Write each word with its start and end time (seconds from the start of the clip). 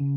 Hejka, 0.00 0.10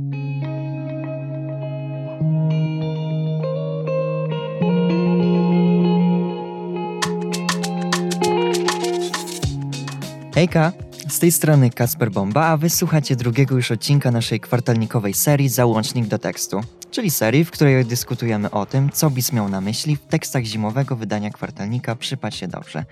z 11.09 11.19
tej 11.19 11.31
strony 11.31 11.69
Kasper 11.69 12.11
Bomba, 12.11 12.45
a 12.45 12.57
wysłuchacie 12.57 13.15
drugiego 13.15 13.55
już 13.55 13.71
odcinka 13.71 14.11
naszej 14.11 14.39
kwartalnikowej 14.39 15.13
serii 15.13 15.49
Załącznik 15.49 16.07
do 16.07 16.19
tekstu, 16.19 16.61
czyli 16.91 17.11
serii, 17.11 17.45
w 17.45 17.51
której 17.51 17.85
dyskutujemy 17.85 18.51
o 18.51 18.65
tym, 18.65 18.89
co 18.89 19.09
BIS 19.09 19.33
miał 19.33 19.49
na 19.49 19.61
myśli 19.61 19.95
w 19.95 20.05
tekstach 20.05 20.43
zimowego 20.43 20.95
wydania 20.95 21.29
kwartalnika 21.29 21.95
Przypatrz 21.95 22.39
się 22.39 22.47
dobrze. 22.47 22.85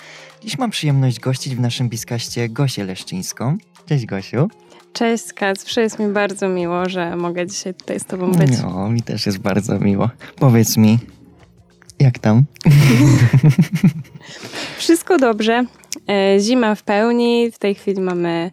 Dziś 0.44 0.58
mam 0.58 0.70
przyjemność 0.70 1.20
gościć 1.20 1.56
w 1.56 1.60
naszym 1.60 1.90
biskaście 1.90 2.50
Gosię 2.50 2.84
Leszczyńską. 2.84 3.58
Cześć 3.86 4.06
Gosiu. 4.06 4.50
Cześć 4.94 5.34
Kacprze, 5.34 5.82
jest 5.82 6.00
mi 6.00 6.08
bardzo 6.08 6.50
miło, 6.50 6.90
że 6.90 7.16
mogę 7.16 7.48
dzisiaj 7.48 7.74
tutaj 7.74 8.00
z 8.00 8.06
Tobą 8.06 8.32
być. 8.32 8.52
No, 8.62 8.90
mi 8.90 9.02
też 9.02 9.26
jest 9.26 9.38
bardzo 9.38 9.80
miło. 9.80 10.10
Powiedz 10.36 10.78
mi, 10.78 11.00
jak 12.00 12.20
tam? 12.20 12.44
Wszystko 14.78 15.18
dobrze. 15.18 15.66
E, 16.10 16.40
zima 16.40 16.76
w 16.76 16.84
pełni. 16.84 17.52
W 17.52 17.58
tej 17.58 17.76
chwili 17.76 18.02
mamy, 18.02 18.52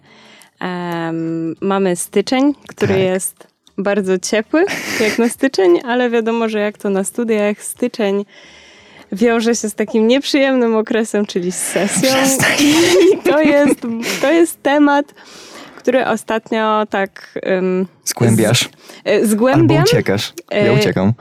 um, 0.60 1.55
mamy 1.60 1.96
styczeń, 1.96 2.55
który 2.68 2.95
Tak. 2.95 3.02
jest 3.02 3.46
bardzo 3.79 4.18
ciepły, 4.18 4.65
jak 5.01 5.18
na 5.18 5.29
styczeń, 5.29 5.80
ale 5.84 6.10
wiadomo, 6.10 6.48
że 6.48 6.59
jak 6.59 6.79
to 6.79 6.91
na 6.91 7.05
studiach, 7.05 7.62
styczeń 7.62 8.24
wiąże 9.12 9.55
się 9.55 9.68
z 9.68 9.74
takim 9.74 10.09
nieprzyjemnym 10.09 10.77
okresem, 10.77 11.27
czyli 11.27 11.52
z 11.52 11.59
sesją. 11.59 12.10
I 13.15 13.18
to 13.30 13.41
jest, 13.41 13.80
to 14.21 14.32
jest 14.32 14.62
temat, 14.62 15.15
który 15.86 16.06
ostatnio 16.06 16.86
tak 16.90 17.38
um, 17.46 17.86
Zgłębiasz? 18.04 18.68
e, 19.04 19.26
zgłębiam. 19.26 19.76
Albo 19.78 19.90
uciekasz? 19.90 20.32
Ja 20.50 20.56
E, 20.59 20.73
uciekam. 20.73 21.12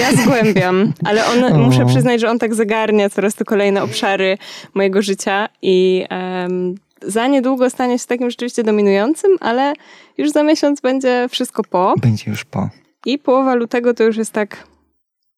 Ja 0.00 0.12
zgłębiam, 0.22 0.92
ale 1.04 1.26
on, 1.26 1.44
O. 1.54 1.58
muszę 1.58 1.86
przyznać, 1.86 2.20
że 2.20 2.30
on 2.30 2.38
tak 2.38 2.54
zagarnia 2.54 3.10
coraz 3.10 3.34
to 3.34 3.44
kolejne 3.44 3.82
obszary 3.82 4.38
mojego 4.74 5.02
życia 5.02 5.48
i 5.62 6.04
em, 6.10 6.74
za 7.02 7.26
niedługo 7.26 7.70
stanie 7.70 7.98
się 7.98 8.06
takim 8.06 8.30
rzeczywiście 8.30 8.62
dominującym, 8.64 9.30
ale 9.40 9.72
już 10.18 10.30
za 10.30 10.42
miesiąc 10.42 10.80
będzie 10.80 11.26
wszystko 11.30 11.62
po 11.64 11.94
Będzie 12.00 12.30
już 12.30 12.44
po. 12.44 12.68
i 13.06 13.18
połowa 13.18 13.54
lutego 13.54 13.94
to 13.94 14.04
już 14.04 14.16
jest 14.16 14.32
tak 14.32 14.64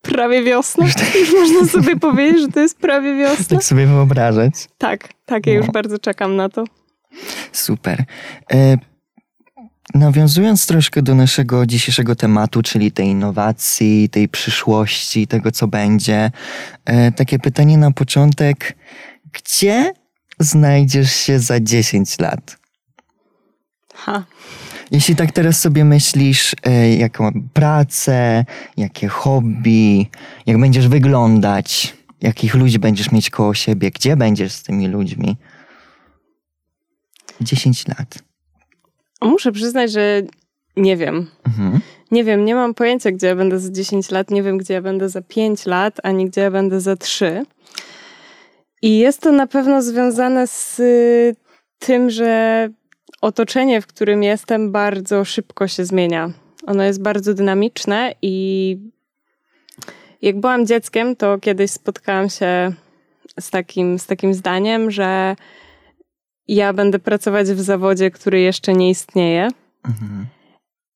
prawie 0.02 0.42
wiosna. 0.42 0.86
Już 1.20 1.32
można 1.34 1.66
sobie 1.82 1.96
powiedzieć, 1.96 2.40
że 2.42 2.48
to 2.48 2.60
jest 2.60 2.78
prawie 2.78 3.14
wiosna. 3.16 3.44
Tak 3.56 3.64
sobie 3.64 3.86
wyobrażać. 3.86 4.52
Tak, 4.78 5.08
tak, 5.26 5.46
ja 5.46 5.52
już 5.54 5.66
No. 5.66 5.72
bardzo 5.72 5.98
czekam 5.98 6.36
na 6.36 6.48
to. 6.48 6.64
Super. 7.56 8.04
E, 8.52 8.78
nawiązując 9.94 10.66
troszkę 10.66 11.02
do 11.02 11.14
naszego 11.14 11.66
dzisiejszego 11.66 12.16
tematu, 12.16 12.62
czyli 12.62 12.92
tej 12.92 13.06
innowacji, 13.06 14.08
tej 14.08 14.28
przyszłości, 14.28 15.26
tego 15.26 15.50
co 15.50 15.68
będzie, 15.68 16.30
e, 16.84 17.12
takie 17.12 17.38
pytanie 17.38 17.78
na 17.78 17.90
początek. 17.90 18.76
Gdzie 19.32 19.92
znajdziesz 20.38 21.12
się 21.12 21.38
za 21.38 21.60
10 21.60 22.18
lat? 22.18 22.56
Ha. 23.94 24.24
Jeśli 24.90 25.16
tak 25.16 25.32
teraz 25.32 25.60
sobie 25.60 25.84
myślisz, 25.84 26.54
e, 26.62 26.94
jaką 26.94 27.32
pracę, 27.52 28.44
jakie 28.76 29.08
hobby, 29.08 30.06
jak 30.46 30.60
będziesz 30.60 30.88
wyglądać, 30.88 31.94
jakich 32.22 32.54
ludzi 32.54 32.78
będziesz 32.78 33.12
mieć 33.12 33.30
koło 33.30 33.54
siebie, 33.54 33.90
gdzie 33.90 34.16
będziesz 34.16 34.52
z 34.52 34.62
tymi 34.62 34.88
ludźmi? 34.88 35.36
10 37.40 37.88
lat. 37.88 38.18
Muszę 39.22 39.52
przyznać, 39.52 39.92
że 39.92 40.22
nie 40.76 40.96
wiem. 40.96 41.30
Mhm. 41.46 41.80
Nie 42.10 42.24
wiem, 42.24 42.44
nie 42.44 42.54
mam 42.54 42.74
pojęcia, 42.74 43.10
gdzie 43.10 43.26
ja 43.26 43.36
będę 43.36 43.58
za 43.58 43.72
10 43.72 44.10
lat, 44.10 44.30
nie 44.30 44.42
wiem, 44.42 44.58
gdzie 44.58 44.74
ja 44.74 44.82
będę 44.82 45.08
za 45.08 45.22
5 45.22 45.66
lat, 45.66 46.00
ani 46.02 46.26
gdzie 46.26 46.40
ja 46.40 46.50
będę 46.50 46.80
za 46.80 46.96
3. 46.96 47.44
I 48.82 48.98
jest 48.98 49.20
to 49.20 49.32
na 49.32 49.46
pewno 49.46 49.82
związane 49.82 50.46
z 50.46 50.80
y, 50.80 51.36
tym, 51.78 52.10
że 52.10 52.68
otoczenie, 53.20 53.80
w 53.80 53.86
którym 53.86 54.22
jestem, 54.22 54.72
bardzo 54.72 55.24
szybko 55.24 55.68
się 55.68 55.84
zmienia. 55.84 56.30
Ono 56.66 56.82
jest 56.82 57.02
bardzo 57.02 57.34
dynamiczne 57.34 58.14
i 58.22 58.78
jak 60.22 60.40
byłam 60.40 60.66
dzieckiem, 60.66 61.16
to 61.16 61.38
kiedyś 61.38 61.70
spotkałam 61.70 62.30
się 62.30 62.72
z 63.40 63.50
takim, 63.50 63.98
z 63.98 64.06
takim 64.06 64.34
zdaniem, 64.34 64.90
że 64.90 65.36
ja 66.48 66.72
będę 66.72 66.98
pracować 66.98 67.46
w 67.48 67.60
zawodzie, 67.60 68.10
który 68.10 68.40
jeszcze 68.40 68.72
nie 68.72 68.90
istnieje. 68.90 69.48
Mhm. 69.88 70.26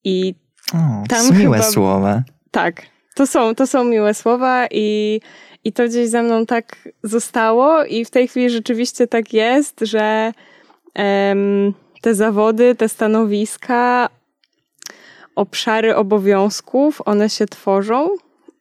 I 0.04 0.34
O, 0.74 0.76
to 1.08 1.16
Tam 1.16 1.26
są 1.26 1.34
miłe 1.34 1.58
chyba- 1.58 1.70
słowa. 1.70 2.22
Tak, 2.50 2.82
to 3.14 3.26
są, 3.26 3.54
to 3.54 3.66
są 3.66 3.84
miłe 3.84 4.14
słowa 4.14 4.66
i, 4.70 5.20
i 5.64 5.72
to 5.72 5.84
gdzieś 5.88 6.08
ze 6.08 6.22
mną 6.22 6.46
tak 6.46 6.88
zostało 7.02 7.84
i 7.84 8.04
w 8.04 8.10
tej 8.10 8.28
chwili 8.28 8.50
rzeczywiście 8.50 9.06
tak 9.06 9.32
jest, 9.32 9.80
że 9.82 10.32
em, 10.94 11.74
te 12.02 12.14
zawody, 12.14 12.74
te 12.74 12.88
stanowiska, 12.88 14.08
obszary 15.36 15.96
obowiązków, 15.96 17.02
one 17.04 17.30
się 17.30 17.46
tworzą 17.46 18.08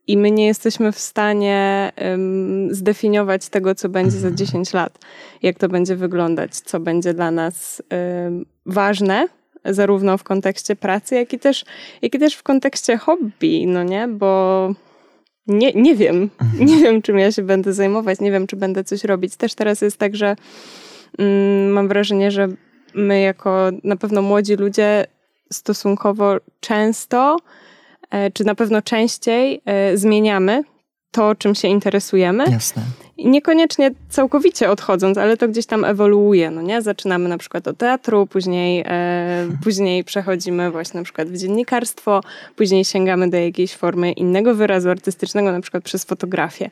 i 0.09 0.17
my 0.17 0.31
nie 0.31 0.47
jesteśmy 0.47 0.91
w 0.91 0.99
stanie 0.99 1.91
em, 1.95 2.75
zdefiniować 2.75 3.49
tego, 3.49 3.75
co 3.75 3.89
będzie 3.89 4.17
za 4.17 4.31
10 4.31 4.73
lat, 4.73 4.99
jak 5.41 5.57
to 5.57 5.67
będzie 5.67 5.95
wyglądać, 5.95 6.55
co 6.55 6.79
będzie 6.79 7.13
dla 7.13 7.31
nas 7.31 7.83
em, 7.89 8.45
ważne, 8.65 9.27
zarówno 9.65 10.17
w 10.17 10.23
kontekście 10.23 10.75
pracy, 10.75 11.15
jak 11.15 11.33
i 11.33 11.39
też 11.39 11.65
jak 12.01 12.15
i 12.15 12.19
też 12.19 12.35
w 12.35 12.43
kontekście 12.43 12.97
hobby, 12.97 13.67
no 13.67 13.83
nie? 13.83 14.07
Bo 14.07 14.73
nie, 15.47 15.73
nie 15.73 15.95
wiem, 15.95 16.29
nie 16.59 16.77
wiem, 16.77 17.01
czym 17.01 17.19
ja 17.19 17.31
się 17.31 17.43
będę 17.43 17.73
zajmować, 17.73 18.19
nie 18.19 18.31
wiem, 18.31 18.47
czy 18.47 18.55
będę 18.55 18.83
coś 18.83 19.03
robić. 19.03 19.35
Też 19.35 19.55
teraz 19.55 19.81
jest 19.81 19.97
tak, 19.97 20.15
że 20.15 20.35
mm, 21.17 21.69
mam 21.71 21.87
wrażenie, 21.87 22.31
że 22.31 22.47
my 22.93 23.21
jako 23.21 23.69
na 23.83 23.95
pewno 23.95 24.21
młodzi 24.21 24.55
ludzie 24.55 25.05
stosunkowo 25.51 26.37
często, 26.59 27.37
czy 28.33 28.43
na 28.43 28.55
pewno 28.55 28.81
częściej 28.81 29.61
e, 29.65 29.97
zmieniamy 29.97 30.63
to, 31.11 31.35
czym 31.35 31.55
się 31.55 31.67
interesujemy. 31.67 32.43
Jasne. 32.51 32.81
Niekoniecznie 33.17 33.91
całkowicie 34.09 34.69
odchodząc, 34.71 35.17
ale 35.17 35.37
to 35.37 35.47
gdzieś 35.47 35.65
tam 35.65 35.85
ewoluuje, 35.85 36.51
no 36.51 36.61
nie? 36.61 36.81
Zaczynamy 36.81 37.29
na 37.29 37.37
przykład 37.37 37.67
od 37.67 37.77
teatru, 37.77 38.27
później, 38.27 38.83
e, 38.87 39.47
później 39.63 40.03
przechodzimy 40.03 40.71
właśnie 40.71 40.97
na 40.99 41.03
przykład 41.03 41.29
w 41.29 41.37
dziennikarstwo, 41.37 42.21
później 42.55 42.85
sięgamy 42.85 43.29
do 43.29 43.37
jakiejś 43.37 43.73
formy 43.73 44.11
innego 44.11 44.55
wyrazu 44.55 44.89
artystycznego, 44.89 45.51
na 45.51 45.61
przykład 45.61 45.83
przez 45.83 46.03
fotografię. 46.03 46.69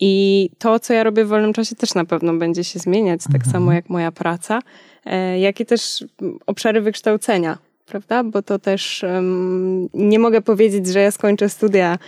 I 0.00 0.50
to, 0.58 0.80
co 0.80 0.92
ja 0.94 1.02
robię 1.04 1.24
w 1.24 1.28
wolnym 1.28 1.52
czasie 1.52 1.76
też 1.76 1.94
na 1.94 2.04
pewno 2.04 2.34
będzie 2.34 2.64
się 2.64 2.78
zmieniać, 2.78 3.20
tak 3.24 3.34
Mhm. 3.34 3.52
samo 3.52 3.72
jak 3.72 3.88
moja 3.88 4.12
praca, 4.12 4.60
e, 5.06 5.38
jak 5.40 5.60
i 5.60 5.66
też 5.66 6.04
obszary 6.46 6.80
wykształcenia, 6.80 7.58
prawda? 7.88 8.24
Bo 8.24 8.42
to 8.42 8.58
też 8.58 9.04
em, 9.04 9.88
nie 9.94 10.18
mogę 10.18 10.40
powiedzieć, 10.42 10.86
że 10.86 11.00
ja 11.00 11.10
skończę 11.10 11.48
studia 11.48 11.98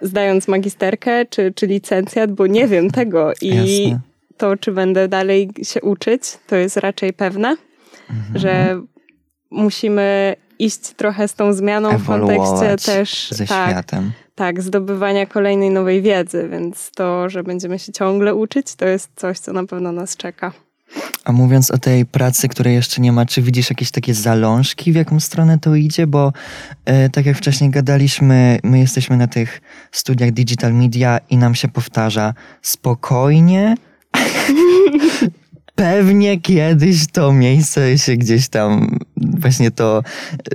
zdając 0.00 0.48
magisterkę 0.48 1.26
czy, 1.26 1.52
czy 1.56 1.66
licencjat, 1.66 2.32
bo 2.32 2.46
nie 2.46 2.68
wiem 2.68 2.90
tego 2.90 3.32
i 3.42 3.48
Jasne. 3.84 4.00
to, 4.36 4.56
czy 4.56 4.72
będę 4.72 5.08
dalej 5.08 5.50
się 5.62 5.80
uczyć, 5.80 6.22
to 6.46 6.56
jest 6.56 6.76
raczej 6.76 7.12
pewne, 7.12 7.56
Mhm. 8.10 8.38
że 8.38 8.80
musimy 9.50 10.36
iść 10.58 10.80
trochę 10.80 11.28
z 11.28 11.34
tą 11.34 11.52
zmianą 11.52 11.98
w 11.98 12.06
kontekście 12.06 12.42
Ewoluować 12.44 12.84
też 12.84 13.30
Ze 13.30 13.46
tak, 13.46 13.70
światem. 13.70 14.12
tak, 14.34 14.62
zdobywania 14.62 15.26
kolejnej 15.26 15.70
nowej 15.70 16.02
wiedzy, 16.02 16.48
więc 16.52 16.90
to, 16.90 17.28
że 17.28 17.42
będziemy 17.42 17.78
się 17.78 17.92
ciągle 17.92 18.34
uczyć, 18.34 18.74
to 18.74 18.86
jest 18.86 19.10
coś, 19.16 19.38
co 19.38 19.52
na 19.52 19.66
pewno 19.66 19.92
nas 19.92 20.16
czeka. 20.16 20.52
A 21.24 21.32
mówiąc 21.32 21.70
o 21.70 21.78
tej 21.78 22.06
pracy, 22.06 22.48
której 22.48 22.74
jeszcze 22.74 23.00
nie 23.00 23.12
ma, 23.12 23.26
czy 23.26 23.42
widzisz 23.42 23.70
jakieś 23.70 23.90
takie 23.90 24.14
zalążki, 24.14 24.92
w 24.92 24.94
jaką 24.94 25.20
stronę 25.20 25.58
to 25.58 25.74
idzie? 25.74 26.06
Bo 26.06 26.32
e, 26.84 27.08
tak 27.08 27.26
jak 27.26 27.36
wcześniej 27.36 27.70
gadaliśmy, 27.70 28.58
my 28.62 28.78
jesteśmy 28.78 29.16
na 29.16 29.26
tych 29.26 29.60
studiach 29.92 30.30
digital 30.30 30.74
media 30.74 31.20
i 31.30 31.36
nam 31.36 31.54
się 31.54 31.68
powtarza 31.68 32.34
spokojnie. 32.62 33.74
Pewnie 35.74 36.40
kiedyś 36.40 37.06
to 37.06 37.32
miejsce 37.32 37.98
się 37.98 38.16
gdzieś 38.16 38.48
tam, 38.48 38.98
właśnie 39.16 39.70
to 39.70 40.02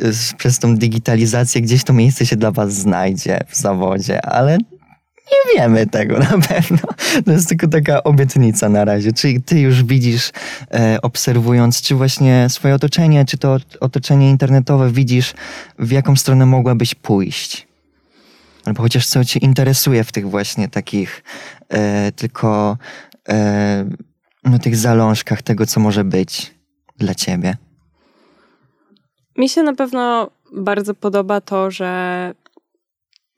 e, 0.01 0.35
przez 0.37 0.59
tą 0.59 0.77
digitalizację, 0.77 1.61
gdzieś 1.61 1.83
to 1.83 1.93
miejsce 1.93 2.25
się 2.25 2.35
dla 2.35 2.51
Was 2.51 2.73
znajdzie 2.73 3.39
w 3.47 3.55
zawodzie, 3.55 4.25
ale 4.25 4.57
nie 5.31 5.55
wiemy 5.55 5.87
tego 5.87 6.19
na 6.19 6.37
pewno. 6.47 6.77
To 7.25 7.31
jest 7.31 7.49
tylko 7.49 7.67
taka 7.67 8.03
obietnica 8.03 8.69
na 8.69 8.85
razie. 8.85 9.13
Czy 9.13 9.41
ty 9.45 9.59
już 9.59 9.83
widzisz, 9.83 10.31
e, 10.73 10.97
obserwując, 11.01 11.81
czy 11.81 11.95
właśnie 11.95 12.47
swoje 12.49 12.75
otoczenie, 12.75 13.25
czy 13.25 13.37
to 13.37 13.57
otoczenie 13.79 14.29
internetowe, 14.29 14.91
widzisz, 14.91 15.33
w 15.79 15.91
jaką 15.91 16.15
stronę 16.15 16.45
mogłabyś 16.45 16.95
pójść? 16.95 17.67
Albo 18.65 18.81
chociaż 18.81 19.07
co 19.07 19.25
cię 19.25 19.39
interesuje 19.39 20.03
w 20.03 20.11
tych 20.11 20.29
właśnie 20.29 20.67
takich 20.67 21.23
e, 21.69 22.11
tylko 22.11 22.77
e, 23.29 23.89
no, 24.43 24.59
tych 24.59 24.75
zalążkach 24.75 25.41
tego, 25.41 25.65
co 25.65 25.79
może 25.79 26.03
być 26.03 26.53
dla 26.97 27.15
ciebie. 27.15 27.57
Mi 29.37 29.49
się 29.49 29.63
na 29.63 29.73
pewno 29.73 30.29
bardzo 30.53 30.93
podoba 30.93 31.41
to, 31.41 31.71
że 31.71 32.33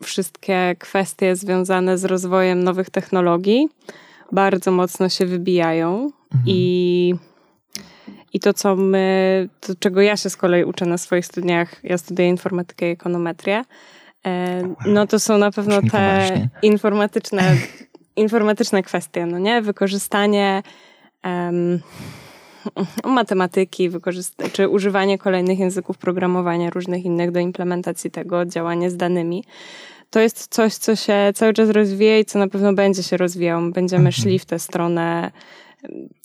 wszystkie 0.03 0.75
kwestie 0.80 1.36
związane 1.36 1.98
z 1.98 2.06
rozwojem 2.06 2.63
nowych 2.63 2.89
technologii 2.89 3.69
bardzo 4.31 4.71
mocno 4.71 5.09
się 5.09 5.25
wybijają 5.25 6.12
mhm. 6.33 6.44
i 6.45 7.15
i 8.33 8.39
to, 8.39 8.53
co 8.53 8.75
my, 8.75 9.50
to 9.59 9.74
czego 9.80 10.01
ja 10.01 10.18
się 10.18 10.30
z 10.30 10.38
kolei 10.38 10.63
uczę 10.63 10.86
na 10.86 10.98
swoich 10.98 11.25
studiach, 11.25 11.83
ja 11.83 11.98
studiuję 11.98 12.30
informatykę 12.30 12.89
i 12.89 12.92
ekonometrię, 12.92 13.63
e, 14.25 14.62
no 14.86 15.07
to 15.07 15.19
są 15.19 15.38
na 15.38 15.51
pewno 15.51 15.81
te 15.92 16.47
informatyczne, 16.62 17.56
informatyczne 18.15 18.83
kwestie, 18.83 19.25
no 19.25 19.39
nie? 19.39 19.62
Wykorzystanie 19.62 20.63
um, 21.24 21.80
matematyki, 23.06 23.90
czy 24.54 24.69
używanie 24.69 25.18
kolejnych 25.18 25.60
języków 25.60 25.98
programowania, 25.98 26.69
różnych 26.69 27.06
innych 27.06 27.31
do 27.31 27.40
implementacji 27.40 28.12
tego, 28.12 28.46
działanie 28.46 28.90
z 28.90 28.98
danymi. 28.98 29.44
To 30.10 30.19
jest 30.19 30.48
coś, 30.48 30.74
co 30.74 30.96
się 30.96 31.31
cały 31.36 31.54
czas 31.54 31.69
rozwija 31.69 32.19
i 32.19 32.25
co 32.25 32.40
na 32.40 32.48
pewno 32.48 32.74
będzie 32.74 33.04
się 33.04 33.18
rozwijało. 33.18 33.62
Będziemy 33.72 34.08
mhm. 34.08 34.12
szli 34.12 34.40
w 34.40 34.46
tę 34.46 34.60
stronę 34.60 35.31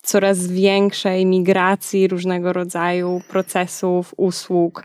coraz 0.02 0.46
większej 0.46 1.26
migracji 1.26 2.08
różnego 2.08 2.52
rodzaju 2.52 3.22
procesów, 3.28 4.14
usług 4.16 4.84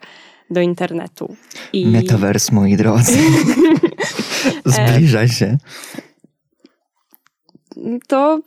do 0.50 0.62
internetu. 0.62 1.36
I... 1.74 1.88
Metaverse, 1.88 2.56
moi 2.56 2.78
drodzy. 2.78 3.18
Zbliża 4.66 5.28
się 5.28 5.58
to 8.08 8.40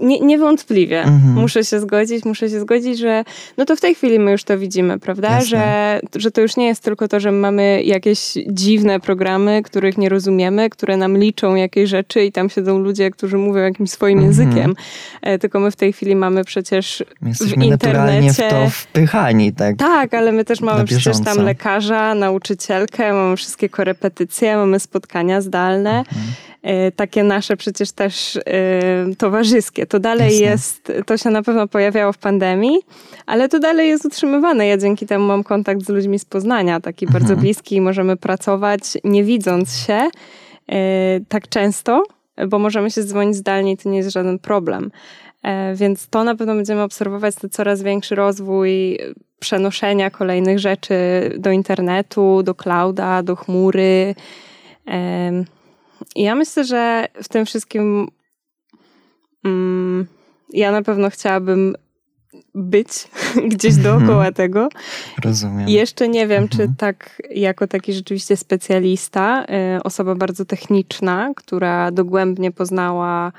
nie, 0.00 0.20
niewątpliwie 0.20 1.02
mhm. 1.02 1.34
muszę 1.34 1.64
się 1.64 1.80
zgodzić, 1.80 2.24
muszę 2.24 2.50
się 2.50 2.60
zgodzić, 2.60 2.98
że 2.98 3.24
no 3.56 3.64
to 3.64 3.76
w 3.76 3.80
tej 3.80 3.94
chwili 3.94 4.18
my 4.18 4.30
już 4.30 4.44
to 4.44 4.58
widzimy, 4.58 4.98
prawda? 4.98 5.40
Że, 5.40 6.00
że 6.16 6.30
to 6.30 6.40
już 6.40 6.56
nie 6.56 6.66
jest 6.66 6.82
tylko 6.82 7.08
to, 7.08 7.20
że 7.20 7.32
mamy 7.32 7.82
jakieś 7.82 8.34
dziwne 8.46 9.00
programy, 9.00 9.62
których 9.62 9.98
nie 9.98 10.08
rozumiemy, 10.08 10.70
które 10.70 10.96
nam 10.96 11.18
liczą 11.18 11.54
jakieś 11.54 11.90
rzeczy 11.90 12.24
i 12.24 12.32
tam 12.32 12.50
siedzą 12.50 12.78
ludzie, 12.78 13.10
którzy 13.10 13.38
mówią 13.38 13.62
jakimś 13.62 13.90
swoim 13.90 14.18
mhm. 14.18 14.32
językiem. 14.32 14.74
E, 15.22 15.38
tylko 15.38 15.60
my 15.60 15.70
w 15.70 15.76
tej 15.76 15.92
chwili 15.92 16.16
mamy 16.16 16.44
przecież 16.44 17.04
w 17.22 17.62
internecie... 17.62 18.32
w 18.32 18.50
to 18.50 18.70
wpychani, 18.70 19.52
tak? 19.52 19.76
Tak, 19.76 20.14
ale 20.14 20.32
my 20.32 20.44
też 20.44 20.60
mamy 20.60 20.84
przecież 20.84 21.20
tam 21.24 21.38
lekarza, 21.38 22.14
nauczycielkę, 22.14 23.12
mamy 23.12 23.36
wszystkie 23.36 23.68
korepetycje, 23.68 24.56
mamy 24.56 24.80
spotkania 24.80 25.40
zdalne. 25.40 25.98
Mhm. 25.98 26.24
E, 26.64 26.92
takie 26.92 27.24
nasze 27.24 27.56
przecież 27.56 27.92
też 27.92 28.36
e, 28.36 28.40
towarzyskie. 29.18 29.86
To 29.86 30.00
dalej 30.00 30.30
Jasne. 30.30 30.46
jest, 30.46 30.92
to 31.06 31.16
się 31.16 31.30
na 31.30 31.42
pewno 31.42 31.68
pojawiało 31.68 32.12
w 32.12 32.18
pandemii, 32.18 32.78
ale 33.26 33.48
to 33.48 33.58
dalej 33.58 33.88
jest 33.88 34.04
utrzymywane. 34.04 34.66
Ja 34.66 34.76
dzięki 34.76 35.06
temu 35.06 35.26
mam 35.26 35.44
kontakt 35.44 35.82
z 35.82 35.88
ludźmi 35.88 36.18
z 36.18 36.24
Poznania, 36.24 36.80
taki 36.80 37.06
mhm. 37.06 37.22
bardzo 37.22 37.40
bliski 37.40 37.76
i 37.76 37.80
możemy 37.80 38.16
pracować 38.16 38.82
nie 39.04 39.24
widząc 39.24 39.76
się 39.76 39.92
e, 39.92 40.10
tak 41.28 41.48
często, 41.48 42.02
bo 42.48 42.58
możemy 42.58 42.90
się 42.90 43.04
dzwonić 43.04 43.36
zdalnie 43.36 43.72
i 43.72 43.76
to 43.76 43.88
nie 43.88 43.96
jest 43.96 44.10
żaden 44.10 44.38
problem. 44.38 44.90
Więc 45.74 46.08
to 46.08 46.24
na 46.24 46.34
pewno 46.34 46.54
będziemy 46.54 46.82
obserwować 46.82 47.34
to 47.34 47.48
coraz 47.48 47.82
większy 47.82 48.14
rozwój 48.14 48.98
przenoszenia 49.40 50.10
kolejnych 50.10 50.58
rzeczy 50.58 50.94
do 51.38 51.50
internetu, 51.50 52.42
do 52.42 52.54
clouda, 52.54 53.22
do 53.22 53.36
chmury. 53.36 54.14
Ja 56.16 56.34
myślę, 56.34 56.64
że 56.64 57.08
w 57.22 57.28
tym 57.28 57.46
wszystkim 57.46 58.08
ja 60.52 60.72
na 60.72 60.82
pewno 60.82 61.10
chciałabym 61.10 61.74
być 62.54 62.88
gdzieś 63.52 63.74
dookoła 63.74 64.16
mhm. 64.16 64.34
tego. 64.34 64.68
Rozumiem. 65.24 65.68
Jeszcze 65.68 66.08
nie 66.08 66.26
wiem, 66.26 66.42
mhm. 66.42 66.48
czy 66.48 66.78
tak 66.78 67.22
jako 67.30 67.66
taki 67.66 67.92
rzeczywiście 67.92 68.36
specjalista, 68.36 69.44
y, 69.76 69.82
osoba 69.82 70.14
bardzo 70.14 70.44
techniczna, 70.44 71.32
która 71.36 71.90
dogłębnie 71.90 72.52
poznała 72.52 73.32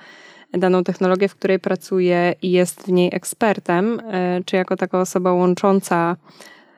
daną 0.54 0.84
technologię, 0.84 1.28
w 1.28 1.36
której 1.36 1.60
pracuje 1.60 2.36
i 2.42 2.51
jest 2.51 2.81
w 2.81 2.92
niej 2.92 3.10
ekspertem, 3.13 4.00
y, 4.00 4.44
czy 4.46 4.56
jako 4.56 4.75
taka 4.75 5.01
osoba 5.01 5.34
łącząca, 5.34 6.16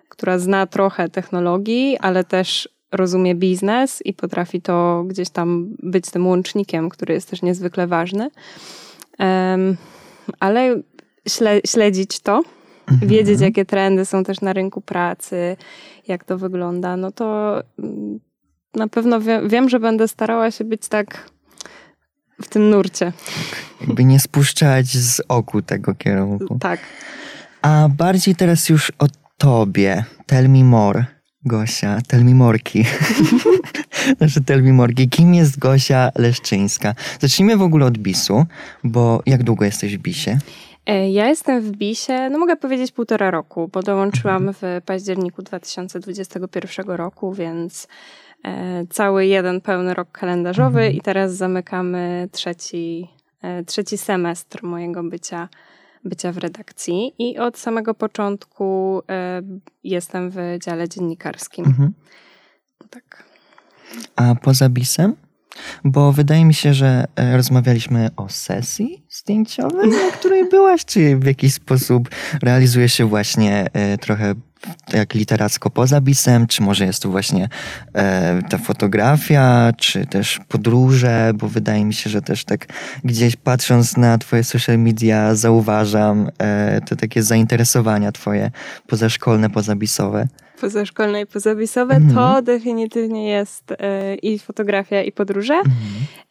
która 0.09 0.39
zna 0.39 0.67
trochę 0.67 1.09
technologii, 1.09 1.97
ale 1.97 2.23
też 2.23 2.69
rozumie 2.91 3.35
biznes 3.35 4.01
i 4.05 4.13
potrafi 4.13 4.61
to 4.61 5.03
gdzieś 5.07 5.29
tam 5.29 5.67
być 5.83 6.11
tym 6.11 6.27
łącznikiem, 6.27 6.89
który 6.89 7.13
jest 7.13 7.29
też 7.29 7.41
niezwykle 7.41 7.87
ważny. 7.87 8.29
Ale 10.39 10.81
śle 11.27 11.61
śledzić 11.65 12.19
to, 12.19 12.43
mhm. 12.91 13.09
wiedzieć, 13.09 13.41
jakie 13.41 13.65
trendy 13.65 14.05
są 14.05 14.23
też 14.23 14.41
na 14.41 14.53
rynku 14.53 14.81
pracy, 14.81 15.57
jak 16.07 16.23
to 16.23 16.37
wygląda, 16.37 16.97
no 16.97 17.11
to 17.11 17.59
mm, 17.79 18.19
na 18.75 18.87
pewno 18.87 19.21
wie 19.21 19.41
wiem, 19.47 19.69
że 19.69 19.79
będę 19.79 20.07
starała 20.07 20.51
się 20.51 20.63
być 20.63 20.87
tak 20.87 21.29
w 22.41 22.47
tym 22.47 22.69
nurcie. 22.69 23.13
Jakby 23.81 24.05
nie 24.05 24.19
spuszczać 24.19 24.87
z 24.87 25.21
oku 25.27 25.61
tego 25.61 25.95
kierunku. 25.95 26.57
Tak. 26.59 26.79
A 27.61 27.89
bardziej 27.97 28.35
teraz 28.35 28.69
już 28.69 28.91
o 28.99 29.05
tobie. 29.37 30.05
Tell 30.25 30.49
me 30.49 30.63
more. 30.63 31.05
Gosia, 31.47 31.99
tell 32.07 32.23
me 32.23 32.33
morki. 32.33 32.85
znaczy 34.17 34.43
tell 34.43 34.63
me 34.63 34.73
morki. 34.73 35.09
Kim 35.09 35.33
jest 35.33 35.59
Gosia 35.59 36.11
Leszczyńska? 36.15 36.93
Zacznijmy 37.19 37.57
w 37.57 37.61
ogóle 37.61 37.85
od 37.85 37.97
BIS-u, 37.97 38.45
bo 38.83 39.21
jak 39.25 39.43
długo 39.43 39.65
jesteś 39.65 39.97
w 39.97 40.01
BIS-ie? 40.01 40.39
E, 40.85 41.11
ja 41.11 41.27
jestem 41.27 41.61
w 41.61 41.71
BIS-ie, 41.71 42.29
no 42.29 42.39
mogę 42.39 42.55
powiedzieć 42.55 42.91
półtora 42.91 43.31
roku, 43.31 43.69
bo 43.73 43.83
dołączyłam 43.83 44.53
w 44.53 44.81
październiku 44.85 45.41
2021 45.41 46.87
roku, 46.89 47.33
więc 47.33 47.87
e, 48.43 48.85
cały 48.89 49.25
jeden 49.25 49.61
pełny 49.61 49.93
rok 49.93 50.11
kalendarzowy 50.11 50.79
mhm. 50.79 50.93
i 50.93 51.01
teraz 51.01 51.33
zamykamy 51.33 52.29
trzeci, 52.31 53.07
e, 53.41 53.63
trzeci 53.63 53.97
semestr 53.97 54.63
mojego 54.63 55.03
bycia 55.03 55.49
bycia 56.03 56.31
w 56.31 56.37
redakcji 56.37 57.13
i 57.19 57.37
od 57.37 57.57
samego 57.57 57.93
początku 57.93 59.01
e, 59.09 59.41
jestem 59.83 60.29
w 60.29 60.37
dziale 60.63 60.89
dziennikarskim. 60.89 61.65
Mhm. 61.65 61.93
Tak. 62.89 63.23
A 64.15 64.35
poza 64.35 64.69
bisem? 64.69 65.15
Bo 65.83 66.11
wydaje 66.11 66.45
mi 66.45 66.53
się, 66.53 66.73
że 66.73 67.05
e, 67.15 67.37
rozmawialiśmy 67.37 68.09
o 68.17 68.29
sesji 68.29 69.03
zdjęciowej, 69.09 69.89
na 69.89 70.11
której 70.19 70.49
byłaś, 70.49 70.85
czy 70.85 71.17
w 71.17 71.25
jakiś 71.25 71.53
sposób 71.53 72.09
realizuje 72.41 72.89
się 72.89 73.05
właśnie 73.05 73.67
e, 73.73 73.97
trochę 73.97 74.35
jak 74.93 75.13
literacko 75.13 75.69
poza 75.69 76.01
bisem, 76.01 76.47
czy 76.47 76.63
może 76.63 76.85
jest 76.85 77.03
to 77.03 77.09
właśnie 77.09 77.49
e, 77.93 78.41
ta 78.49 78.57
fotografia, 78.57 79.71
czy 79.77 80.05
też 80.05 80.39
podróże, 80.47 81.31
bo 81.35 81.47
wydaje 81.47 81.85
mi 81.85 81.93
się, 81.93 82.09
że 82.09 82.21
też 82.21 82.45
tak 82.45 82.65
gdzieś 83.03 83.35
patrząc 83.35 83.97
na 83.97 84.17
twoje 84.17 84.43
social 84.43 84.79
media 84.79 85.35
zauważam 85.35 86.29
e, 86.37 86.81
te 86.81 86.95
takie 86.95 87.23
zainteresowania 87.23 88.11
twoje 88.11 88.51
pozaszkolne, 88.87 89.49
pozabisowe. 89.49 90.27
Pozaszkolne 90.61 91.21
i 91.21 91.25
pozabisowe 91.25 91.95
mhm. 91.95 92.15
to 92.15 92.41
definitywnie 92.41 93.29
jest 93.29 93.71
e, 93.71 94.15
i 94.15 94.39
fotografia 94.39 95.03
i 95.03 95.11
podróże. 95.11 95.53
Mhm. 95.53 95.73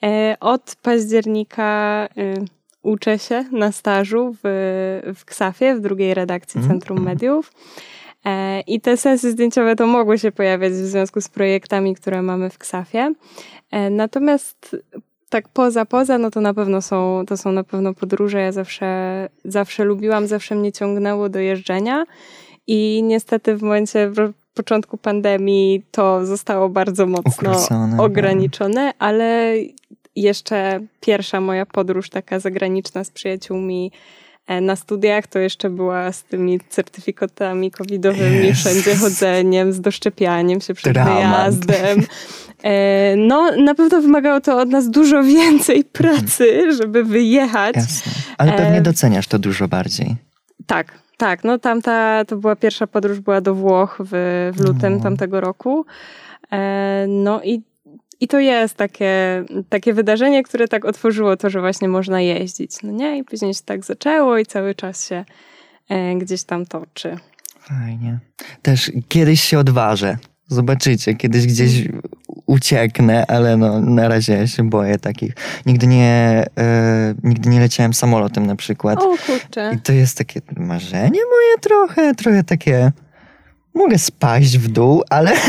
E, 0.03 0.37
od 0.41 0.77
października 0.83 2.09
e, 2.17 2.35
uczę 2.83 3.19
się 3.19 3.45
na 3.53 3.73
stażu 3.73 4.37
w, 4.45 4.49
w 5.15 5.25
KSAF-ie, 5.25 5.77
w 5.77 5.81
drugiej 5.81 6.15
redakcji 6.15 6.59
mhm. 6.59 6.73
Centrum 6.73 7.05
Mediów. 7.05 7.53
E, 8.25 8.61
I 8.61 8.81
te 8.81 8.97
sesje 8.97 9.31
zdjęciowe 9.31 9.77
to 9.77 9.87
mogły 9.87 10.19
się 10.19 10.33
pojawiać 10.33 10.73
w 10.73 10.87
związku 10.87 11.21
z 11.21 11.29
projektami, 11.29 11.95
które 11.95 12.23
mamy 12.23 12.51
w 12.51 12.59
Ksafie. 12.59 13.13
E, 13.71 13.91
natomiast 13.91 14.77
tak 15.29 15.49
poza, 15.49 15.85
poza, 15.85 16.19
no 16.19 16.31
to 16.31 16.41
na 16.41 16.55
pewno 16.55 16.83
są, 16.83 17.25
to 17.27 17.37
są 17.37 17.53
na 17.53 17.65
pewno 17.65 17.95
podróże. 17.95 18.41
Ja 18.41 18.53
zawsze, 18.53 19.29
zawsze 19.45 19.85
lubiłam, 19.85 20.27
zawsze 20.27 20.55
mnie 20.55 20.73
ciągnęło 20.73 21.29
do 21.29 21.39
jeżdżenia 21.39 22.05
i 22.67 23.03
niestety 23.03 23.57
w 23.57 23.63
momencie 23.63 24.11
w 24.11 24.33
początku 24.55 24.99
pandemii 24.99 25.83
to 25.91 26.27
zostało 26.27 26.69
bardzo 26.69 27.07
mocno 27.07 27.51
Ukrócone, 27.51 28.03
ograniczone, 28.03 28.93
ale 28.99 29.55
jeszcze 30.17 30.81
pierwsza 31.01 31.41
moja 31.41 31.67
podróż 31.67 32.11
taka 32.11 32.41
zagraniczna 32.41 33.05
z 33.05 33.11
przyjaciółmi 33.11 33.91
E, 34.47 34.61
na 34.61 34.77
studiach 34.77 35.27
to 35.27 35.39
jeszcze 35.39 35.71
była 35.71 36.13
z 36.13 36.25
tymi 36.25 36.61
certyfikatami 36.69 37.71
covidowymi, 37.71 38.49
yes. 38.49 38.59
wszędzie 38.59 38.97
chodzeniem, 38.97 39.73
z 39.73 39.81
doszczepianiem 39.81 40.61
się 40.61 40.75
przed 40.75 40.93
Dramat. 40.93 41.15
wyjazdem. 41.15 42.07
E, 42.63 43.17
no, 43.17 43.51
na 43.57 43.75
pewno 43.75 44.01
wymagało 44.01 44.41
to 44.41 44.59
od 44.61 44.69
nas 44.69 44.91
dużo 44.91 45.23
więcej 45.23 45.85
pracy, 45.85 46.73
żeby 46.73 47.05
wyjechać. 47.05 47.77
Jasne. 47.77 48.13
Ale 48.39 48.53
pewnie 48.53 48.79
e, 48.79 48.83
doceniasz 48.83 49.27
to 49.27 49.39
dużo 49.39 49.69
bardziej. 49.69 50.17
Tak, 50.67 50.99
tak. 51.17 51.45
No 51.45 51.59
tamta, 51.59 52.25
to 52.25 52.37
była 52.37 52.57
pierwsza 52.57 52.87
podróż, 52.87 53.21
była 53.21 53.41
do 53.41 53.55
Włoch 53.55 53.99
w, 54.01 54.11
w 54.57 54.61
lutym 54.61 54.97
no. 54.97 55.03
tamtego 55.03 55.41
roku. 55.41 55.87
No 57.09 57.43
i 57.43 57.63
i 58.21 58.29
to 58.29 58.39
jest 58.39 58.75
takie, 58.75 59.45
takie 59.69 59.93
wydarzenie, 59.95 60.43
które 60.43 60.69
tak 60.69 60.85
otworzyło 60.85 61.37
to, 61.37 61.51
że 61.51 61.61
właśnie 61.61 61.89
można 61.89 62.21
jeździć. 62.21 62.83
No 62.83 62.93
nie? 62.93 63.19
I 63.19 63.25
później 63.25 63.55
się 63.55 63.63
tak 63.65 63.85
zaczęło 63.85 64.39
i 64.39 64.47
cały 64.47 64.75
czas 64.75 65.09
się 65.09 65.25
e, 65.89 66.15
gdzieś 66.15 66.45
tam 66.45 66.67
toczy. 66.67 67.17
Fajnie. 67.61 68.19
Też 68.63 68.93
kiedyś 69.09 69.41
się 69.41 69.59
odważę 69.59 70.17
Zobaczycie, 70.49 71.15
kiedyś 71.15 71.47
gdzieś 71.47 71.89
ucieknę, 72.47 73.27
ale 73.27 73.57
no, 73.57 73.81
na 73.81 74.09
razie 74.09 74.49
się 74.49 74.71
boję 74.71 74.99
takich. 74.99 75.33
Nigdy 75.67 75.87
nie, 75.87 76.45
e, 76.59 77.15
nigdy 77.23 77.49
nie 77.49 77.61
leciałem 77.61 77.95
samolotem 77.95 78.47
na 78.47 78.57
przykład. 78.57 78.99
O 79.03 79.17
kurczę. 79.27 79.73
I 79.75 79.81
to 79.81 79.93
jest 79.93 80.19
takie 80.19 80.41
marzenie 80.57 81.21
moje 81.31 81.59
trochę, 81.61 82.15
trochę 82.15 82.45
takie... 82.45 82.93
Mogę 83.75 83.99
spaść 83.99 84.59
w 84.59 84.69
dół, 84.69 85.03
ale... 85.11 85.33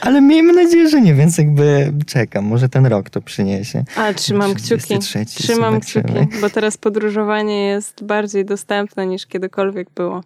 Ale 0.00 0.20
miejmy 0.20 0.52
nadzieję, 0.52 0.88
że 0.88 1.00
nie, 1.00 1.14
więc 1.14 1.38
jakby 1.38 1.92
czekam. 2.06 2.44
Może 2.44 2.68
ten 2.68 2.86
rok 2.86 3.10
to 3.10 3.20
przyniesie. 3.20 3.84
A, 3.96 4.14
trzymam 4.14 4.54
kciuki. 4.54 4.98
23, 4.98 5.24
Trzymam 5.24 5.80
kciuki, 5.80 6.12
bo 6.40 6.50
teraz 6.50 6.76
podróżowanie 6.76 7.66
jest 7.66 8.04
bardziej 8.04 8.44
dostępne 8.44 9.06
niż 9.06 9.26
kiedykolwiek 9.26 9.90
było. 9.90 10.20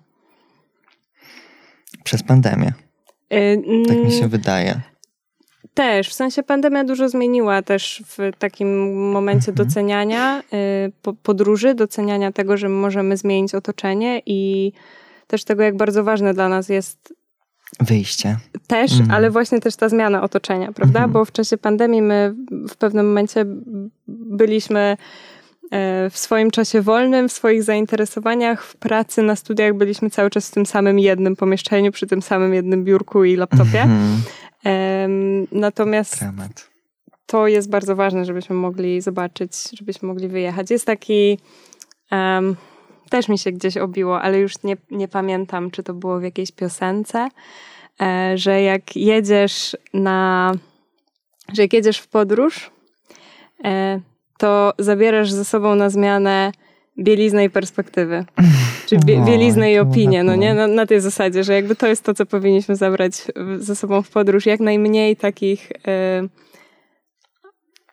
Przez 2.05 2.23
pandemię. 2.23 2.73
Y, 3.33 3.63
Tak 3.89 3.97
mi 3.97 4.11
się 4.11 4.17
mm, 4.17 4.31
wydaje. 4.31 4.81
Też, 5.75 6.09
w 6.09 6.13
sensie 6.13 6.43
pandemia 6.43 6.85
dużo 6.85 7.09
zmieniła 7.09 7.63
też 7.63 8.03
w 8.07 8.19
takim 8.39 8.95
momencie 9.11 9.51
Mhm. 9.51 9.69
doceniania 9.69 10.41
y, 10.87 10.93
po- 11.03 11.13
podróży, 11.13 11.75
doceniania 11.75 12.33
tego, 12.33 12.57
że 12.57 12.69
możemy 12.69 13.17
zmienić 13.17 13.55
otoczenie 13.55 14.23
i 14.27 14.73
też 15.27 15.45
tego, 15.45 15.63
jak 15.63 15.77
bardzo 15.77 16.05
ważne 16.05 16.35
dla 16.35 16.49
nas 16.49 16.69
jest 16.69 17.15
Wyjście. 17.81 18.37
też, 18.67 18.93
Mhm. 18.93 19.11
ale 19.11 19.31
właśnie 19.31 19.61
też 19.61 19.77
ta 19.77 19.89
zmiana 19.89 20.23
otoczenia, 20.23 20.73
prawda? 20.73 20.99
Mhm. 20.99 21.13
Bo 21.13 21.25
w 21.25 21.33
czasie 21.33 21.59
pandemii 21.59 22.03
my 22.03 22.35
w 22.69 22.77
pewnym 22.77 23.07
momencie 23.07 23.45
byliśmy 24.09 24.97
e, 25.71 26.11
w 26.11 26.19
swoim 26.19 26.51
czasie 26.51 26.81
wolnym, 26.83 27.29
w 27.29 27.33
swoich 27.33 27.63
zainteresowaniach, 27.63 28.65
w 28.65 28.77
pracy, 28.77 29.23
na 29.23 29.37
studiach 29.37 29.75
byliśmy 29.75 30.11
cały 30.11 30.31
czas 30.31 30.49
w 30.51 30.55
tym 30.55 30.67
samym 30.67 30.99
jednym 30.99 31.37
pomieszczeniu, 31.37 31.93
przy 31.93 32.07
tym 32.07 32.23
samym 32.23 32.55
jednym 32.55 32.85
biurku 32.85 33.25
i 33.25 33.37
laptopie. 33.37 33.83
Mhm. 33.83 34.23
Natomiast 35.53 36.21
Dramat. 36.21 36.71
to 37.27 37.47
jest 37.47 37.71
bardzo 37.71 37.97
ważne, 37.97 38.25
żebyśmy 38.25 38.57
mogli 38.57 39.01
zobaczyć, 39.01 39.53
żebyśmy 39.73 40.09
mogli 40.09 40.29
wyjechać. 40.29 40.71
Jest 40.71 40.87
taki, 40.87 41.39
em, 42.11 42.57
też 43.11 43.29
mi 43.29 43.39
się 43.39 43.53
gdzieś 43.53 43.77
obiło, 43.77 44.23
ale 44.23 44.39
już 44.39 44.63
nie, 44.63 44.77
nie 44.91 45.09
pamiętam, 45.09 45.71
czy 45.71 45.83
to 45.83 45.95
było 45.95 46.19
w 46.19 46.23
jakiejś 46.23 46.53
piosence, 46.53 47.29
e, 48.03 48.39
że 48.39 48.63
jak 48.63 48.97
jedziesz 48.97 49.77
na, 49.95 50.53
że 51.53 51.63
jak 51.63 51.73
jedziesz 51.73 51.99
w 51.99 52.09
podróż, 52.09 52.71
e, 53.65 54.01
to 54.39 54.73
zabierasz 54.79 55.33
ze 55.33 55.45
sobą 55.45 55.75
na 55.75 55.91
zmianę 55.91 56.53
bieliznę 56.99 57.45
i 57.45 57.51
perspektywy. 57.51 58.25
Czy 58.87 58.99
bie, 58.99 59.21
Oj, 59.21 59.27
bieliznę 59.27 59.73
i 59.73 59.79
opinię, 59.79 60.23
no 60.25 60.37
nie? 60.37 60.55
Na, 60.55 60.67
na 60.67 60.87
tej 60.87 61.01
zasadzie, 61.01 61.45
że 61.45 61.55
jakby 61.55 61.77
to 61.77 61.87
jest 61.87 62.03
to, 62.05 62.15
co 62.15 62.27
powinniśmy 62.27 62.77
zabrać 62.77 63.13
ze 63.59 63.77
sobą 63.77 64.03
w 64.03 64.11
podróż. 64.11 64.47
Jak 64.47 64.61
najmniej 64.61 65.17
takich 65.17 65.73
e, 65.87 66.29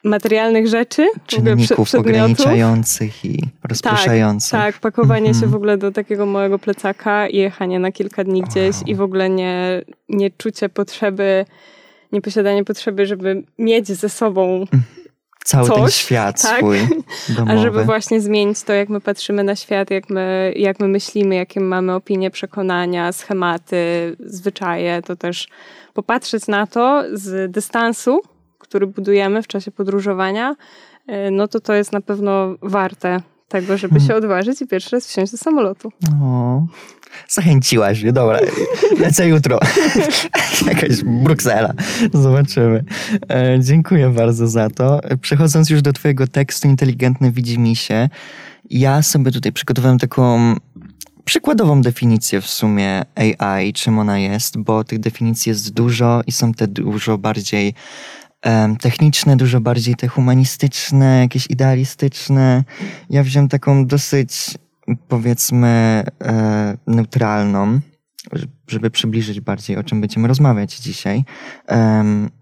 materialnych 0.03 0.67
rzeczy, 0.67 1.08
Czynników 1.27 1.96
ograniczających 1.96 3.25
i 3.25 3.39
rozproszających. 3.70 4.51
Tak, 4.51 4.79
pakowanie 4.79 5.25
się 5.25 5.34
Mhm. 5.34 5.51
w 5.51 5.55
ogóle 5.55 5.77
do 5.77 5.91
takiego 5.91 6.25
małego 6.25 6.60
plecaka 6.60 7.27
i 7.27 7.38
jechanie 7.38 7.79
na 7.79 7.91
kilka 7.91 8.24
dni 8.24 8.41
gdzieś 8.41 8.75
Wow. 8.75 8.84
i 8.88 8.96
w 8.96 9.01
ogóle 9.01 9.29
nie, 9.29 9.81
nie 10.10 10.31
czucie 10.31 10.70
potrzeby, 10.70 11.46
nieposiadanie 12.12 12.63
potrzeby, 12.63 13.05
żeby 13.05 13.43
mieć 13.60 13.88
ze 13.88 14.10
sobą, 14.10 14.65
Cały 15.45 15.69
ten 15.69 15.77
coś, 15.77 15.95
świat 15.95 16.41
tak? 16.41 16.57
swój 16.57 16.79
domowy. 17.29 17.51
a 17.60 17.62
żeby 17.62 17.86
właśnie 17.86 18.21
zmienić 18.21 18.63
to, 18.63 18.74
jak 18.74 18.89
my 18.89 19.01
patrzymy 19.01 19.43
na 19.43 19.55
świat, 19.55 19.91
jak 19.91 20.10
my, 20.10 20.53
jak 20.55 20.79
my 20.79 20.88
myślimy, 20.88 21.36
jakie 21.36 21.60
mamy 21.60 21.95
opinie, 21.95 22.31
przekonania, 22.31 23.12
schematy, 23.12 24.15
zwyczaje, 24.19 25.01
to 25.01 25.15
też 25.15 25.48
popatrzeć 25.93 26.48
na 26.48 26.67
to 26.67 27.03
z 27.13 27.51
dystansu, 27.51 28.21
który 28.60 28.88
budujemy 28.88 29.43
w 29.43 29.48
czasie 29.48 29.71
podróżowania, 29.71 30.55
y, 31.10 31.31
no 31.31 31.48
to 31.48 31.60
to 31.60 31.74
jest 31.74 31.91
na 31.91 32.01
pewno 32.01 32.55
warte 32.62 33.21
tego, 33.51 33.77
żeby 33.77 34.00
się 34.00 34.15
odważyć 34.15 34.62
i 34.62 34.67
pierwszy 34.67 34.96
raz 34.96 35.08
wsiąść 35.08 35.31
do 35.31 35.38
samolotu. 35.38 35.91
O, 36.22 36.65
zachęciłaś 37.29 38.03
mnie, 38.03 38.12
dobra. 38.12 38.39
Lecę 39.00 39.27
jutro. 39.27 39.60
Jakaś 40.67 41.03
Bruksela. 41.03 41.74
Zobaczymy. 42.13 42.84
E, 43.29 43.60
dziękuję 43.60 44.10
bardzo 44.10 44.48
za 44.48 44.70
to. 44.70 45.01
Przechodząc 45.22 45.70
już 45.70 45.81
do 45.81 45.93
twojego 45.93 46.27
tekstu 46.27 46.67
Inteligentne 46.67 47.31
widzi 47.31 47.60
mi 47.60 47.75
się, 47.75 48.10
ja 48.70 49.01
sobie 49.01 49.31
tutaj 49.31 49.51
przygotowałem 49.51 50.00
taką 50.00 50.55
przykładową 51.25 51.81
definicję 51.81 52.41
w 52.41 52.48
sumie 52.48 53.01
AI, 53.15 53.74
czym 53.74 54.00
ona 54.00 54.20
jest, 54.20 54.58
bo 54.58 54.84
tych 54.84 55.00
definicji 55.00 55.50
jest 55.50 55.74
dużo 55.74 56.22
i 56.27 56.31
są 56.31 56.53
te 56.53 56.67
dużo 56.67 57.17
bardziej 57.17 57.74
techniczne, 58.79 59.38
dużo 59.38 59.62
bardziej 59.62 59.95
te 59.95 60.07
humanistyczne, 60.07 61.19
jakieś 61.19 61.48
idealistyczne. 61.50 62.63
Ja 63.10 63.24
wziąłem 63.24 63.50
taką 63.50 63.86
dosyć, 63.86 64.57
powiedzmy, 65.07 66.03
e, 66.24 66.77
neutralną, 66.88 67.79
żeby 68.67 68.89
przybliżyć 68.89 69.41
bardziej, 69.41 69.77
o 69.77 69.83
czym 69.83 70.01
będziemy 70.01 70.27
rozmawiać 70.27 70.75
dzisiaj. 70.75 71.24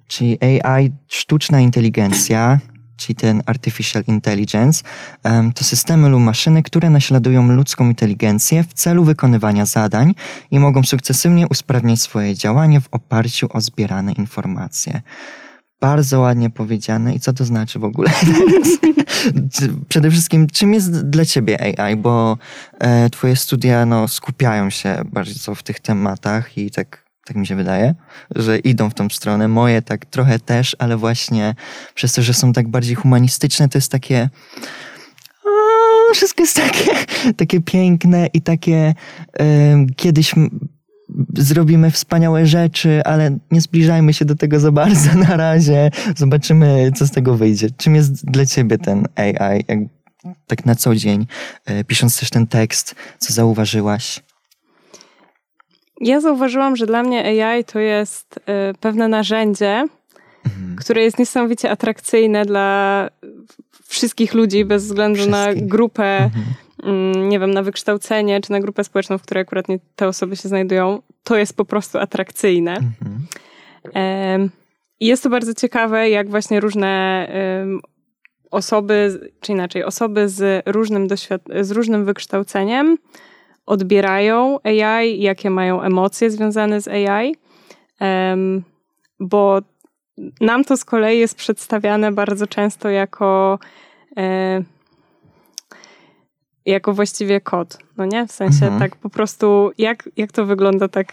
Czyli 0.08 0.38
AI, 0.44 0.92
sztuczna 1.08 1.60
inteligencja, 1.60 2.60
czyli 2.98 3.16
ten 3.16 3.44
artificial 3.46 4.04
intelligence, 4.08 4.84
to 5.56 5.64
systemy 5.64 6.10
lub 6.10 6.22
maszyny, 6.22 6.64
które 6.64 6.90
naśladują 6.90 7.48
ludzką 7.48 7.88
inteligencję 7.90 8.64
w 8.64 8.74
celu 8.74 9.04
wykonywania 9.04 9.66
zadań 9.66 10.14
i 10.52 10.60
mogą 10.60 10.84
sukcesywnie 10.84 11.48
usprawniać 11.48 12.02
swoje 12.02 12.36
działanie 12.36 12.82
w 12.82 12.88
oparciu 12.92 13.48
o 13.54 13.62
zbierane 13.62 14.12
informacje. 14.12 15.02
Bardzo 15.82 16.20
ładnie 16.20 16.50
powiedziane. 16.50 17.16
I 17.16 17.20
co 17.20 17.34
to 17.34 17.46
znaczy 17.46 17.80
w 17.80 17.84
ogóle? 17.84 18.12
Przede 19.90 20.12
wszystkim, 20.12 20.48
czym 20.48 20.74
jest 20.74 21.10
dla 21.10 21.26
ciebie 21.26 21.80
AI? 21.80 21.96
Bo 21.96 22.38
e, 22.80 23.10
twoje 23.10 23.36
studia 23.36 23.86
no, 23.86 24.08
skupiają 24.08 24.70
się 24.70 25.02
bardzo 25.06 25.56
w 25.56 25.64
tych 25.64 25.80
tematach 25.80 26.58
i 26.58 26.72
tak, 26.72 27.06
tak 27.26 27.38
mi 27.38 27.48
się 27.48 27.56
wydaje, 27.56 27.96
że 28.36 28.58
idą 28.58 28.90
w 28.90 28.94
tą 28.94 29.10
stronę. 29.10 29.48
Moje 29.48 29.82
tak 29.82 30.06
trochę 30.06 30.40
też, 30.40 30.76
ale 30.80 30.98
właśnie 30.98 31.56
przez 31.96 32.14
to, 32.14 32.22
że 32.22 32.34
są 32.34 32.54
tak 32.54 32.68
bardziej 32.68 32.96
humanistyczne, 32.96 33.70
to 33.70 33.78
jest 33.78 33.92
takie... 33.92 34.30
Wszystko 36.14 36.44
jest 36.44 36.56
takie, 36.56 36.92
takie 37.38 37.62
piękne 37.62 38.28
i 38.34 38.42
takie 38.42 38.94
em, 39.34 39.88
kiedyś 39.96 40.36
zrobimy 41.38 41.92
wspaniałe 41.92 42.46
rzeczy, 42.46 43.02
ale 43.06 43.38
nie 43.52 43.62
zbliżajmy 43.62 44.14
się 44.14 44.26
do 44.26 44.36
tego 44.36 44.60
za 44.60 44.72
bardzo 44.72 45.14
na 45.30 45.38
razie. 45.38 45.92
Zobaczymy, 46.16 46.92
co 46.96 47.08
z 47.08 47.12
tego 47.12 47.36
wyjdzie. 47.36 47.68
Czym 47.78 47.96
jest 47.96 48.26
dla 48.26 48.46
ciebie 48.46 48.78
ten 48.78 49.08
AI? 49.16 49.66
Jak, 49.68 49.80
tak 50.48 50.66
na 50.66 50.76
co 50.76 50.96
dzień, 50.96 51.28
e, 51.66 51.84
pisząc 51.84 52.20
też 52.20 52.30
ten 52.30 52.48
tekst, 52.48 52.96
co 53.20 53.34
zauważyłaś? 53.34 54.20
Ja 56.02 56.22
zauważyłam, 56.22 56.76
że 56.76 56.86
dla 56.86 57.04
mnie 57.04 57.46
AI 57.46 57.64
to 57.64 57.80
jest 57.80 58.38
y, 58.38 58.74
pewne 58.80 59.08
narzędzie, 59.08 59.88
Mhm. 60.46 60.76
które 60.76 61.04
jest 61.04 61.20
niesamowicie 61.20 61.72
atrakcyjne 61.72 62.46
dla 62.46 63.08
wszystkich 63.88 64.34
ludzi, 64.34 64.66
bez 64.66 64.86
względu 64.86 65.30
na 65.30 65.54
grupę, 65.54 66.18
Mhm. 66.18 66.46
Mm, 66.84 67.30
nie 67.30 67.40
wiem, 67.40 67.52
na 67.52 67.64
wykształcenie, 67.64 68.42
czy 68.42 68.52
na 68.52 68.60
grupę 68.60 68.84
społeczną, 68.84 69.18
w 69.18 69.22
której 69.22 69.42
akurat 69.42 69.68
nie 69.68 69.80
te 69.96 70.08
osoby 70.08 70.36
się 70.36 70.50
znajdują. 70.50 71.02
To 71.24 71.38
jest 71.38 71.58
po 71.58 71.66
prostu 71.66 71.98
atrakcyjne. 71.98 72.72
Mhm. 72.74 74.50
I 75.00 75.06
jest 75.06 75.24
to 75.24 75.30
bardzo 75.30 75.54
ciekawe, 75.54 76.10
jak 76.10 76.30
właśnie 76.30 76.60
różne 76.60 77.28
osoby, 78.52 79.20
czy 79.42 79.52
inaczej, 79.52 79.84
osoby 79.84 80.30
z 80.30 80.64
różnym, 80.66 81.08
doświad- 81.08 81.64
z 81.64 81.72
różnym 81.72 82.06
wykształceniem 82.06 82.98
odbierają 83.66 84.58
AI, 84.64 85.22
jakie 85.22 85.50
mają 85.50 85.82
emocje 85.82 86.32
związane 86.32 86.82
z 86.82 86.88
AI, 86.88 87.36
bo 89.20 89.62
nam 90.42 90.64
to 90.64 90.78
z 90.78 90.86
kolei 90.86 91.20
jest 91.20 91.36
przedstawiane 91.36 92.12
bardzo 92.12 92.48
często 92.48 92.90
jako 92.90 93.60
e, 94.18 94.64
jako 96.66 96.94
właściwie 96.94 97.42
kod, 97.42 97.78
no 97.98 98.06
nie? 98.06 98.28
W 98.28 98.32
sensie 98.32 98.66
Mhm. 98.66 98.80
tak 98.80 98.96
po 98.96 99.10
prostu, 99.10 99.72
jak, 99.78 100.10
jak 100.18 100.32
to 100.32 100.46
wygląda 100.46 100.88
tak 100.88 101.08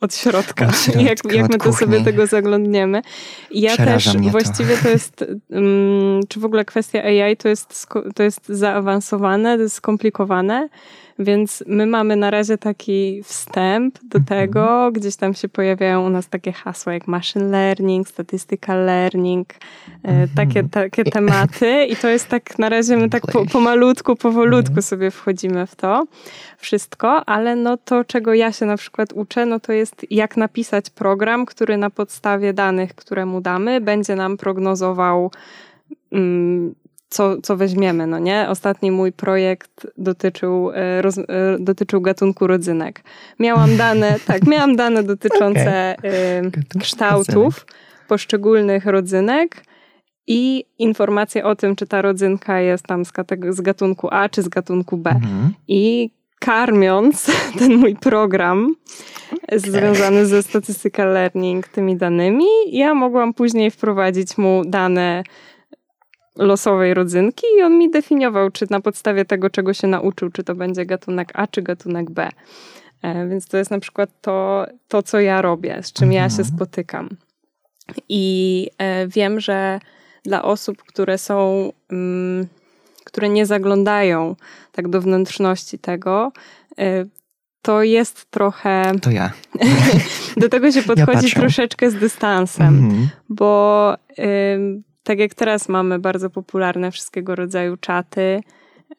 od 0.00 0.14
środka, 0.14 0.66
Od 0.66 0.76
środka, 0.76 1.00
jak, 1.02 1.18
jak 1.34 1.44
od 1.44 1.52
my 1.52 1.58
to 1.58 1.72
sobie 1.72 2.04
tego 2.04 2.26
zaglądniemy. 2.26 3.02
I 3.50 3.60
ja 3.60 3.72
Przeraża 3.74 4.10
też 4.10 4.20
mnie 4.20 4.32
to. 4.32 4.38
właściwie 4.38 4.76
to 4.76 4.88
jest, 4.88 5.24
um, 5.50 6.20
czy 6.28 6.40
w 6.40 6.44
ogóle 6.44 6.64
kwestia 6.64 7.02
AI 7.02 7.36
to 7.36 7.48
jest, 7.48 7.86
to 8.14 8.22
jest 8.22 8.48
zaawansowane, 8.48 9.56
to 9.56 9.62
jest 9.62 9.74
skomplikowane, 9.76 10.68
Więc 11.18 11.64
my 11.66 11.86
mamy 11.86 12.16
na 12.16 12.30
razie 12.30 12.58
taki 12.58 13.22
wstęp 13.22 13.98
do 14.02 14.18
Mhm. 14.18 14.24
tego, 14.24 14.90
gdzieś 14.92 15.16
tam 15.16 15.34
się 15.34 15.48
pojawiają 15.48 16.06
u 16.06 16.10
nas 16.10 16.28
takie 16.28 16.52
hasła 16.52 16.92
jak 16.92 17.08
machine 17.08 17.50
learning, 17.50 18.08
statistical 18.08 18.84
learning, 18.84 19.48
e, 20.02 20.28
takie, 20.28 20.64
takie 20.64 21.04
tematy. 21.18 21.84
I 21.84 21.96
to 21.96 22.08
jest 22.08 22.28
tak, 22.28 22.58
na 22.58 22.68
razie 22.68 22.96
my 22.96 23.10
tak 23.10 23.26
po, 23.26 23.46
pomalutku, 23.46 24.16
powolutku 24.16 24.82
sobie 24.82 25.10
wchodzimy 25.10 25.66
w 25.66 25.76
to 25.76 26.06
wszystko, 26.58 27.24
ale 27.28 27.56
no 27.56 27.76
to, 27.76 28.04
czego 28.04 28.34
ja 28.34 28.52
się 28.52 28.66
na 28.66 28.76
przykład 28.76 29.12
uczę, 29.12 29.46
no 29.46 29.60
to 29.60 29.72
jest 29.72 30.06
jak 30.10 30.36
napisać 30.36 30.90
program, 30.90 31.46
który 31.46 31.76
na 31.76 31.90
podstawie 31.90 32.52
danych, 32.52 32.94
które 32.94 33.26
mu 33.26 33.40
damy, 33.40 33.80
będzie 33.80 34.16
nam 34.16 34.36
prognozował 34.36 35.30
mm, 36.12 36.74
co, 37.08 37.42
co 37.42 37.56
weźmiemy, 37.56 38.06
no 38.06 38.18
nie? 38.18 38.46
Ostatni 38.48 38.90
mój 38.90 39.12
projekt 39.12 39.86
dotyczył, 39.98 40.70
e, 40.74 41.02
roz, 41.02 41.18
e, 41.18 41.24
dotyczył 41.58 42.00
gatunku 42.00 42.46
rodzynek. 42.46 43.02
Miałam 43.38 43.76
dane, 43.76 44.16
tak, 44.26 44.46
miałam 44.46 44.76
dane 44.76 45.02
dotyczące 45.02 45.96
e, 46.02 46.42
Gatunku 46.42 46.78
kształtów 46.78 47.66
poszczególnych 48.08 48.86
rodzynek 48.86 49.64
i 50.26 50.64
informacje 50.78 51.44
o 51.44 51.56
tym, 51.56 51.76
czy 51.76 51.86
ta 51.86 52.02
rodzynka 52.02 52.60
jest 52.60 52.86
tam 52.86 53.04
z, 53.04 53.12
z 53.50 53.60
gatunku 53.60 54.08
A, 54.10 54.28
czy 54.28 54.42
z 54.42 54.48
gatunku 54.48 54.96
B. 54.96 55.10
Mhm. 55.10 55.54
I 55.68 56.10
karmiąc 56.38 57.26
ten 57.58 57.76
mój 57.76 57.96
program 57.96 58.74
związany 59.52 60.26
ze 60.26 60.42
statistical 60.42 61.12
learning, 61.12 61.68
tymi 61.68 61.96
danymi, 61.96 62.46
ja 62.66 62.94
mogłam 62.94 63.34
później 63.34 63.70
wprowadzić 63.70 64.38
mu 64.38 64.62
dane 64.66 65.22
losowej 66.38 66.94
rodzynki 66.94 67.46
i 67.58 67.62
on 67.62 67.78
mi 67.78 67.90
definiował, 67.90 68.50
czy 68.50 68.66
na 68.70 68.80
podstawie 68.80 69.24
tego, 69.24 69.50
czego 69.50 69.74
się 69.74 69.86
nauczył, 69.86 70.30
czy 70.30 70.44
to 70.44 70.54
będzie 70.54 70.86
gatunek 70.86 71.30
A, 71.34 71.46
czy 71.46 71.62
gatunek 71.62 72.10
B. 72.10 72.28
E, 73.02 73.28
Więc 73.28 73.48
to 73.48 73.56
jest 73.56 73.70
na 73.70 73.80
przykład 73.80 74.10
to, 74.20 74.66
to 74.88 75.02
co 75.02 75.20
ja 75.20 75.42
robię, 75.42 75.78
z 75.82 75.92
czym 75.92 76.12
ja 76.12 76.30
się 76.30 76.38
Mhm. 76.38 76.56
spotykam. 76.56 77.08
I 78.08 78.66
e, 78.78 79.06
wiem, 79.08 79.40
że 79.40 79.80
dla 80.24 80.42
osób, 80.42 80.82
które 80.82 81.18
są, 81.18 81.72
mm, 81.92 82.46
które 83.04 83.28
nie 83.28 83.46
zaglądają 83.46 84.36
tak 84.72 84.88
do 84.88 85.00
wnętrzności 85.00 85.78
tego, 85.78 86.32
e, 86.78 87.04
to 87.62 87.82
jest 87.82 88.30
trochę. 88.30 88.92
To 89.02 89.10
ja. 89.10 89.30
Do 90.36 90.48
tego 90.48 90.72
się 90.72 90.82
podchodzi 90.82 91.12
patrzę. 91.22 91.40
troszeczkę 91.40 91.90
z 91.90 91.94
dystansem, 91.94 92.66
Mhm. 92.66 93.08
bo 93.28 93.94
ym, 94.54 94.82
tak 95.08 95.18
jak 95.18 95.34
teraz 95.34 95.68
mamy 95.68 95.98
bardzo 95.98 96.30
popularne 96.30 96.90
wszystkiego 96.90 97.34
rodzaju 97.34 97.76
czaty, 97.76 98.40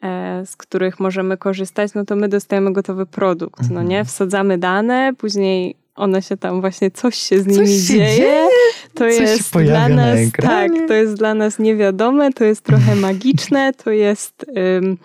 e, 0.04 0.44
z 0.46 0.56
których 0.56 1.00
możemy 1.00 1.38
korzystać, 1.38 1.94
no 1.94 2.06
to 2.06 2.16
my 2.16 2.28
dostajemy 2.30 2.74
gotowy 2.74 3.06
produkt, 3.06 3.60
no 3.62 3.68
Mhm. 3.68 3.88
nie? 3.88 4.06
Wsadzamy 4.06 4.58
dane, 4.58 5.12
później 5.18 5.76
one 5.96 6.22
się 6.22 6.38
tam 6.38 6.62
właśnie, 6.62 6.92
coś 6.92 7.16
się 7.16 7.40
z 7.42 7.48
nimi 7.48 7.68
się 7.68 7.74
dzieje. 7.94 8.16
dzieje, 8.18 8.48
To 8.94 9.00
coś 9.06 9.20
jest 9.20 9.58
dla 9.58 9.90
na 9.90 9.96
nas, 9.96 10.16
tak, 10.16 10.28
ekranie. 10.40 10.88
to 10.88 10.94
jest 10.94 11.14
dla 11.14 11.34
nas 11.34 11.60
niewiadome, 11.60 12.34
to 12.34 12.44
jest 12.44 12.62
trochę 12.64 12.96
magiczne, 13.08 13.74
to 13.74 13.92
jest... 13.92 14.46
Ym, 14.58 14.98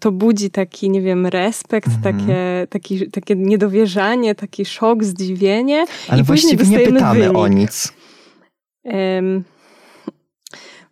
to 0.00 0.12
budzi 0.12 0.50
taki, 0.50 0.90
nie 0.90 1.02
wiem, 1.02 1.26
respekt, 1.26 1.88
Mhm. 1.88 2.02
takie, 2.18 2.66
taki, 2.70 3.10
takie 3.10 3.36
niedowierzanie, 3.36 4.34
taki 4.34 4.64
szok, 4.64 5.04
zdziwienie. 5.04 5.84
Ale 6.08 6.20
I 6.20 6.24
właściwie 6.24 6.64
nie 6.66 6.78
pytamy 6.80 7.20
wynik. 7.20 7.36
o 7.38 7.48
nic. 7.48 7.92
Ym, 8.86 9.44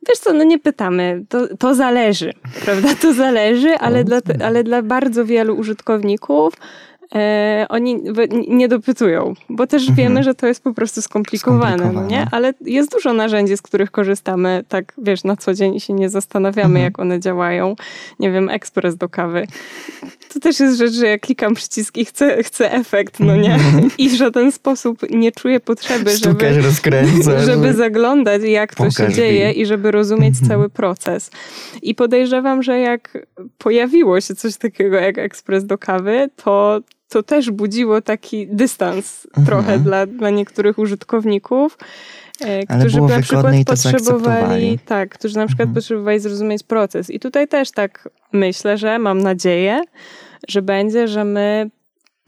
Wiesz 0.08 0.18
co, 0.18 0.32
no 0.32 0.44
nie 0.44 0.58
pytamy, 0.58 1.24
to, 1.28 1.56
to 1.56 1.74
zależy, 1.74 2.32
prawda? 2.64 2.88
To 3.02 3.12
zależy, 3.14 3.74
ale 3.78 4.04
dla, 4.04 4.18
ale 4.44 4.64
dla 4.64 4.82
bardzo 4.82 5.24
wielu 5.24 5.56
użytkowników 5.56 6.54
e, 7.14 7.66
oni 7.68 8.02
nie 8.48 8.68
dopytują, 8.68 9.34
bo 9.48 9.66
też 9.66 9.82
Mhm. 9.88 9.96
wiemy, 9.96 10.22
że 10.22 10.34
to 10.34 10.46
jest 10.46 10.62
po 10.62 10.72
prostu 10.74 11.02
skomplikowane, 11.02 11.70
no 11.76 11.78
Skomplikowane. 11.78 12.08
nie? 12.10 12.26
Ale 12.32 12.54
jest 12.60 12.92
dużo 12.92 13.12
narzędzi, 13.12 13.56
z 13.56 13.62
których 13.62 13.90
korzystamy 13.90 14.64
tak, 14.68 14.92
wiesz, 14.98 15.24
na 15.24 15.36
co 15.36 15.54
dzień 15.54 15.74
i 15.74 15.80
się 15.80 15.92
nie 15.92 16.08
zastanawiamy, 16.08 16.66
Mhm. 16.68 16.84
jak 16.84 16.98
one 16.98 17.20
działają. 17.20 17.76
Nie 18.18 18.30
wiem, 18.30 18.48
ekspres 18.48 18.96
do 18.96 19.08
kawy. 19.08 19.46
To 20.34 20.40
też 20.40 20.60
jest 20.60 20.78
rzecz, 20.78 20.92
że 20.92 21.06
ja 21.06 21.18
klikam 21.18 21.54
przycisk 21.54 21.96
i 21.96 22.04
chcę, 22.04 22.42
chcę 22.42 22.72
efekt, 22.72 23.20
no 23.20 23.36
nie? 23.36 23.58
I 23.98 24.08
w 24.08 24.14
żaden 24.14 24.52
sposób 24.52 24.98
nie 25.10 25.32
czuję 25.32 25.60
potrzeby, 25.60 26.10
żeby 26.16 26.34
żeby 27.46 27.72
zaglądać, 27.74 28.42
jak 28.42 28.74
to 28.74 28.84
się 28.90 28.96
Pokaż 28.96 29.14
dzieje 29.14 29.48
mi. 29.48 29.60
i 29.60 29.66
żeby 29.66 29.90
rozumieć 29.90 30.34
Mhm. 30.34 30.48
cały 30.48 30.70
proces. 30.70 31.30
I 31.82 31.94
podejrzewam, 31.94 32.62
że 32.62 32.78
jak 32.80 33.18
pojawiło 33.58 34.20
się 34.20 34.34
coś 34.34 34.56
takiego 34.56 34.96
jak 34.96 35.18
ekspres 35.18 35.66
do 35.66 35.78
kawy, 35.78 36.28
to, 36.44 36.80
to 37.08 37.22
też 37.22 37.50
budziło 37.50 38.00
taki 38.00 38.46
dystans 38.46 39.26
Mhm. 39.26 39.46
trochę 39.46 39.78
dla, 39.78 40.06
dla 40.06 40.30
niektórych 40.30 40.78
użytkowników. 40.78 41.78
E, 42.44 42.62
Ale 42.68 42.80
Którzy 42.80 42.96
było 42.96 43.08
na 43.08 43.20
przykład 43.20 43.42
wygodne 43.42 43.60
i 43.60 43.64
to 43.64 43.72
potrzebowali, 43.72 44.78
tak, 44.78 45.08
którzy 45.08 45.36
na 45.36 45.46
przykład 45.46 45.66
Mhm. 45.66 45.74
potrzebowali 45.74 46.20
zrozumieć 46.20 46.62
proces. 46.62 47.10
I 47.10 47.20
tutaj 47.20 47.48
też 47.48 47.70
tak 47.70 48.08
myślę, 48.32 48.78
że 48.78 48.98
mam 48.98 49.18
nadzieję, 49.18 49.82
że 50.48 50.62
będzie, 50.62 51.08
że 51.08 51.24
my 51.24 51.70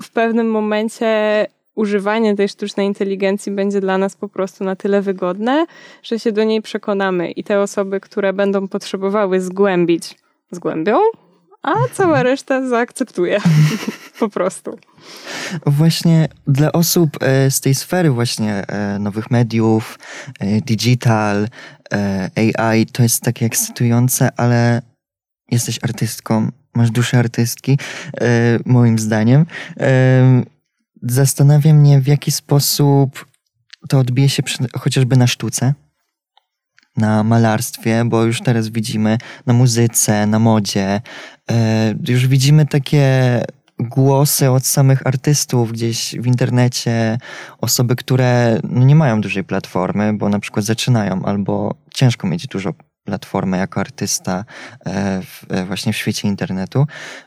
w 0.03 0.11
pewnym 0.11 0.51
momencie 0.51 1.47
używanie 1.75 2.37
tej 2.37 2.49
sztucznej 2.49 2.87
inteligencji 2.87 3.53
będzie 3.53 3.81
dla 3.81 3.99
nas 3.99 4.17
po 4.17 4.29
prostu 4.29 4.65
na 4.65 4.77
tyle 4.77 5.03
wygodne, 5.03 5.67
że 6.03 6.19
się 6.19 6.33
do 6.33 6.45
niej 6.45 6.63
przekonamy 6.63 7.31
i 7.31 7.45
te 7.45 7.61
osoby, 7.61 8.01
które 8.01 8.33
będą 8.33 8.69
potrzebowały 8.69 9.41
zgłębić, 9.41 10.15
zgłębią, 10.51 10.99
a 11.63 11.75
cała 11.93 12.23
reszta 12.23 12.69
zaakceptuje. 12.69 13.41
po 14.19 14.29
prostu. 14.29 14.79
Właśnie 15.67 16.29
dla 16.47 16.73
osób 16.73 17.23
e, 17.23 17.51
z 17.51 17.61
tej 17.61 17.75
sfery 17.75 18.11
właśnie 18.11 18.55
e, 18.55 18.99
nowych 18.99 19.31
mediów, 19.31 19.99
e, 20.41 20.61
digital, 20.61 21.49
AI, 22.37 22.87
to 22.87 23.03
jest 23.03 23.23
takie 23.23 23.47
ekscytujące, 23.47 24.29
ale 24.37 24.83
jesteś 25.51 25.79
artystką, 25.83 26.51
masz 26.75 26.91
duszę 26.91 27.19
artystki, 27.19 27.79
moim 28.65 28.99
zdaniem. 28.99 29.47
Zastanawia 31.03 31.75
mnie, 31.75 32.01
w 32.01 32.07
jaki 32.07 32.33
sposób 32.33 33.27
to 33.89 33.99
odbije 33.99 34.29
się 34.29 34.43
przy, 34.43 34.59
chociażby 34.79 35.17
na 35.17 35.27
sztuce, 35.27 35.75
na 36.99 37.23
malarstwie, 37.23 38.05
bo 38.05 38.25
już 38.25 38.41
teraz 38.41 38.69
widzimy 38.69 39.19
na 39.47 39.53
muzyce, 39.53 40.27
na 40.27 40.39
modzie, 40.39 41.01
e, 41.51 41.95
już 42.09 42.27
widzimy 42.27 42.67
takie 42.67 43.43
głosy 43.81 44.51
od 44.51 44.67
samych 44.67 45.07
artystów 45.07 45.73
gdzieś 45.73 46.17
w 46.21 46.27
internecie, 46.27 47.19
osoby, 47.61 47.97
które 47.97 48.61
no, 48.65 48.85
nie 48.85 48.95
mają 48.95 49.21
dużej 49.21 49.45
platformy, 49.45 50.13
bo 50.13 50.29
na 50.29 50.39
przykład 50.39 50.65
zaczynają, 50.65 51.25
albo 51.25 51.75
ciężko 51.95 52.27
mieć 52.27 52.47
dużo 52.47 52.73
platformę 53.09 53.59
jako 53.59 53.81
artysta 53.81 54.45
e, 54.87 55.23
w, 55.23 55.45
e, 55.49 55.65
właśnie 55.65 55.93
w 55.93 55.97
świecie 55.97 56.29
internetu. 56.29 56.87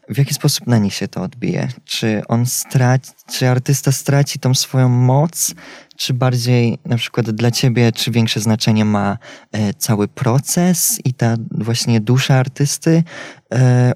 W 0.09 0.17
jaki 0.17 0.33
sposób 0.33 0.67
na 0.67 0.77
nich 0.77 0.93
się 0.93 1.07
to 1.07 1.21
odbije? 1.21 1.67
Czy 1.85 2.21
on 2.27 2.45
straci, 2.45 3.11
czy 3.31 3.49
artysta 3.49 3.91
straci 3.91 4.39
tą 4.39 4.53
swoją 4.53 4.89
moc, 4.89 5.53
czy 5.97 6.13
bardziej 6.13 6.77
na 6.85 6.97
przykład 6.97 7.31
dla 7.31 7.51
ciebie, 7.51 7.91
czy 7.91 8.11
większe 8.11 8.39
znaczenie 8.39 8.85
ma 8.85 9.17
e, 9.51 9.73
cały 9.73 10.07
proces 10.07 10.99
i 11.05 11.13
ta 11.13 11.35
właśnie 11.51 12.01
dusza 12.01 12.35
artysty 12.35 13.03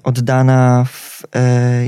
oddana 0.02 0.84
w 0.84 1.22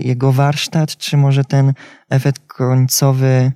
jego 0.03 0.33
warsztat, 0.33 0.97
czy 0.97 1.17
może 1.17 1.45
ten 1.45 1.73
efekt 2.11 2.43
końcowy 2.47 3.53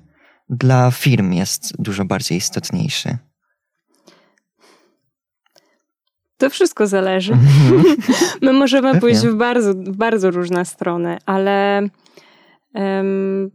dla 0.50 0.90
firm 0.90 1.32
jest 1.32 1.72
dużo 1.78 2.04
bardziej 2.04 2.38
istotniejszy? 2.38 3.18
To 6.42 6.50
wszystko 6.50 6.86
zależy. 6.86 7.32
Mhm. 7.32 7.96
My 8.42 8.52
możemy 8.52 8.88
Pewnie. 8.88 9.00
pójść 9.00 9.26
w 9.26 9.34
bardzo, 9.34 9.74
w 9.74 9.96
bardzo 9.96 10.30
różne 10.30 10.64
strony, 10.64 11.18
ale 11.26 11.88
em, 12.74 13.50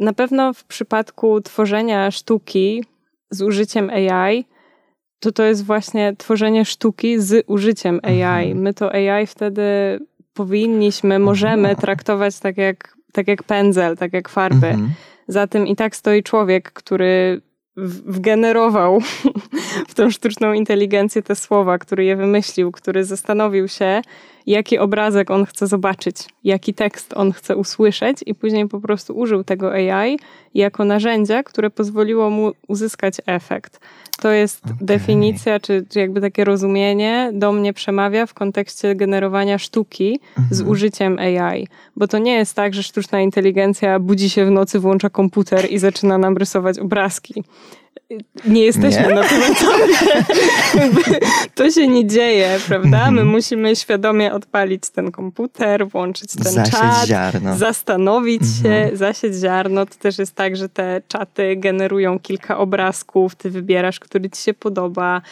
na 0.00 0.12
pewno 0.12 0.52
w 0.54 0.64
przypadku 0.64 1.40
tworzenia 1.40 2.10
sztuki 2.10 2.84
z 3.30 3.42
użyciem 3.42 3.90
AI, 3.90 4.44
to 5.20 5.32
to 5.32 5.42
jest 5.42 5.64
właśnie 5.64 6.16
tworzenie 6.18 6.64
sztuki 6.64 7.20
z 7.20 7.44
użyciem 7.46 8.00
AI. 8.02 8.48
Mhm. 8.50 8.58
My 8.58 8.74
to 8.74 8.92
AI 8.92 9.26
wtedy 9.26 9.62
powinniśmy, 10.34 11.18
możemy 11.18 11.68
Aha. 11.68 11.80
traktować 11.80 12.38
tak 12.38 12.56
jak, 12.56 12.96
tak 13.12 13.28
jak 13.28 13.42
pędzel, 13.42 13.96
tak 13.96 14.12
jak 14.12 14.28
farby. 14.28 14.66
Mhm. 14.66 14.90
Za 15.28 15.46
tym 15.46 15.66
i 15.66 15.76
tak 15.76 15.96
stoi 15.96 16.22
człowiek, 16.22 16.72
który 16.72 17.42
wgenerował 18.06 19.00
w 19.88 19.94
tą 19.94 20.10
sztuczną 20.10 20.52
inteligencję 20.52 21.22
te 21.22 21.36
słowa, 21.36 21.78
który 21.78 22.04
je 22.04 22.16
wymyślił, 22.16 22.72
który 22.72 23.04
zastanowił 23.04 23.68
się 23.68 24.02
jaki 24.46 24.78
obrazek 24.78 25.30
on 25.30 25.46
chce 25.46 25.66
zobaczyć, 25.66 26.16
jaki 26.44 26.74
tekst 26.74 27.12
on 27.16 27.32
chce 27.32 27.56
usłyszeć, 27.56 28.18
i 28.26 28.34
później 28.34 28.68
po 28.68 28.80
prostu 28.80 29.18
użył 29.18 29.44
tego 29.44 29.72
AI 29.72 30.18
jako 30.54 30.84
narzędzia, 30.84 31.42
które 31.42 31.70
pozwoliło 31.70 32.30
mu 32.30 32.52
uzyskać 32.68 33.14
efekt. 33.26 33.80
To 34.20 34.30
jest 34.30 34.64
okay. 34.64 34.76
definicja, 34.80 35.60
czy, 35.60 35.86
czy, 35.88 35.98
jakby 35.98 36.20
takie 36.20 36.44
rozumienie 36.44 37.30
do 37.34 37.52
mnie 37.52 37.72
przemawia 37.72 38.26
w 38.26 38.34
kontekście 38.34 38.94
generowania 38.94 39.58
sztuki 39.58 40.20
mhm. 40.38 40.54
z 40.54 40.60
użyciem 40.60 41.18
AI. 41.18 41.68
Bo 41.96 42.08
to 42.08 42.18
nie 42.18 42.32
jest 42.32 42.54
tak, 42.54 42.74
że 42.74 42.82
sztuczna 42.82 43.20
inteligencja 43.20 43.98
budzi 43.98 44.30
się 44.30 44.44
w 44.46 44.50
nocy, 44.50 44.78
włącza 44.78 45.10
komputer 45.10 45.70
i 45.70 45.78
zaczyna 45.78 46.18
nam 46.18 46.36
rysować 46.36 46.78
obrazki 46.78 47.44
nie 48.46 48.64
jesteśmy 48.64 49.08
nie? 49.08 49.14
na 49.14 49.22
tym 49.22 49.42
etapie. 49.42 51.20
to 51.54 51.70
się 51.70 51.88
nie 51.88 52.06
dzieje, 52.06 52.58
prawda? 52.68 52.98
My 52.98 53.06
mhm. 53.06 53.28
musimy 53.28 53.76
świadomie 53.76 54.32
odpalić 54.32 54.90
ten 54.90 55.12
komputer, 55.12 55.88
włączyć 55.88 56.30
ten 56.34 56.52
zasieć 56.52 56.74
czat, 56.74 57.06
ziarno. 57.06 57.56
zastanowić 57.56 58.42
się, 58.62 58.68
mhm. 58.68 58.96
zasieć 58.96 59.34
ziarno. 59.34 59.86
To 59.86 59.94
też 59.94 60.18
jest 60.18 60.34
tak, 60.34 60.56
że 60.56 60.68
te 60.68 61.02
czaty 61.08 61.56
generują 61.56 62.18
kilka 62.18 62.58
obrazków, 62.58 63.34
ty 63.34 63.50
wybierasz, 63.50 64.00
który 64.00 64.30
ci 64.30 64.42
się 64.42 64.54
podoba, 64.54 65.22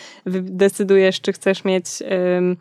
decydujesz, 0.43 1.21
czy 1.21 1.33
chcesz 1.33 1.65
mieć... 1.65 1.87
Um, 2.35 2.57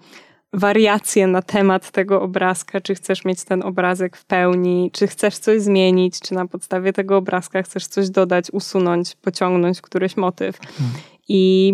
wariacje 0.54 1.28
na 1.28 1.42
temat 1.42 1.92
tego 1.92 2.22
obrazka, 2.22 2.82
czy 2.82 2.96
chcesz 2.96 3.26
mieć 3.26 3.44
ten 3.44 3.64
obrazek 3.64 4.18
w 4.18 4.26
pełni, 4.26 4.90
czy 4.94 5.08
chcesz 5.08 5.38
coś 5.38 5.62
zmienić, 5.62 6.20
czy 6.20 6.34
na 6.34 6.48
podstawie 6.48 6.94
tego 6.94 7.18
obrazka 7.18 7.64
chcesz 7.64 7.88
coś 7.88 8.10
dodać, 8.10 8.52
usunąć, 8.52 9.16
pociągnąć 9.16 9.82
któryś 9.82 10.18
motyw. 10.18 10.60
Hmm. 10.60 10.96
I 11.28 11.74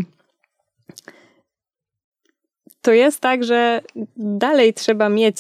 to 2.82 2.92
jest 2.92 3.20
tak, 3.20 3.44
że 3.44 3.82
dalej 4.18 4.74
trzeba 4.74 5.10
mieć 5.10 5.38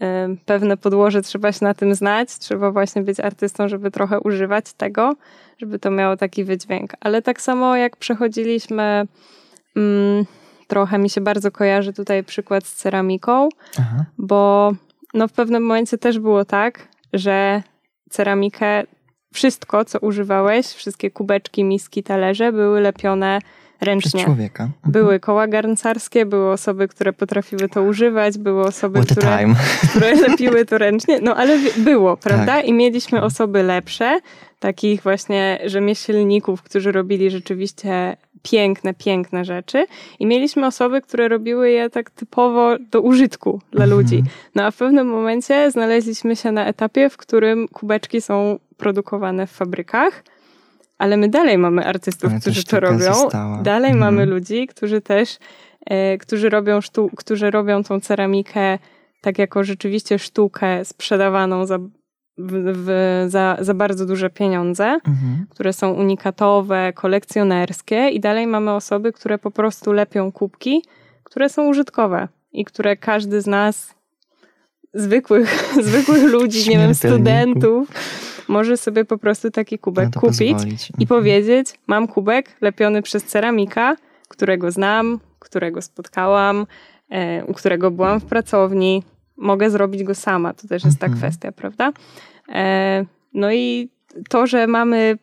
e, 0.00 0.28
pewne 0.46 0.76
podłoże, 0.76 1.22
trzeba 1.22 1.52
się 1.52 1.64
na 1.64 1.74
tym 1.74 1.94
znać, 1.94 2.38
trzeba 2.38 2.70
właśnie 2.70 3.02
być 3.02 3.20
artystą, 3.20 3.68
żeby 3.68 3.90
trochę 3.90 4.20
używać 4.20 4.72
tego, 4.72 5.14
żeby 5.58 5.78
to 5.78 5.90
miało 5.90 6.16
taki 6.16 6.44
wydźwięk. 6.44 6.92
Ale 7.00 7.22
tak 7.22 7.40
samo 7.40 7.76
jak 7.76 7.96
przechodziliśmy. 7.96 9.06
Mm, 9.76 10.24
trochę 10.66 10.98
mi 10.98 11.10
się 11.10 11.20
bardzo 11.20 11.50
kojarzy 11.50 11.92
tutaj 11.92 12.24
przykład 12.24 12.66
z 12.66 12.74
ceramiką, 12.74 13.48
Aha. 13.78 14.04
bo 14.18 14.72
no 15.14 15.28
w 15.28 15.32
pewnym 15.32 15.62
momencie 15.62 15.98
też 15.98 16.18
było 16.18 16.44
tak, 16.44 16.88
że 17.12 17.62
ceramikę, 18.10 18.82
wszystko 19.32 19.84
co 19.84 19.98
używałeś, 19.98 20.66
wszystkie 20.66 21.10
kubeczki, 21.10 21.64
miski, 21.64 22.02
talerze 22.02 22.52
były 22.52 22.80
lepione 22.80 23.38
ręcznie. 23.80 24.10
Przez 24.10 24.24
człowieka. 24.24 24.64
Mhm. 24.64 24.92
Były 24.92 25.20
koła 25.20 25.48
garncarskie, 25.48 26.26
były 26.26 26.50
osoby, 26.50 26.88
które 26.88 27.12
potrafiły 27.12 27.68
to 27.68 27.82
używać, 27.82 28.38
były 28.38 28.64
osoby, 28.64 29.00
które, 29.06 29.38
które 29.90 30.14
lepiły 30.14 30.64
to 30.64 30.78
ręcznie. 30.78 31.20
No 31.22 31.36
ale 31.36 31.58
było, 31.76 32.16
prawda? 32.16 32.46
Tak. 32.46 32.64
I 32.64 32.72
mieliśmy 32.72 33.22
osoby 33.22 33.62
lepsze, 33.62 34.20
takich 34.58 35.02
właśnie 35.02 35.58
rzemieślników, 35.64 36.62
którzy 36.62 36.92
robili 36.92 37.30
rzeczywiście 37.30 38.16
piękne, 38.50 38.94
piękne 38.94 39.44
rzeczy 39.44 39.86
i 40.18 40.26
mieliśmy 40.26 40.66
osoby, 40.66 41.00
które 41.00 41.28
robiły 41.28 41.70
je 41.70 41.90
tak 41.90 42.10
typowo 42.10 42.76
do 42.78 43.00
użytku 43.00 43.60
dla 43.70 43.84
mhm. 43.84 44.00
ludzi. 44.00 44.22
No 44.54 44.64
a 44.64 44.70
w 44.70 44.76
pewnym 44.76 45.06
momencie 45.06 45.70
znaleźliśmy 45.70 46.36
się 46.36 46.52
na 46.52 46.66
etapie, 46.66 47.10
w 47.10 47.16
którym 47.16 47.68
kubeczki 47.68 48.20
są 48.20 48.58
produkowane 48.76 49.46
w 49.46 49.50
fabrykach, 49.50 50.24
ale 50.98 51.16
my 51.16 51.28
dalej 51.28 51.58
mamy 51.58 51.86
artystów, 51.86 52.30
ale 52.30 52.40
którzy 52.40 52.64
to 52.64 52.80
robią. 52.80 53.14
Została. 53.14 53.62
Dalej 53.62 53.90
mhm. 53.90 54.14
mamy 54.14 54.26
ludzi, 54.26 54.66
którzy 54.66 55.00
też, 55.00 55.38
e, 55.86 56.18
którzy 56.18 56.48
robią 56.48 56.78
sztu- 56.78 57.10
którzy 57.16 57.50
robią 57.50 57.84
tą 57.84 58.00
ceramikę 58.00 58.78
tak 59.20 59.38
jako 59.38 59.64
rzeczywiście 59.64 60.18
sztukę 60.18 60.84
sprzedawaną 60.84 61.66
za 61.66 61.78
w, 62.38 62.72
w, 62.76 62.90
za, 63.30 63.56
za 63.60 63.74
bardzo 63.74 64.06
duże 64.06 64.30
pieniądze, 64.30 64.84
mhm. 64.84 65.46
które 65.50 65.72
są 65.72 65.92
unikatowe, 65.92 66.92
kolekcjonerskie, 66.92 68.08
i 68.08 68.20
dalej 68.20 68.46
mamy 68.46 68.72
osoby, 68.72 69.12
które 69.12 69.38
po 69.38 69.50
prostu 69.50 69.92
lepią 69.92 70.32
kubki, 70.32 70.84
które 71.24 71.48
są 71.48 71.68
użytkowe 71.68 72.28
i 72.52 72.64
które 72.64 72.96
każdy 72.96 73.40
z 73.40 73.46
nas, 73.46 73.94
zwykłych, 74.94 75.64
zwykłych 75.88 76.22
ludzi, 76.22 76.70
nie 76.70 76.78
wiem, 76.78 76.94
studentów, 76.94 77.88
może 78.48 78.76
sobie 78.76 79.04
po 79.04 79.18
prostu 79.18 79.50
taki 79.50 79.78
kubek 79.78 80.10
kupić 80.14 80.52
pozwolić. 80.52 80.90
i 80.90 80.92
mhm. 80.92 81.06
powiedzieć: 81.08 81.68
Mam 81.86 82.08
kubek 82.08 82.56
lepiony 82.60 83.02
przez 83.02 83.24
ceramika, 83.24 83.96
którego 84.28 84.70
znam, 84.70 85.20
którego 85.38 85.82
spotkałam, 85.82 86.66
e, 87.10 87.44
u 87.44 87.54
którego 87.54 87.90
byłam 87.90 88.20
w 88.20 88.24
pracowni, 88.24 89.02
mogę 89.36 89.70
zrobić 89.70 90.04
go 90.04 90.14
sama. 90.14 90.54
To 90.54 90.68
też 90.68 90.84
jest 90.84 90.98
ta 90.98 91.06
mhm. 91.06 91.20
kwestia, 91.20 91.52
prawda? 91.52 91.92
E, 92.48 93.04
no 93.34 93.52
i 93.52 93.88
to, 94.28 94.46
że 94.46 94.66
mamy 94.66 95.18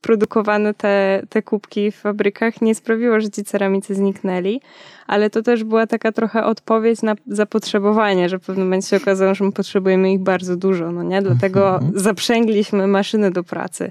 produkowane 0.00 0.74
te, 0.74 1.22
te 1.28 1.42
kubki 1.42 1.90
w 1.90 1.96
fabrykach 1.96 2.60
nie 2.60 2.74
sprawiło, 2.74 3.20
że 3.20 3.30
ci 3.30 3.44
ceramicy 3.44 3.94
zniknęli, 3.94 4.60
ale 5.06 5.30
to 5.30 5.42
też 5.42 5.64
była 5.64 5.86
taka 5.86 6.12
trochę 6.12 6.44
odpowiedź 6.44 7.02
na 7.02 7.14
zapotrzebowanie, 7.26 8.28
że 8.28 8.38
w 8.38 8.46
pewnym 8.46 8.66
momencie 8.66 8.88
się 8.88 8.96
okazało, 8.96 9.34
że 9.34 9.44
my 9.44 9.52
potrzebujemy 9.52 10.12
ich 10.12 10.20
bardzo 10.20 10.56
dużo, 10.56 10.92
no 10.92 11.02
nie? 11.02 11.22
Dlatego 11.22 11.74
mhm. 11.74 11.98
zaprzęgliśmy 11.98 12.86
maszyny 12.86 13.30
do 13.30 13.44
pracy, 13.44 13.90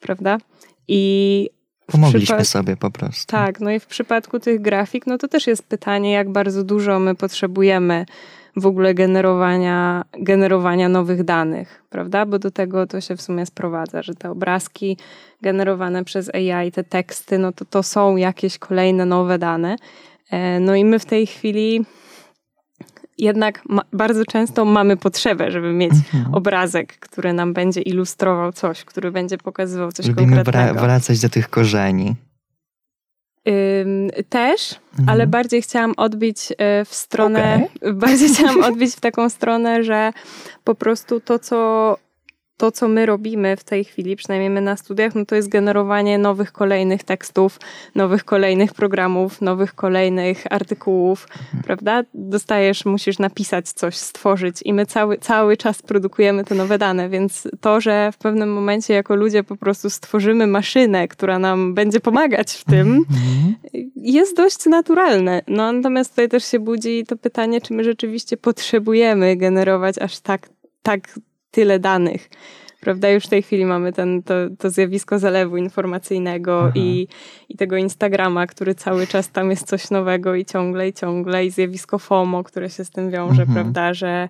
prawda? 0.00 0.38
I 0.88 1.50
Pomogliśmy 1.86 2.44
sobie 2.44 2.76
po 2.76 2.90
prostu. 2.90 3.26
Tak, 3.26 3.60
no 3.60 3.70
i 3.70 3.80
w 3.80 3.86
przypadku 3.86 4.40
tych 4.40 4.60
grafik, 4.60 5.06
no 5.06 5.18
to 5.18 5.28
też 5.28 5.46
jest 5.46 5.62
pytanie, 5.62 6.12
jak 6.12 6.32
bardzo 6.32 6.64
dużo 6.64 6.98
my 6.98 7.14
potrzebujemy 7.14 8.06
w 8.56 8.66
ogóle 8.66 8.94
generowania, 8.94 10.04
generowania 10.18 10.88
nowych 10.88 11.24
danych, 11.24 11.84
prawda? 11.90 12.26
Bo 12.26 12.38
do 12.38 12.50
tego 12.50 12.86
to 12.86 13.00
się 13.00 13.16
w 13.16 13.22
sumie 13.22 13.46
sprowadza, 13.46 14.02
że 14.02 14.14
te 14.14 14.30
obrazki 14.30 14.96
generowane 15.42 16.04
przez 16.04 16.30
AI, 16.34 16.72
te 16.72 16.84
teksty, 16.84 17.38
no 17.38 17.52
to 17.52 17.64
to 17.64 17.82
są 17.82 18.16
jakieś 18.16 18.58
kolejne 18.58 19.06
nowe 19.06 19.38
dane. 19.38 19.76
E, 20.30 20.60
no 20.60 20.74
i 20.74 20.84
my 20.84 20.98
w 20.98 21.04
tej 21.04 21.26
chwili 21.26 21.84
jednak 23.18 23.62
ma, 23.68 23.82
bardzo 23.92 24.24
często 24.24 24.64
mamy 24.64 24.96
potrzebę, 24.96 25.50
żeby 25.50 25.72
mieć 25.72 25.92
mhm. 25.92 26.34
obrazek, 26.34 26.98
który 26.98 27.32
nam 27.32 27.52
będzie 27.52 27.80
ilustrował 27.80 28.52
coś, 28.52 28.84
który 28.84 29.10
będzie 29.10 29.38
pokazywał 29.38 29.92
coś 29.92 30.06
Lubimy 30.06 30.36
konkretnego. 30.36 30.80
Wra- 30.80 30.82
wracać 30.82 31.20
do 31.20 31.28
tych 31.28 31.50
korzeni. 31.50 32.14
Też, 34.28 34.80
mhm. 34.90 35.08
ale 35.08 35.26
bardziej 35.26 35.62
chciałam 35.62 35.94
odbić 35.96 36.52
e, 36.58 36.84
w 36.84 36.94
stronę, 36.94 37.68
okay. 37.76 37.92
bardziej 38.02 38.28
chciałam 38.28 38.64
odbić 38.64 38.94
w 38.94 39.00
taką 39.00 39.28
stronę, 39.28 39.84
że 39.84 40.12
po 40.64 40.74
prostu 40.74 41.20
to, 41.20 41.38
co 41.38 41.96
to, 42.62 42.72
co 42.72 42.88
my 42.88 43.06
robimy 43.06 43.56
w 43.56 43.64
tej 43.64 43.84
chwili, 43.84 44.16
przynajmniej 44.16 44.50
my 44.50 44.60
na 44.60 44.76
studiach, 44.76 45.14
no 45.14 45.24
to 45.24 45.34
jest 45.34 45.48
generowanie 45.48 46.18
nowych 46.18 46.52
kolejnych 46.52 47.04
tekstów, 47.04 47.58
nowych 47.94 48.24
kolejnych 48.24 48.74
programów, 48.74 49.40
nowych 49.40 49.74
kolejnych 49.74 50.44
artykułów, 50.50 51.26
mhm. 51.30 51.62
prawda? 51.62 52.02
Dostajesz, 52.14 52.84
musisz 52.84 53.18
napisać 53.18 53.68
coś, 53.68 53.96
stworzyć 53.96 54.56
i 54.64 54.72
my 54.72 54.86
cały, 54.86 55.18
cały 55.18 55.56
czas 55.56 55.82
produkujemy 55.82 56.44
te 56.44 56.54
nowe 56.54 56.78
dane, 56.78 57.08
więc 57.08 57.48
to, 57.60 57.80
że 57.80 58.12
w 58.12 58.18
pewnym 58.18 58.52
momencie 58.52 58.94
jako 58.94 59.16
ludzie 59.16 59.44
po 59.44 59.56
prostu 59.56 59.90
stworzymy 59.90 60.46
maszynę, 60.46 61.08
która 61.08 61.38
nam 61.38 61.74
będzie 61.74 62.00
pomagać 62.00 62.52
w 62.52 62.64
tym, 62.64 62.88
mhm. 62.88 63.54
jest 63.96 64.36
dość 64.36 64.66
naturalne. 64.66 65.42
No 65.48 65.72
natomiast 65.72 66.10
tutaj 66.10 66.28
też 66.28 66.44
się 66.44 66.58
budzi 66.58 67.04
to 67.06 67.16
pytanie, 67.16 67.60
czy 67.60 67.74
my 67.74 67.84
rzeczywiście 67.84 68.36
potrzebujemy 68.36 69.36
generować 69.36 69.98
aż 69.98 70.20
tak, 70.20 70.48
tak 70.82 71.08
tyle 71.52 71.78
danych. 71.78 72.28
Prawda? 72.82 73.10
Już 73.10 73.24
w 73.24 73.28
tej 73.28 73.42
chwili 73.42 73.64
mamy 73.64 73.92
ten, 73.92 74.22
to, 74.22 74.34
to 74.58 74.70
zjawisko 74.70 75.18
zalewu 75.18 75.56
informacyjnego 75.56 76.72
i, 76.74 77.08
i 77.48 77.56
tego 77.56 77.76
Instagrama, 77.76 78.46
który 78.46 78.74
cały 78.74 79.06
czas 79.06 79.30
tam 79.30 79.50
jest 79.50 79.66
coś 79.66 79.90
nowego 79.90 80.34
i 80.34 80.44
ciągle, 80.44 80.88
i 80.88 80.92
ciągle, 80.92 81.46
i 81.46 81.50
zjawisko 81.50 81.98
FOMO, 81.98 82.44
które 82.44 82.70
się 82.70 82.84
z 82.84 82.90
tym 82.90 83.10
wiąże, 83.10 83.42
mhm. 83.42 83.54
prawda? 83.54 83.94
Że, 83.94 84.28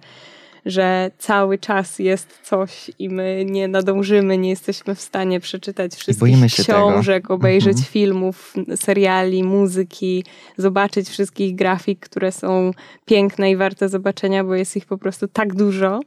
że 0.66 1.11
cały 1.18 1.58
czas 1.58 1.98
jest 1.98 2.40
coś 2.42 2.90
i 2.98 3.08
my 3.08 3.44
nie 3.48 3.68
nadążymy, 3.68 4.38
nie 4.38 4.50
jesteśmy 4.50 4.94
w 4.94 5.00
stanie 5.00 5.40
przeczytać 5.40 5.94
wszystkich 5.94 6.37
książek, 6.52 7.22
tego. 7.22 7.35
obejrzeć 7.35 7.76
mhm. 7.76 7.92
filmów, 7.92 8.54
seriali, 8.76 9.44
muzyki, 9.44 10.24
zobaczyć 10.56 11.08
wszystkich 11.08 11.54
grafik, 11.54 12.00
które 12.00 12.32
są 12.32 12.70
piękne 13.06 13.50
i 13.50 13.56
warte 13.56 13.88
zobaczenia, 13.88 14.44
bo 14.44 14.54
jest 14.54 14.76
ich 14.76 14.87
po 14.87 14.98
prostu 14.98 15.28
tak 15.28 15.54
dużo 15.54 16.00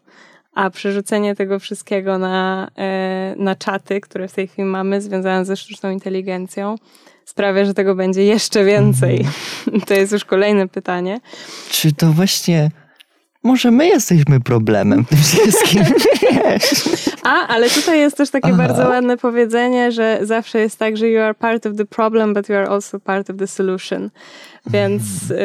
a 0.55 0.69
przerzucenie 0.69 1.35
tego 1.35 1.59
wszystkiego 1.59 2.17
na, 2.17 2.67
e, 2.77 3.35
na 3.37 3.55
czaty, 3.55 4.01
które 4.01 4.27
w 4.27 4.33
tej 4.33 4.47
chwili 4.47 4.67
mamy, 4.67 5.01
związane 5.01 5.45
ze 5.45 5.57
sztuczną 5.57 5.89
inteligencją, 5.89 6.75
sprawia, 7.25 7.65
że 7.65 7.73
tego 7.73 7.95
będzie 7.95 8.23
jeszcze 8.23 8.65
więcej. 8.65 9.17
Mhm. 9.17 9.81
To 9.87 9.93
jest 9.93 10.11
już 10.11 10.25
kolejne 10.25 10.67
pytanie. 10.67 11.19
Czy 11.69 11.93
to 11.93 12.11
właśnie. 12.11 12.71
Może 13.43 13.71
my 13.71 13.87
jesteśmy 13.87 14.39
problemem 14.39 15.05
w 15.05 15.09
tym 15.09 15.17
wszystkim. 15.17 15.83
A, 17.25 17.47
ale 17.47 17.69
tutaj 17.69 17.99
jest 17.99 18.17
też 18.17 18.29
takie 18.29 18.47
Aha. 18.53 18.67
bardzo 18.67 18.89
ładne 18.89 19.17
powiedzenie, 19.17 19.91
że 19.91 20.19
zawsze 20.21 20.59
jest 20.59 20.79
tak, 20.79 20.97
że 20.97 21.09
you 21.09 21.21
are 21.21 21.33
part 21.33 21.65
of 21.65 21.75
the 21.77 21.85
problem, 21.85 22.33
but 22.33 22.49
you 22.49 22.55
are 22.55 22.69
also 22.69 22.99
part 22.99 23.29
of 23.29 23.37
the 23.37 23.47
solution. 23.47 24.09
Więc 24.67 25.01
y, 25.31 25.37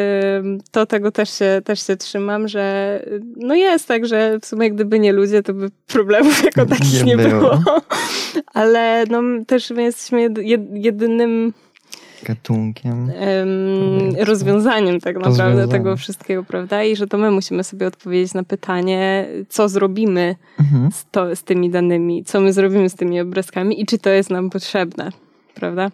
to 0.70 0.86
tego 0.86 1.12
też 1.12 1.30
się, 1.38 1.60
też 1.64 1.86
się 1.86 1.96
trzymam, 1.96 2.48
że 2.48 3.02
no 3.36 3.54
jest 3.54 3.88
tak, 3.88 4.06
że 4.06 4.38
w 4.42 4.46
sumie 4.46 4.70
gdyby 4.70 4.98
nie 4.98 5.12
ludzie, 5.12 5.42
to 5.42 5.54
by 5.54 5.70
problemów 5.86 6.44
jako 6.44 6.66
takich 6.76 7.04
nie, 7.04 7.16
nie 7.16 7.16
było. 7.16 7.40
było. 7.40 7.80
Ale 8.54 9.04
no, 9.10 9.22
też 9.46 9.70
my 9.70 9.82
jesteśmy 9.82 10.28
jedynym 10.72 11.52
gatunkiem. 12.24 13.12
rozwiązaniem 14.18 15.00
tak 15.00 15.16
naprawdę 15.16 15.42
Rozwiązanie. 15.42 15.72
tego 15.72 15.96
wszystkiego, 15.96 16.44
prawda? 16.44 16.84
I 16.84 16.96
że 16.96 17.06
to 17.06 17.18
my 17.18 17.30
musimy 17.30 17.64
sobie 17.64 17.86
odpowiedzieć 17.86 18.34
na 18.34 18.42
pytanie, 18.42 19.28
co 19.48 19.68
zrobimy 19.68 20.36
mhm. 20.60 20.92
z, 20.92 21.06
to, 21.10 21.36
z 21.36 21.42
tymi 21.42 21.70
danymi, 21.70 22.24
co 22.24 22.40
my 22.40 22.52
zrobimy 22.52 22.88
z 22.88 22.94
tymi 22.94 23.20
obrazkami 23.20 23.80
i 23.80 23.86
czy 23.86 23.98
to 23.98 24.10
jest 24.10 24.30
nam 24.30 24.50
potrzebne, 24.50 25.10
prawda? 25.54 25.90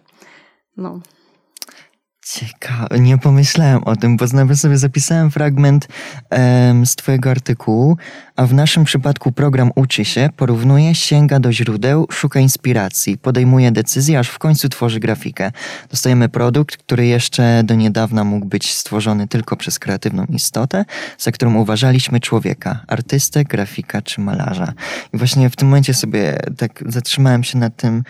No. 0.77 0.99
Ciekawe, 2.33 2.99
nie 2.99 3.17
pomyślałem 3.17 3.83
o 3.83 3.95
tym, 3.95 4.17
bo 4.17 4.25
nawet 4.33 4.59
sobie 4.59 4.77
zapisałem 4.77 5.31
fragment 5.31 5.87
um, 6.31 6.85
z 6.85 6.95
Twojego 6.95 7.31
artykułu, 7.31 7.97
a 8.35 8.45
w 8.45 8.53
naszym 8.53 8.83
przypadku 8.83 9.31
program 9.31 9.71
uczy 9.75 10.05
się, 10.05 10.29
porównuje, 10.37 10.95
sięga 10.95 11.39
do 11.39 11.53
źródeł, 11.53 12.07
szuka 12.11 12.39
inspiracji, 12.39 13.17
podejmuje 13.17 13.71
decyzje, 13.71 14.19
aż 14.19 14.29
w 14.29 14.39
końcu 14.39 14.69
tworzy 14.69 14.99
grafikę. 14.99 15.51
Dostajemy 15.89 16.29
produkt, 16.29 16.77
który 16.77 17.05
jeszcze 17.05 17.61
do 17.63 17.75
niedawna 17.75 18.23
mógł 18.23 18.45
być 18.45 18.73
stworzony 18.73 19.27
tylko 19.27 19.57
przez 19.57 19.79
kreatywną 19.79 20.25
istotę, 20.25 20.85
za 21.17 21.31
którą 21.31 21.55
uważaliśmy 21.55 22.19
człowieka, 22.19 22.79
artystę, 22.87 23.43
grafika 23.43 24.01
czy 24.01 24.21
malarza. 24.21 24.73
I 25.13 25.17
właśnie 25.17 25.49
w 25.49 25.55
tym 25.55 25.67
momencie 25.67 25.93
sobie 25.93 26.37
tak 26.57 26.83
zatrzymałem 26.85 27.43
się 27.43 27.57
nad 27.57 27.75
tym, 27.75 28.03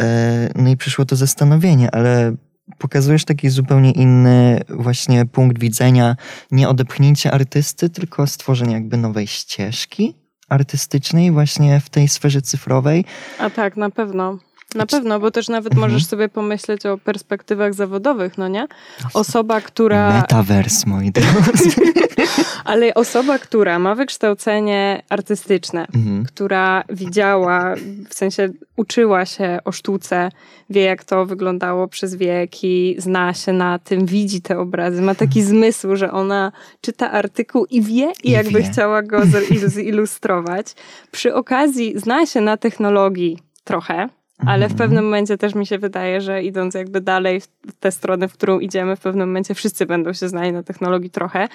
e, 0.00 0.48
no 0.54 0.70
i 0.70 0.76
przyszło 0.76 1.04
to 1.04 1.16
zastanowienie, 1.16 1.94
ale 1.94 2.34
pokazujesz 2.78 3.24
taki 3.24 3.48
zupełnie 3.48 3.90
inny 3.90 4.60
właśnie 4.68 5.26
punkt 5.26 5.58
widzenia, 5.58 6.16
nie 6.50 6.68
odepchnięcie 6.68 7.32
artysty, 7.32 7.90
tylko 7.90 8.26
stworzenie 8.26 8.74
jakby 8.74 8.96
nowej 8.96 9.26
ścieżki 9.26 10.14
artystycznej 10.48 11.30
właśnie 11.30 11.80
w 11.80 11.90
tej 11.90 12.08
sferze 12.08 12.42
cyfrowej. 12.42 13.04
A 13.38 13.50
tak, 13.50 13.76
na 13.76 13.90
pewno. 13.90 14.38
Na 14.74 14.86
pewno, 14.86 15.20
bo 15.20 15.30
też 15.30 15.48
nawet 15.48 15.72
mhm. 15.72 15.90
możesz 15.90 16.06
sobie 16.06 16.28
pomyśleć 16.28 16.86
o 16.86 16.98
perspektywach 16.98 17.74
zawodowych, 17.74 18.38
no 18.38 18.48
nie? 18.48 18.66
Osoba, 19.14 19.60
która... 19.60 20.12
Metavers, 20.12 20.86
moi 20.86 21.10
drodzy. 21.10 21.70
Ale 22.64 22.94
osoba, 22.94 23.38
która 23.38 23.78
ma 23.78 23.94
wykształcenie 23.94 25.02
artystyczne, 25.08 25.86
mhm. 25.94 26.24
która 26.24 26.84
widziała, 26.90 27.74
w 28.08 28.14
sensie 28.14 28.48
uczyła 28.76 29.26
się 29.26 29.58
o 29.64 29.72
sztuce, 29.72 30.28
wie 30.70 30.82
jak 30.82 31.04
to 31.04 31.26
wyglądało 31.26 31.88
przez 31.88 32.14
wieki, 32.14 32.96
zna 32.98 33.34
się 33.34 33.52
na 33.52 33.78
tym, 33.78 34.06
widzi 34.06 34.42
te 34.42 34.58
obrazy, 34.58 35.02
ma 35.02 35.14
taki 35.14 35.40
mhm. 35.40 35.56
zmysł, 35.56 35.96
że 35.96 36.12
ona 36.12 36.52
czyta 36.80 37.10
artykuł 37.10 37.66
i 37.70 37.82
wie, 37.82 38.12
I 38.24 38.30
jakby 38.30 38.62
wie. 38.62 38.70
chciała 38.72 39.02
go 39.02 39.20
zilustrować. 39.66 40.66
Przy 41.10 41.34
okazji 41.34 41.92
zna 41.96 42.26
się 42.26 42.40
na 42.40 42.56
technologii 42.56 43.38
trochę, 43.64 44.08
ale 44.38 44.68
w 44.68 44.72
mhm. 44.72 44.78
pewnym 44.78 45.04
momencie 45.04 45.38
też 45.38 45.54
mi 45.54 45.66
się 45.66 45.78
wydaje, 45.78 46.20
że 46.20 46.42
idąc 46.42 46.74
jakby 46.74 47.00
dalej 47.00 47.40
w 47.40 47.48
tę 47.80 47.92
stronę, 47.92 48.28
w 48.28 48.32
którą 48.32 48.58
idziemy, 48.58 48.96
w 48.96 49.00
pewnym 49.00 49.28
momencie 49.28 49.54
wszyscy 49.54 49.86
będą 49.86 50.12
się 50.12 50.28
znali 50.28 50.52
na 50.52 50.62
technologii 50.62 51.10
trochę. 51.10 51.48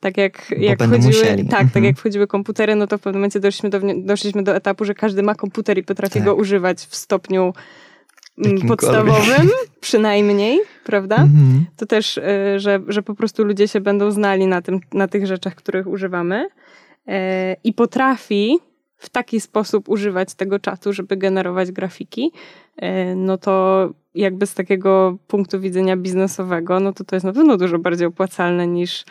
Tak 0.00 0.16
jak, 0.16 0.50
jak 0.58 0.82
wchodziły, 0.82 1.22
tak, 1.36 1.50
tak 1.50 1.62
mhm. 1.62 1.84
jak 1.84 1.96
wchodziły 1.96 2.26
komputery, 2.26 2.76
no 2.76 2.86
to 2.86 2.98
w 2.98 3.00
pewnym 3.00 3.20
momencie 3.20 3.40
doszliśmy 3.40 3.70
do, 3.70 3.80
doszliśmy 3.96 4.42
do 4.42 4.56
etapu, 4.56 4.84
że 4.84 4.94
każdy 4.94 5.22
ma 5.22 5.34
komputer 5.34 5.78
i 5.78 5.82
potrafi 5.82 6.14
tak. 6.14 6.24
go 6.24 6.34
używać 6.34 6.78
w 6.78 6.96
stopniu 6.96 7.52
mm, 8.44 8.68
podstawowym, 8.68 9.50
przynajmniej, 9.80 10.60
prawda? 10.84 11.16
Mhm. 11.16 11.64
To 11.76 11.86
też, 11.86 12.16
y, 12.16 12.22
że, 12.56 12.80
że 12.88 13.02
po 13.02 13.14
prostu 13.14 13.44
ludzie 13.44 13.68
się 13.68 13.80
będą 13.80 14.10
znali 14.10 14.46
na, 14.46 14.62
tym, 14.62 14.80
na 14.92 15.08
tych 15.08 15.26
rzeczach, 15.26 15.54
których 15.54 15.86
używamy. 15.86 16.46
Y, 17.08 17.12
I 17.64 17.72
potrafi 17.72 18.58
w 19.02 19.08
taki 19.08 19.40
sposób 19.40 19.88
używać 19.88 20.34
tego 20.34 20.58
czatu, 20.58 20.92
żeby 20.92 21.16
generować 21.16 21.72
grafiki, 21.72 22.32
e, 22.76 23.14
no 23.14 23.38
to 23.38 23.88
jakby 24.14 24.46
z 24.46 24.54
takiego 24.54 25.16
punktu 25.26 25.60
widzenia 25.60 25.96
biznesowego, 25.96 26.80
no 26.80 26.92
to 26.92 27.04
to 27.04 27.16
jest 27.16 27.26
na 27.26 27.32
pewno 27.32 27.56
dużo 27.56 27.78
bardziej 27.78 28.06
opłacalne 28.06 28.66
niż 28.66 29.04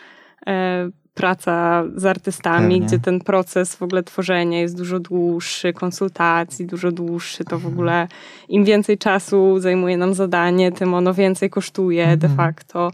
e, 0.47 0.89
praca 1.13 1.84
z 1.95 2.06
artystami, 2.06 2.75
Pewnie. 2.75 2.88
gdzie 2.88 2.99
ten 2.99 3.19
proces 3.19 3.75
w 3.75 3.84
ogóle 3.84 4.04
tworzenia 4.04 4.60
jest 4.60 4.77
dużo 4.77 4.99
dłuższy, 4.99 5.73
konsultacji 5.73 6.65
dużo 6.65 6.91
dłuższy, 6.91 7.43
to 7.43 7.49
w 7.49 7.54
mhm. 7.54 7.73
ogóle 7.73 8.08
im 8.49 8.65
więcej 8.65 8.97
czasu 8.97 9.60
zajmuje 9.60 9.97
nam 9.97 10.13
zadanie, 10.13 10.71
tym 10.71 10.93
ono 10.93 11.13
więcej 11.13 11.49
kosztuje 11.49 12.17
de 12.17 12.27
mhm. 12.27 12.38
facto. 12.38 12.91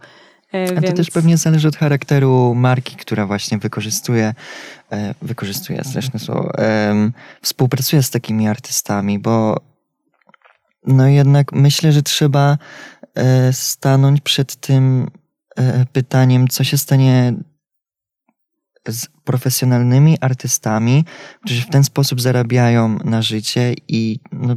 E, 0.54 0.78
A 0.78 0.82
to 0.82 0.94
też 0.94 1.12
pewnie 1.12 1.38
zależy 1.38 1.68
od 1.68 1.76
charakteru 1.76 2.56
marki, 2.56 2.96
która 2.96 3.26
właśnie 3.26 3.58
wykorzystuje, 3.58 4.34
e, 4.92 5.16
wykorzystuje 5.22 5.84
straszne 5.84 6.20
słowo, 6.20 6.52
współpracuje 7.42 8.04
z 8.04 8.10
takimi 8.10 8.48
artystami, 8.48 9.20
bo 9.20 9.62
no 10.88 11.08
jednak 11.08 11.52
myślę, 11.52 11.92
że 11.92 12.02
trzeba 12.02 12.58
e, 13.16 13.54
stanąć 13.54 14.22
przed 14.22 14.56
tym 14.56 15.08
pytaniem, 15.94 16.48
co 16.48 16.64
się 16.64 16.78
stanie 16.78 17.34
z 18.88 19.08
profesjonalnymi 19.24 20.18
artystami, 20.22 21.06
którzy 21.46 21.62
w 21.62 21.70
ten 21.70 21.84
sposób 21.84 22.22
zarabiają 22.22 22.98
na 23.04 23.22
życie 23.22 23.74
i 23.88 24.20
no, 24.32 24.56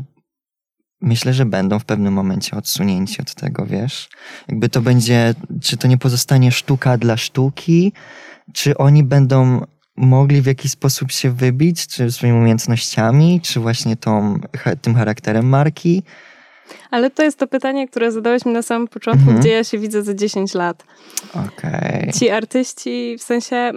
myślę, 1.00 1.34
że 1.34 1.46
będą 1.46 1.78
w 1.78 1.84
pewnym 1.84 2.14
momencie 2.14 2.56
odsunięci 2.56 3.20
od 3.22 3.34
tego, 3.34 3.66
wiesz? 3.66 4.08
Jakby 4.48 4.68
to 4.68 4.80
będzie, 4.80 5.34
czy 5.62 5.76
to 5.76 5.88
nie 5.88 5.98
pozostanie 5.98 6.52
sztuka 6.52 6.98
dla 6.98 7.16
sztuki, 7.16 7.92
czy 8.52 8.76
oni 8.76 9.04
będą 9.04 9.66
mogli 10.00 10.42
w 10.42 10.46
jakiś 10.46 10.70
sposób 10.70 11.10
się 11.10 11.30
wybić, 11.30 11.86
czy 11.86 12.12
swoimi 12.12 12.38
umiejętnościami, 12.38 13.40
czy 13.40 13.60
właśnie 13.60 13.96
tą, 13.96 14.40
tym 14.82 14.94
charakterem 14.94 15.48
marki. 15.48 16.02
Ale 16.90 17.10
to 17.10 17.22
jest 17.22 17.38
to 17.38 17.46
pytanie, 17.46 17.88
które 17.88 18.12
zadałeś 18.12 18.44
mi 18.44 18.52
na 18.52 18.62
samym 18.62 18.88
początku, 18.88 19.22
mhm. 19.22 19.40
gdzie 19.40 19.50
ja 19.50 19.64
się 19.64 19.78
widzę 19.78 20.02
za 20.02 20.14
10 20.14 20.54
lat. 20.54 20.84
Okej. 21.30 22.00
Okay. 22.00 22.12
Ci 22.12 22.30
artyści, 22.30 23.16
w 23.18 23.22
sensie 23.22 23.72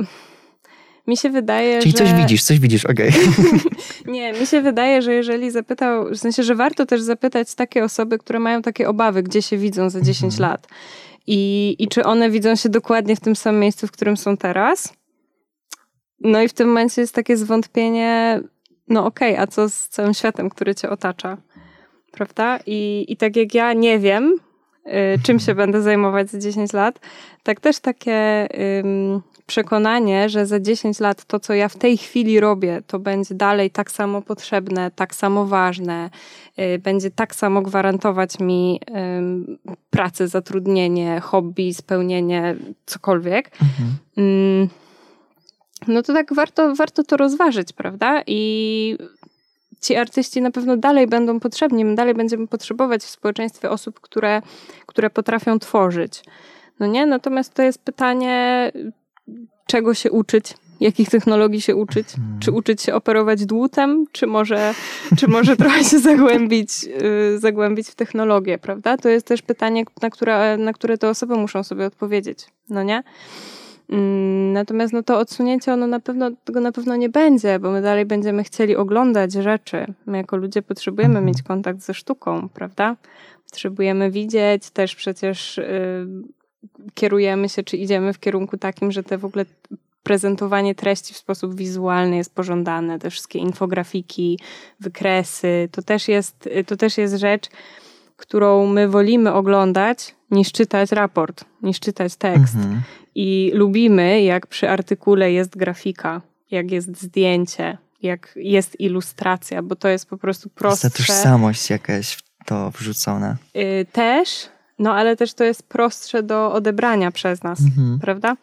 mi 1.08 1.18
się 1.18 1.30
wydaje, 1.30 1.80
Czyli 1.80 1.92
że... 1.92 1.98
coś 1.98 2.14
widzisz, 2.14 2.44
coś 2.44 2.60
widzisz, 2.60 2.86
okej. 2.86 3.10
Okay. 3.10 3.60
nie, 4.14 4.34
mi 4.34 4.48
się 4.48 4.62
wydaje, 4.62 5.02
że 5.02 5.14
jeżeli 5.14 5.52
zapytał, 5.52 6.10
w 6.10 6.18
sensie, 6.18 6.44
że 6.44 6.56
warto 6.56 6.86
też 6.86 7.02
zapytać 7.02 7.56
takie 7.56 7.84
osoby, 7.84 8.18
które 8.18 8.40
mają 8.40 8.62
takie 8.62 8.90
obawy, 8.90 9.24
gdzie 9.24 9.42
się 9.42 9.58
widzą 9.58 9.90
za 9.90 10.02
10 10.02 10.34
mhm. 10.34 10.52
lat. 10.52 10.68
I, 11.28 11.76
I 11.80 11.88
czy 11.88 12.04
one 12.04 12.30
widzą 12.30 12.56
się 12.56 12.70
dokładnie 12.70 13.16
w 13.16 13.20
tym 13.20 13.36
samym 13.36 13.62
miejscu, 13.62 13.88
w 13.88 13.92
którym 13.92 14.18
są 14.18 14.38
teraz? 14.38 14.94
No 16.19 16.41
i 16.41 16.47
w 16.47 16.54
tym 16.54 16.67
momencie 16.67 17.02
jest 17.02 17.15
takie 17.15 17.38
zwątpienie, 17.38 18.41
no 18.88 19.06
okej, 19.06 19.34
okay, 19.34 19.43
a 19.43 19.47
co 19.47 19.69
z 19.69 19.88
całym 19.88 20.13
światem, 20.13 20.49
który 20.49 20.76
cię 20.76 20.89
otacza? 20.89 21.38
Prawda? 22.12 22.60
I, 22.65 23.06
i 23.08 23.17
tak 23.17 23.36
jak 23.36 23.54
ja 23.54 23.73
nie 23.73 23.99
wiem, 23.99 24.36
y, 24.88 24.91
czym 25.23 25.39
się 25.39 25.56
będę 25.63 25.82
zajmować 25.82 26.30
za 26.30 26.39
10 26.39 26.73
lat, 26.73 26.99
tak 27.43 27.60
też 27.60 27.80
takie 27.80 28.47
przekonanie, 29.45 30.30
że 30.30 30.45
za 30.45 30.60
10 30.60 30.99
lat 30.99 31.26
to, 31.26 31.39
co 31.39 31.54
ja 31.54 31.69
w 31.69 31.76
tej 31.76 31.97
chwili 31.97 32.39
robię, 32.39 32.82
to 32.88 32.99
będzie 32.99 33.36
dalej 33.36 33.71
tak 33.71 33.91
samo 33.91 34.21
potrzebne, 34.21 34.91
tak 34.91 35.15
samo 35.15 35.45
ważne, 35.45 36.10
y, 36.60 36.80
będzie 36.80 37.12
tak 37.12 37.36
samo 37.36 37.62
gwarantować 37.62 38.39
mi 38.39 38.80
pracę, 39.89 40.28
zatrudnienie, 40.28 41.19
hobby, 41.19 41.73
spełnienie, 41.73 42.56
cokolwiek. 42.86 43.52
Mhm. 43.62 44.69
No 45.88 46.04
to 46.04 46.13
tak 46.13 46.34
warto, 46.34 46.76
warto 46.76 47.04
to 47.04 47.17
rozważyć, 47.17 47.74
prawda? 47.74 48.24
I 48.28 48.98
ci 49.82 49.96
artyści 49.96 50.41
na 50.41 50.52
pewno 50.52 50.78
dalej 50.78 51.08
będą 51.08 51.39
potrzebni, 51.39 51.86
my 51.86 51.96
dalej 51.96 52.13
będziemy 52.13 52.48
potrzebować 52.48 53.04
w 53.04 53.10
społeczeństwie 53.10 53.69
osób, 53.69 54.00
które, 54.00 54.41
które 54.86 55.10
potrafią 55.10 55.60
tworzyć. 55.60 56.24
No 56.80 56.88
nie? 56.88 57.06
Natomiast 57.06 57.54
to 57.54 57.62
jest 57.62 57.80
pytanie, 57.80 58.72
czego 59.67 59.93
się 59.93 60.12
uczyć, 60.12 60.54
jakich 60.80 61.10
technologii 61.10 61.62
się 61.62 61.76
uczyć. 61.76 62.08
Hmm. 62.08 62.39
Czy 62.39 62.52
uczyć 62.52 62.82
się 62.82 62.93
operować 62.93 63.46
dłutem, 63.46 64.06
czy 64.12 64.28
może, 64.28 64.74
czy 65.17 65.28
może 65.28 65.58
trochę 65.58 65.84
się 65.84 66.00
zagłębić, 66.10 66.84
yy, 66.84 67.39
zagłębić 67.39 67.88
w 67.88 67.96
technologię, 67.96 68.58
prawda? 68.58 68.98
To 68.98 69.10
jest 69.10 69.26
też 69.26 69.41
pytanie, 69.41 69.84
na 70.02 70.10
które, 70.10 70.58
na 70.58 70.74
które 70.74 70.98
te 70.98 71.10
osoby 71.10 71.36
muszą 71.36 71.63
sobie 71.63 71.86
odpowiedzieć, 71.86 72.39
no 72.69 72.84
nie? 72.84 73.04
Mm, 73.89 74.54
natomiast 74.54 74.93
no 74.93 75.04
to 75.04 75.19
odsunięcie 75.19 75.74
ono 75.74 75.88
na 75.88 76.00
pewno, 76.00 76.32
tego 76.43 76.60
na 76.60 76.72
pewno 76.72 76.96
nie 76.96 77.10
będzie, 77.10 77.60
bo 77.60 77.72
my 77.72 77.82
dalej 77.82 78.06
będziemy 78.06 78.43
chcieli 78.43 78.76
oglądać 78.76 79.34
rzeczy. 79.34 79.93
My 80.06 80.17
jako 80.17 80.38
ludzie 80.38 80.62
potrzebujemy 80.62 81.12
mhm. 81.12 81.26
mieć 81.26 81.41
kontakt 81.41 81.82
ze 81.82 81.93
sztuką, 81.93 82.50
prawda? 82.50 82.96
Potrzebujemy 83.46 84.12
widzieć 84.12 84.69
też 84.69 84.96
przecież 84.96 85.58
yy, 85.58 86.08
kierujemy 86.93 87.50
się, 87.50 87.63
czy 87.63 87.78
idziemy 87.78 88.13
w 88.13 88.19
kierunku 88.19 88.58
takim, 88.58 88.91
że 88.91 89.04
te 89.04 89.17
w 89.17 89.26
ogóle 89.26 89.46
prezentowanie 90.04 90.76
treści 90.76 91.13
w 91.13 91.17
sposób 91.17 91.56
wizualny 91.56 92.15
jest 92.15 92.36
pożądane, 92.36 93.00
te 93.00 93.10
wszystkie 93.10 93.39
infografiki, 93.39 94.39
wykresy, 94.80 95.69
to 95.72 95.82
też 95.82 96.08
jest, 96.08 96.50
to 96.67 96.78
też 96.78 96.98
jest 96.98 97.15
rzecz, 97.15 97.50
którą 98.17 98.67
my 98.67 98.88
wolimy 98.88 99.34
oglądać 99.34 100.15
niż 100.32 100.52
czytać 100.52 100.91
raport, 100.91 101.46
niż 101.62 101.80
czytać 101.80 102.15
tekst. 102.15 102.56
Mhm. 102.56 102.82
I 103.15 103.52
lubimy, 103.54 104.21
jak 104.21 104.47
przy 104.47 104.69
artykule 104.69 105.32
jest 105.32 105.58
grafika, 105.58 106.21
jak 106.52 106.71
jest 106.71 107.02
zdjęcie, 107.02 107.78
jak 108.02 108.34
jest 108.36 108.80
ilustracja, 108.80 109.62
bo 109.62 109.76
to 109.76 109.88
jest 109.88 110.10
po 110.10 110.17
prostu 110.17 110.49
prostsze. 110.49 110.88
Jest 110.88 110.97
ta 110.97 111.04
tożsamość 111.04 111.69
jakaś 111.69 112.13
w 112.13 112.21
to 112.45 112.71
wrzucona. 112.71 113.38
Yy, 113.54 113.86
też, 113.91 114.49
no 114.80 114.93
ale 114.93 115.15
też 115.15 115.34
to 115.34 115.43
jest 115.43 115.63
prostsze 115.63 116.23
do 116.23 116.54
odebrania 116.54 117.12
przez 117.12 117.43
nas, 117.43 117.60
mhm. 117.60 117.99
prawda? 117.99 118.38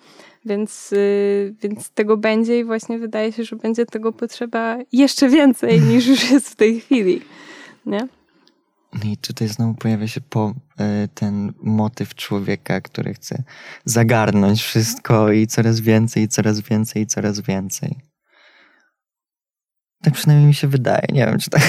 Więc, 0.44 0.90
yy, 0.90 1.54
więc 1.62 1.90
tego 1.90 2.16
będzie 2.16 2.58
i 2.58 2.64
właśnie 2.64 2.98
wydaje 2.98 3.32
się, 3.32 3.44
że 3.44 3.56
będzie 3.56 3.86
tego 3.86 4.12
potrzeba 4.12 4.76
jeszcze 4.92 5.28
więcej 5.28 5.80
niż 5.80 6.06
już 6.06 6.30
jest 6.30 6.48
w 6.48 6.56
tej 6.56 6.80
chwili. 6.80 7.22
Nie? 7.86 8.08
No 8.92 9.10
i 9.10 9.16
tutaj 9.16 9.48
znowu 9.48 9.74
pojawia 9.74 10.08
się 10.08 10.20
po, 10.20 10.54
y, 11.04 11.08
ten 11.14 11.52
motyw 11.62 12.14
człowieka, 12.14 12.80
który 12.80 13.14
chce 13.14 13.42
zagarnąć 13.84 14.62
wszystko 14.62 15.32
i 15.32 15.46
coraz 15.46 15.80
więcej, 15.80 16.22
i 16.22 16.28
coraz 16.28 16.60
więcej, 16.60 17.02
i 17.02 17.06
coraz 17.06 17.40
więcej. 17.40 17.96
Tak 20.02 20.14
przynajmniej 20.14 20.46
mi 20.48 20.54
się 20.54 20.68
wydaje. 20.68 21.06
Nie 21.12 21.26
wiem, 21.26 21.38
czy 21.38 21.50
tak, 21.50 21.62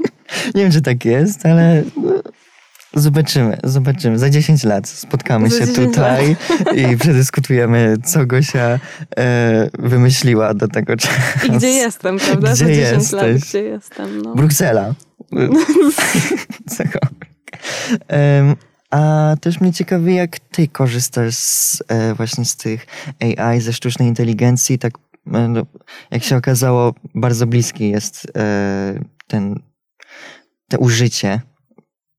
nie 0.54 0.62
wiem, 0.62 0.72
czy 0.72 0.82
tak 0.82 1.04
jest, 1.04 1.46
ale 1.46 1.84
no, 1.96 2.22
zobaczymy, 2.94 3.58
zobaczymy. 3.64 4.18
Za 4.18 4.30
10 4.30 4.64
lat 4.64 4.88
spotkamy 4.88 5.50
Za 5.50 5.66
się 5.66 5.72
tutaj 5.72 6.36
lat. 6.66 6.76
i 6.76 6.96
przedyskutujemy, 7.02 7.96
co 8.04 8.26
Gosia 8.26 8.78
e, 9.18 9.70
wymyśliła 9.78 10.54
do 10.54 10.68
tego 10.68 10.96
czasu. 10.96 11.46
I 11.46 11.50
gdzie 11.50 11.68
jestem, 11.68 12.18
prawda? 12.18 12.52
Gdzie 12.52 12.64
Za 12.64 12.66
10 12.66 12.92
jesteś? 12.92 13.12
lat, 13.12 13.36
gdzie 13.36 13.62
jestem. 13.62 14.22
No. 14.22 14.34
Bruksela. 14.34 14.94
um, 18.08 18.56
a 18.90 19.34
też 19.40 19.60
mnie 19.60 19.72
ciekawi, 19.72 20.14
jak 20.14 20.38
ty 20.38 20.68
korzystasz 20.68 21.34
z, 21.34 21.82
e, 21.88 22.14
właśnie 22.14 22.44
z 22.44 22.56
tych 22.56 22.86
AI, 23.20 23.60
ze 23.60 23.72
sztucznej 23.72 24.08
inteligencji, 24.08 24.78
tak 24.78 24.92
E, 25.34 25.48
no, 25.48 25.66
jak 26.10 26.22
się 26.22 26.36
okazało, 26.36 26.94
bardzo 27.14 27.46
bliski 27.46 27.90
jest 27.90 28.26
e, 28.36 29.00
ten, 29.26 29.62
te 30.68 30.78
użycie 30.78 31.40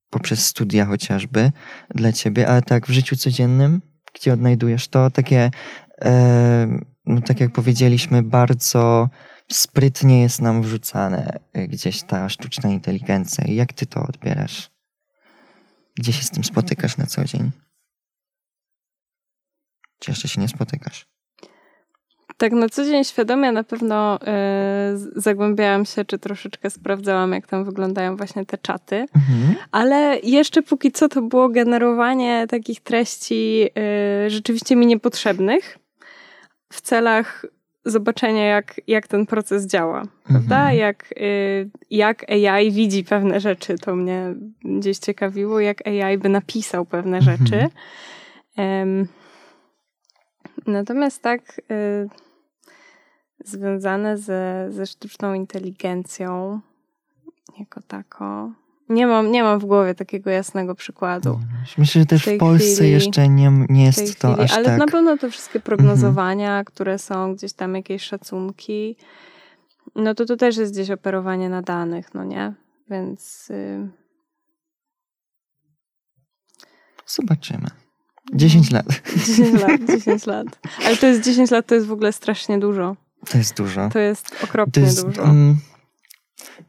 poprzez 0.10 0.46
studia 0.46 0.86
chociażby 0.86 1.52
dla 1.96 2.12
ciebie, 2.12 2.48
ale 2.48 2.62
tak 2.62 2.88
w 2.88 2.92
życiu 2.92 3.16
codziennym, 3.16 3.82
gdzie 4.14 4.34
odnajdujesz 4.34 4.88
to, 4.88 5.12
takie, 5.12 5.52
no 7.06 7.22
tak 7.22 7.40
jak 7.40 7.52
powiedzieliśmy, 7.52 8.24
bardzo 8.24 9.10
sprytnie 9.52 10.22
jest 10.22 10.42
nam 10.42 10.62
wrzucane 10.62 11.40
gdzieś 11.54 12.04
ta 12.04 12.30
sztuczna 12.30 12.70
inteligencja. 12.70 13.44
Jak 13.48 13.74
ty 13.74 13.86
to 13.86 14.02
odbierasz? 14.02 14.70
Gdzie 15.96 16.14
się 16.14 16.24
z 16.24 16.30
tym 16.30 16.44
spotykasz 16.44 16.98
na 16.98 17.06
co 17.06 17.26
dzień? 17.26 17.52
Czy 20.00 20.12
jeszcze 20.12 20.28
się 20.28 20.42
nie 20.42 20.48
spotykasz? 20.48 21.06
Tak 22.38 22.52
na 22.52 22.70
co 22.70 22.86
dzień 22.86 23.04
świadomie 23.04 23.52
na 23.52 23.64
pewno 23.64 24.20
y, 24.22 25.22
zagłębiałam 25.22 25.86
się, 25.86 26.06
czy 26.06 26.20
troszeczkę 26.20 26.70
sprawdzałam, 26.70 27.32
jak 27.32 27.48
tam 27.48 27.66
wyglądają 27.66 28.16
właśnie 28.16 28.46
te 28.46 28.58
czaty, 28.58 28.96
mhm. 29.16 29.56
ale 29.72 30.20
jeszcze 30.24 30.62
póki 30.62 30.92
co 30.92 31.10
to 31.10 31.22
było 31.22 31.50
generowanie 31.50 32.48
takich 32.48 32.82
treści 32.82 33.70
y, 34.26 34.30
rzeczywiście 34.30 34.76
mi 34.76 34.86
niepotrzebnych 34.86 35.78
w 36.74 36.82
celach 36.82 37.46
zobaczenia, 37.86 38.46
jak, 38.46 38.82
jak 38.88 39.08
ten 39.08 39.26
proces 39.26 39.68
działa, 39.68 40.04
prawda? 40.24 40.60
Mhm. 40.60 40.78
Jak, 40.78 41.12
y, 41.18 41.70
jak 41.90 42.32
AI 42.32 42.72
widzi 42.72 43.04
pewne 43.04 43.40
rzeczy, 43.40 43.78
to 43.78 43.96
mnie 43.96 44.36
gdzieś 44.64 44.98
ciekawiło, 44.98 45.60
jak 45.60 45.88
AI 45.88 46.18
by 46.18 46.30
napisał 46.30 46.86
pewne 46.86 47.18
mhm. 47.18 47.38
rzeczy. 47.38 47.70
Natomiast 50.68 51.22
tak 51.22 51.62
związane 53.46 54.18
ze, 54.18 54.68
ze 54.70 54.86
sztuczną 54.86 55.34
inteligencją 55.34 56.60
jako 57.60 57.82
tako. 57.88 58.52
Nie 58.90 59.08
mam, 59.08 59.32
nie 59.32 59.44
mam 59.44 59.60
w 59.60 59.66
głowie 59.66 59.96
takiego 59.96 60.30
jasnego 60.30 60.76
przykładu. 60.76 61.40
Myślę, 61.78 62.02
że 62.02 62.06
też 62.06 62.26
w, 62.26 62.30
w 62.30 62.38
Polsce 62.38 62.74
chwili, 62.74 62.92
jeszcze 62.92 63.30
nie, 63.30 63.52
nie 63.70 63.86
jest 63.86 64.20
to 64.20 64.34
chwili, 64.34 64.44
aż 64.44 64.54
ale 64.54 64.66
tak. 64.66 64.80
na 64.80 64.86
pewno 64.86 65.18
te 65.18 65.32
wszystkie 65.32 65.60
prognozowania, 65.60 66.48
mhm. 66.48 66.66
które 66.66 67.00
są 67.00 67.36
gdzieś 67.36 67.54
tam 67.54 67.76
jakieś 67.76 68.04
szacunki, 68.04 68.96
no 69.96 70.16
to 70.16 70.26
to 70.26 70.38
też 70.38 70.58
jest 70.58 70.74
gdzieś 70.74 70.92
operowanie 70.92 71.50
na 71.50 71.62
danych, 71.62 72.14
no 72.14 72.24
nie? 72.24 72.54
Więc... 72.90 73.50
Y... 73.50 73.90
Zobaczymy. 77.06 77.68
10 78.34 78.72
lat. 78.72 78.86
10 79.28 79.62
lat, 79.62 79.82
10 79.88 80.26
lat. 80.26 80.48
Ale 80.86 80.98
to 80.98 81.08
jest 81.08 81.24
10 81.24 81.52
lat, 81.52 81.66
to 81.66 81.76
jest 81.76 81.88
w 81.88 81.92
ogóle 81.92 82.14
strasznie 82.14 82.60
dużo. 82.60 82.96
To 83.30 83.38
jest 83.38 83.58
dużo. 83.58 83.90
To 83.90 84.00
jest 84.00 84.44
okropnie 84.44 84.74
to 84.74 84.80
jest, 84.80 85.06
dużo. 85.06 85.22
Um, 85.22 85.58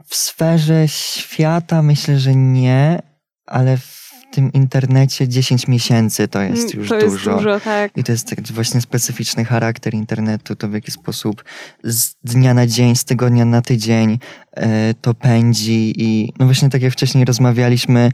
w 0.06 0.14
sferze 0.14 0.88
świata 0.88 1.82
myślę, 1.82 2.18
że 2.18 2.34
nie, 2.34 3.02
ale 3.46 3.76
w 3.76 4.10
tym 4.30 4.52
internecie 4.52 5.28
10 5.28 5.68
miesięcy 5.68 6.28
to 6.28 6.42
jest 6.42 6.74
mm, 6.74 6.78
już 6.78 6.88
to 6.88 7.00
dużo. 7.00 7.30
Jest 7.30 7.42
dużo 7.42 7.60
tak. 7.60 7.96
I 7.96 8.04
to 8.04 8.12
jest 8.12 8.30
tak 8.30 8.42
właśnie 8.42 8.80
specyficzny 8.80 9.44
charakter 9.44 9.94
internetu, 9.94 10.56
to 10.56 10.68
w 10.68 10.72
jaki 10.72 10.90
sposób 10.90 11.44
z 11.84 12.14
dnia 12.24 12.54
na 12.54 12.66
dzień, 12.66 12.96
z 12.96 13.04
tygodnia 13.04 13.44
na 13.44 13.62
tydzień 13.62 14.18
e, 14.52 14.94
to 14.94 15.14
pędzi 15.14 15.94
i 15.96 16.32
no 16.38 16.46
właśnie 16.46 16.70
tak 16.70 16.82
jak 16.82 16.92
wcześniej 16.92 17.24
rozmawialiśmy, 17.24 18.10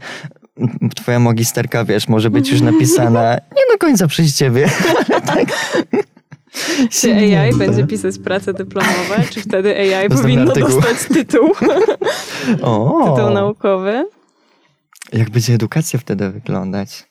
twoja 0.95 1.19
magisterka, 1.19 1.85
wiesz, 1.85 2.07
może 2.07 2.29
być 2.29 2.49
już 2.49 2.61
napisana 2.71 3.33
nie 3.33 3.63
do 3.73 3.77
końca 3.79 4.07
przez 4.07 4.37
ciebie, 4.37 4.69
tak. 5.25 5.47
Czy 6.91 7.13
AI 7.13 7.53
będzie 7.55 7.87
pisać 7.87 8.19
prace 8.19 8.53
dyplomowe? 8.53 9.23
Czy 9.29 9.41
wtedy 9.41 9.95
AI 9.95 10.09
powinno 10.09 10.51
artykuł. 10.51 10.81
dostać 10.81 11.07
tytuł? 11.07 11.51
O. 12.61 13.15
Tytuł 13.15 13.29
naukowy? 13.29 14.09
Jak 15.13 15.29
będzie 15.29 15.53
edukacja 15.53 15.99
wtedy 15.99 16.29
wyglądać? 16.29 17.07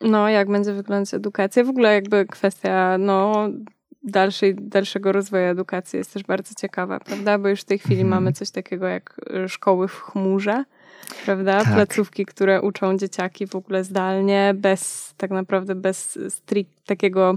No, 0.00 0.28
jak 0.28 0.50
będzie 0.50 0.72
wyglądać 0.72 1.14
edukacja? 1.14 1.64
W 1.64 1.68
ogóle 1.68 1.94
jakby 1.94 2.26
kwestia, 2.26 2.98
no, 2.98 3.48
dalszej, 4.02 4.54
dalszego 4.54 5.12
rozwoju 5.12 5.44
edukacji 5.44 5.96
jest 5.96 6.12
też 6.12 6.22
bardzo 6.22 6.54
ciekawa, 6.54 7.00
prawda? 7.00 7.38
Bo 7.38 7.48
już 7.48 7.60
w 7.60 7.64
tej 7.64 7.78
chwili 7.78 8.00
mhm. 8.00 8.08
mamy 8.10 8.32
coś 8.32 8.50
takiego 8.50 8.86
jak 8.86 9.20
y, 9.44 9.48
szkoły 9.48 9.88
w 9.88 10.00
chmurze, 10.00 10.64
prawda? 11.24 11.64
Tak. 11.64 11.74
Placówki, 11.74 12.26
które 12.26 12.62
uczą 12.62 12.98
dzieciaki 12.98 13.46
w 13.46 13.56
ogóle 13.56 13.84
zdalnie, 13.84 14.54
bez 14.56 15.14
tak 15.16 15.30
naprawdę 15.30 15.74
bez 15.74 16.18
strict 16.28 16.86
takiego 16.86 17.36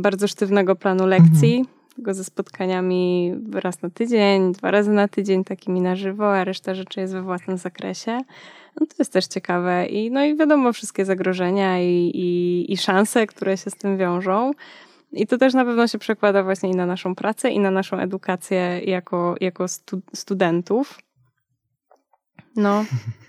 bardzo 0.00 0.28
sztywnego 0.28 0.76
planu 0.76 1.06
lekcji, 1.06 1.56
mhm. 1.58 1.76
tylko 1.94 2.14
ze 2.14 2.24
spotkaniami 2.24 3.34
raz 3.52 3.82
na 3.82 3.90
tydzień, 3.90 4.52
dwa 4.52 4.70
razy 4.70 4.90
na 4.90 5.08
tydzień, 5.08 5.44
takimi 5.44 5.80
na 5.80 5.96
żywo, 5.96 6.36
a 6.36 6.44
reszta 6.44 6.74
rzeczy 6.74 7.00
jest 7.00 7.12
we 7.12 7.22
własnym 7.22 7.58
zakresie. 7.58 8.20
No 8.80 8.86
to 8.86 8.94
jest 8.98 9.12
też 9.12 9.26
ciekawe. 9.26 9.86
I, 9.86 10.10
no 10.10 10.24
i 10.24 10.36
wiadomo, 10.36 10.72
wszystkie 10.72 11.04
zagrożenia 11.04 11.80
i, 11.80 12.10
i, 12.14 12.72
i 12.72 12.76
szanse, 12.76 13.26
które 13.26 13.56
się 13.56 13.70
z 13.70 13.74
tym 13.74 13.98
wiążą. 13.98 14.50
I 15.12 15.26
to 15.26 15.38
też 15.38 15.54
na 15.54 15.64
pewno 15.64 15.88
się 15.88 15.98
przekłada 15.98 16.42
właśnie 16.42 16.70
i 16.70 16.74
na 16.74 16.86
naszą 16.86 17.14
pracę, 17.14 17.50
i 17.50 17.60
na 17.60 17.70
naszą 17.70 17.98
edukację 17.98 18.80
jako, 18.84 19.34
jako 19.40 19.68
stu, 19.68 20.00
studentów. 20.14 20.98
No, 22.56 22.84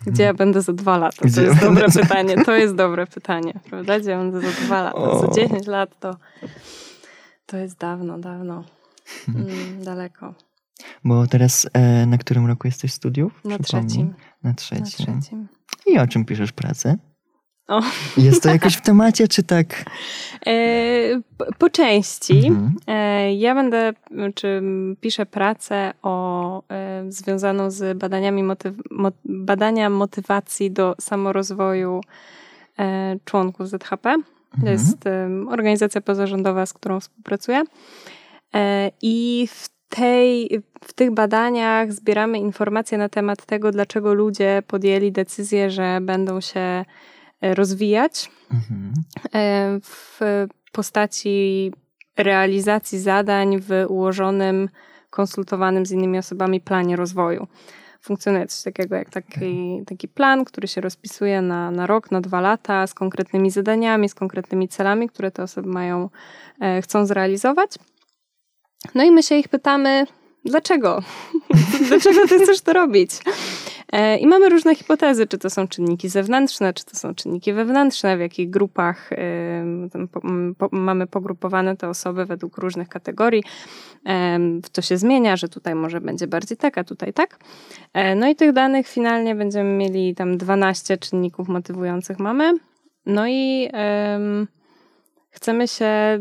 gdzie 0.06 0.24
ja 0.24 0.34
będę 0.34 0.62
za 0.62 0.74
dwa 0.74 0.98
lata? 0.98 1.30
To 1.36 1.42
jest 1.42 1.60
dobre 1.62 1.88
pytanie. 1.92 2.44
To 2.46 2.56
jest 2.56 2.76
dobre 2.76 3.08
pytanie, 3.08 3.60
prawda? 3.70 4.00
Gdzie 4.00 4.18
będę 4.18 4.42
za 4.42 4.66
dwa 4.66 4.82
lata? 4.82 4.98
O. 4.98 5.20
Za 5.20 5.28
dziesięć 5.28 5.68
lat 5.68 6.00
to, 6.00 6.18
to 7.46 7.58
jest 7.58 7.78
dawno, 7.78 8.20
dawno. 8.20 8.64
Mm, 9.28 9.84
daleko. 9.84 10.34
Bo 11.04 11.28
teraz 11.28 11.68
e, 11.74 12.06
na 12.06 12.18
którym 12.18 12.46
roku 12.46 12.68
jesteś 12.68 12.94
studiów? 12.94 13.46
Na 13.46 13.60
trzecim. 13.60 14.14
Na 14.44 14.54
trzecim. 14.54 14.86
Na 15.16 15.22
trzecim. 15.22 15.48
I 15.86 16.00
o 16.00 16.08
czym 16.08 16.26
piszesz 16.26 16.52
pracę? 16.52 16.98
O. 17.68 17.82
Jest 18.18 18.44
to 18.44 18.50
jakoś 18.50 18.76
w 18.76 18.82
temacie, 18.82 19.28
czy 19.28 19.44
tak? 19.44 19.86
E, 20.48 20.54
po 21.58 21.70
części. 21.70 22.48
Mhm. 22.48 22.76
E, 22.88 23.34
ja 23.36 23.56
będę, 23.56 23.94
czy 24.36 24.62
piszę 25.02 25.26
pracę 25.26 25.94
o, 26.02 26.64
e, 26.70 27.06
związaną 27.12 27.72
z 27.72 27.98
badaniami 27.98 28.44
motyw, 28.44 28.76
mo, 28.92 29.12
badania 29.26 29.90
motywacji 29.90 30.72
do 30.72 30.96
samorozwoju 31.00 32.02
członków 33.26 33.70
ZHP. 33.70 34.10
Mhm. 34.10 34.24
To 34.62 34.70
jest 34.70 35.04
organizacja 35.50 36.02
pozarządowa, 36.02 36.66
z 36.66 36.74
którą 36.74 37.00
współpracuję. 37.00 37.64
I 39.02 39.48
w 39.52 39.70
tej, 39.90 40.62
w 40.84 40.94
tych 40.94 41.12
badaniach 41.12 41.94
zbieramy 41.94 42.40
informacje 42.40 42.98
na 42.98 43.10
temat 43.10 43.46
tego, 43.46 43.72
dlaczego 43.72 44.14
ludzie 44.14 44.64
podjęli 44.68 45.12
decyzję, 45.12 45.72
że 45.72 46.00
będą 46.02 46.42
się 46.42 46.86
rozwijać. 47.54 48.32
Mhm. 48.54 48.94
E, 49.34 49.80
w 49.82 50.20
postaci 50.72 51.72
realizacji 52.18 53.00
zadań 53.00 53.60
w 53.60 53.86
ułożonym, 53.88 54.70
konsultowanym 55.10 55.86
z 55.86 55.92
innymi 55.92 56.18
osobami 56.18 56.62
planie 56.62 56.96
rozwoju. 56.96 57.48
Funkcjonuje 58.02 58.48
coś 58.48 58.64
takiego 58.64 58.96
jak 58.96 59.10
taki, 59.10 59.82
taki 59.88 60.08
plan, 60.08 60.46
który 60.46 60.68
się 60.68 60.82
rozpisuje 60.82 61.42
na, 61.42 61.72
na 61.72 61.88
rok, 61.88 62.12
na 62.12 62.22
dwa 62.22 62.42
lata, 62.42 62.88
z 62.88 62.94
konkretnymi 62.94 63.52
zadaniami, 63.52 64.10
z 64.10 64.16
konkretnymi 64.16 64.68
celami, 64.68 65.10
które 65.10 65.32
te 65.32 65.44
osoby 65.44 65.70
mają, 65.70 66.10
e, 66.62 66.82
chcą 66.82 67.06
zrealizować. 67.06 67.72
No 68.96 69.04
i 69.04 69.12
my 69.12 69.24
się 69.24 69.36
ich 69.36 69.48
pytamy, 69.48 70.06
dlaczego? 70.46 71.04
dlaczego 71.88 72.28
ty 72.28 72.40
chcesz 72.40 72.62
to 72.62 72.74
robić? 72.74 73.12
E, 73.92 74.18
I 74.18 74.28
mamy 74.28 74.50
różne 74.50 74.76
hipotezy, 74.76 75.28
czy 75.28 75.38
to 75.38 75.50
są 75.50 75.68
czynniki 75.68 76.10
zewnętrzne, 76.10 76.74
czy 76.74 76.86
to 76.86 76.96
są 76.96 77.16
czynniki 77.16 77.54
wewnętrzne, 77.54 78.18
w 78.18 78.20
jakich 78.20 78.50
grupach 78.50 79.10
mamy 80.72 81.08
pogrupowane 81.08 81.78
te 81.78 81.90
osoby 81.90 82.26
według 82.26 82.58
różnych 82.58 82.90
kategorii. 82.90 83.44
To 84.72 84.82
się 84.82 84.98
zmienia, 84.98 85.38
że 85.38 85.50
tutaj 85.50 85.76
może 85.76 86.02
będzie 86.02 86.28
bardziej 86.28 86.58
tak, 86.58 86.78
a 86.78 86.84
tutaj 86.84 87.14
tak. 87.14 87.40
E, 87.94 88.16
no 88.16 88.30
i 88.30 88.36
tych 88.36 88.54
danych 88.54 88.88
finalnie 88.88 89.36
będziemy 89.36 89.70
mieli 89.70 90.16
tam 90.16 90.38
12 90.38 90.98
czynników 90.98 91.48
motywujących 91.48 92.20
mamy. 92.20 92.54
No 93.06 93.28
i 93.28 93.70
chcemy 95.30 95.68
się 95.68 96.20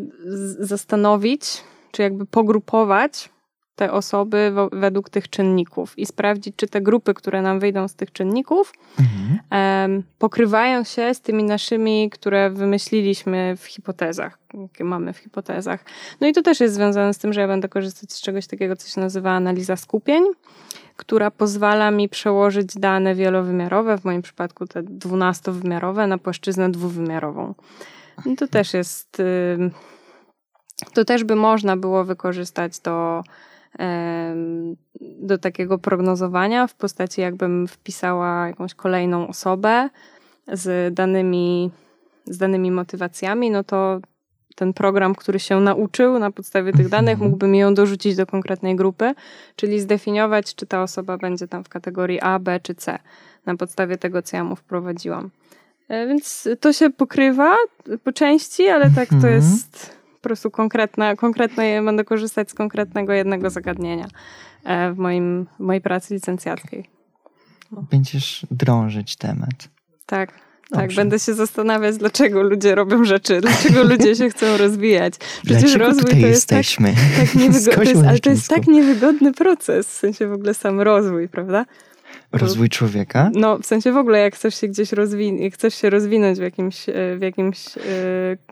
zastanowić, 0.58 1.62
czy 1.90 2.02
jakby 2.02 2.26
pogrupować 2.26 3.33
te 3.76 3.92
osoby 3.92 4.52
według 4.72 5.10
tych 5.10 5.30
czynników 5.30 5.98
i 5.98 6.06
sprawdzić, 6.06 6.56
czy 6.56 6.68
te 6.68 6.80
grupy, 6.80 7.14
które 7.14 7.42
nam 7.42 7.60
wyjdą 7.60 7.88
z 7.88 7.94
tych 7.94 8.12
czynników, 8.12 8.72
mhm. 9.00 10.02
pokrywają 10.18 10.84
się 10.84 11.14
z 11.14 11.20
tymi 11.20 11.44
naszymi, 11.44 12.10
które 12.10 12.50
wymyśliliśmy 12.50 13.56
w 13.56 13.64
hipotezach, 13.64 14.38
jakie 14.54 14.84
mamy 14.84 15.12
w 15.12 15.18
hipotezach. 15.18 15.84
No 16.20 16.26
i 16.26 16.32
to 16.32 16.42
też 16.42 16.60
jest 16.60 16.74
związane 16.74 17.14
z 17.14 17.18
tym, 17.18 17.32
że 17.32 17.40
ja 17.40 17.46
będę 17.46 17.68
korzystać 17.68 18.12
z 18.12 18.20
czegoś 18.20 18.46
takiego, 18.46 18.76
co 18.76 18.88
się 18.88 19.00
nazywa 19.00 19.30
analiza 19.30 19.76
skupień, 19.76 20.24
która 20.96 21.30
pozwala 21.30 21.90
mi 21.90 22.08
przełożyć 22.08 22.74
dane 22.74 23.14
wielowymiarowe, 23.14 23.98
w 23.98 24.04
moim 24.04 24.22
przypadku 24.22 24.66
te 24.66 24.82
dwunastowymiarowe, 24.82 26.06
na 26.06 26.18
płaszczyznę 26.18 26.70
dwuwymiarową. 26.70 27.54
I 28.26 28.36
to 28.36 28.48
też 28.48 28.74
jest. 28.74 29.22
To 30.94 31.04
też 31.04 31.24
by 31.24 31.36
można 31.36 31.76
było 31.76 32.04
wykorzystać 32.04 32.80
do 32.80 33.22
do 35.00 35.38
takiego 35.38 35.78
prognozowania 35.78 36.66
w 36.66 36.74
postaci, 36.74 37.20
jakbym 37.20 37.68
wpisała 37.68 38.46
jakąś 38.46 38.74
kolejną 38.74 39.28
osobę 39.28 39.90
z 40.52 40.94
danymi, 40.94 41.70
z 42.26 42.38
danymi 42.38 42.70
motywacjami, 42.70 43.50
no 43.50 43.64
to 43.64 44.00
ten 44.54 44.72
program, 44.72 45.14
który 45.14 45.40
się 45.40 45.60
nauczył 45.60 46.18
na 46.18 46.30
podstawie 46.30 46.72
tych 46.72 46.88
danych, 46.88 47.12
mhm. 47.12 47.30
mógłby 47.30 47.48
mi 47.48 47.58
ją 47.58 47.74
dorzucić 47.74 48.16
do 48.16 48.26
konkretnej 48.26 48.76
grupy, 48.76 49.14
czyli 49.56 49.80
zdefiniować, 49.80 50.54
czy 50.54 50.66
ta 50.66 50.82
osoba 50.82 51.18
będzie 51.18 51.48
tam 51.48 51.64
w 51.64 51.68
kategorii 51.68 52.20
A, 52.20 52.38
B 52.38 52.60
czy 52.60 52.74
C, 52.74 52.98
na 53.46 53.56
podstawie 53.56 53.96
tego, 53.96 54.22
co 54.22 54.36
ja 54.36 54.44
mu 54.44 54.56
wprowadziłam. 54.56 55.30
E, 55.88 56.06
więc 56.06 56.48
to 56.60 56.72
się 56.72 56.90
pokrywa 56.90 57.56
po 58.04 58.12
części, 58.12 58.68
ale 58.68 58.90
tak 58.90 59.08
to 59.08 59.14
mhm. 59.14 59.34
jest 59.34 60.03
prostu 60.24 60.50
konkretne, 60.50 61.16
konkretne, 61.16 61.82
będę 61.82 62.04
korzystać 62.04 62.50
z 62.50 62.54
konkretnego 62.54 63.12
jednego 63.12 63.50
zagadnienia 63.50 64.08
e, 64.64 64.92
w, 64.92 64.98
moim, 64.98 65.46
w 65.56 65.60
mojej 65.60 65.82
pracy 65.82 66.14
licencjackiej. 66.14 66.90
No. 67.72 67.84
Będziesz 67.90 68.46
drążyć 68.50 69.16
temat. 69.16 69.68
Tak. 70.06 70.44
Tak, 70.70 70.94
będę 70.94 71.18
się 71.18 71.34
zastanawiać, 71.34 71.96
dlaczego 71.96 72.42
ludzie 72.42 72.74
robią 72.74 73.04
rzeczy, 73.04 73.40
dlaczego 73.40 73.82
ludzie 73.82 74.16
się 74.16 74.30
chcą 74.30 74.56
rozwijać. 74.56 75.14
Przecież 75.18 75.62
dlaczego 75.62 75.84
rozwój 75.84 76.10
to 76.10 76.16
jest 76.16 76.48
tak- 76.48 76.58
jesteśmy? 76.58 76.94
tak, 77.16 77.26
tak 77.26 77.34
niewygodny, 77.34 78.02
ale 78.08 78.18
to 78.18 78.30
jest 78.30 78.48
tak 78.48 78.66
niewygodny 78.66 79.32
proces, 79.32 79.86
w 79.86 79.92
sensie 79.92 80.28
w 80.28 80.32
ogóle 80.32 80.54
sam 80.54 80.80
rozwój, 80.80 81.28
prawda? 81.28 81.64
Rozwój 82.38 82.68
człowieka? 82.68 83.30
No, 83.34 83.58
w 83.58 83.66
sensie 83.66 83.92
w 83.92 83.96
ogóle, 83.96 84.18
jak 84.18 84.34
chcesz 84.34 84.60
się 84.60 84.68
gdzieś 84.68 84.92
rozwinąć, 84.92 85.54
chcesz 85.54 85.74
się 85.74 85.90
rozwinąć 85.90 86.38
w 86.38 86.42
jakimś, 86.42 86.88
e, 86.88 86.92
w 87.18 87.22
jakimś, 87.22 87.78
e, 87.78 87.80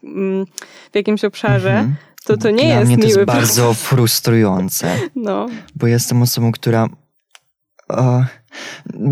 mm, 0.04 0.46
w 0.92 0.96
jakimś 0.96 1.24
obszarze, 1.24 1.70
mhm. 1.70 1.94
to 2.24 2.36
to 2.36 2.50
nie 2.50 2.66
Dla 2.66 2.74
jest 2.74 2.86
mnie 2.86 2.98
to 2.98 3.06
jest 3.06 3.24
bardzo 3.24 3.74
frustrujące. 3.88 4.96
No. 5.16 5.48
Bo 5.74 5.86
jestem 5.86 6.22
osobą, 6.22 6.52
która 6.52 6.88
o, 7.88 8.24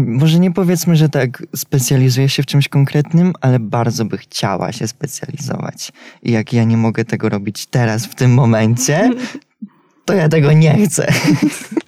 może 0.06 0.38
nie 0.38 0.52
powiedzmy, 0.52 0.96
że 0.96 1.08
tak 1.08 1.42
specjalizuje 1.56 2.28
się 2.28 2.42
w 2.42 2.46
czymś 2.46 2.68
konkretnym, 2.68 3.32
ale 3.40 3.58
bardzo 3.58 4.04
by 4.04 4.18
chciała 4.18 4.72
się 4.72 4.88
specjalizować. 4.88 5.92
I 6.22 6.32
jak 6.32 6.52
ja 6.52 6.64
nie 6.64 6.76
mogę 6.76 7.04
tego 7.04 7.28
robić 7.28 7.66
teraz, 7.66 8.06
w 8.06 8.14
tym 8.14 8.34
momencie, 8.34 9.10
to 10.06 10.14
ja 10.14 10.28
tego 10.28 10.52
nie 10.52 10.86
chcę. 10.86 11.12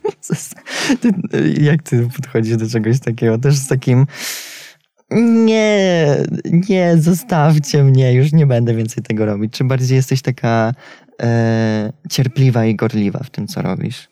jak 1.60 1.82
ty 1.82 2.08
podchodzisz 2.16 2.56
do 2.56 2.68
czegoś 2.68 3.00
takiego? 3.00 3.38
Też 3.38 3.56
z 3.56 3.68
takim 3.68 4.06
nie, 5.20 6.16
nie, 6.68 6.96
zostawcie 6.96 7.84
mnie, 7.84 8.14
już 8.14 8.32
nie 8.32 8.46
będę 8.46 8.74
więcej 8.74 9.02
tego 9.02 9.26
robić. 9.26 9.52
Czy 9.52 9.64
bardziej 9.64 9.96
jesteś 9.96 10.22
taka 10.22 10.72
e, 11.22 11.92
cierpliwa 12.10 12.64
i 12.64 12.74
gorliwa 12.74 13.18
w 13.24 13.30
tym, 13.30 13.46
co 13.46 13.62
robisz? 13.62 14.08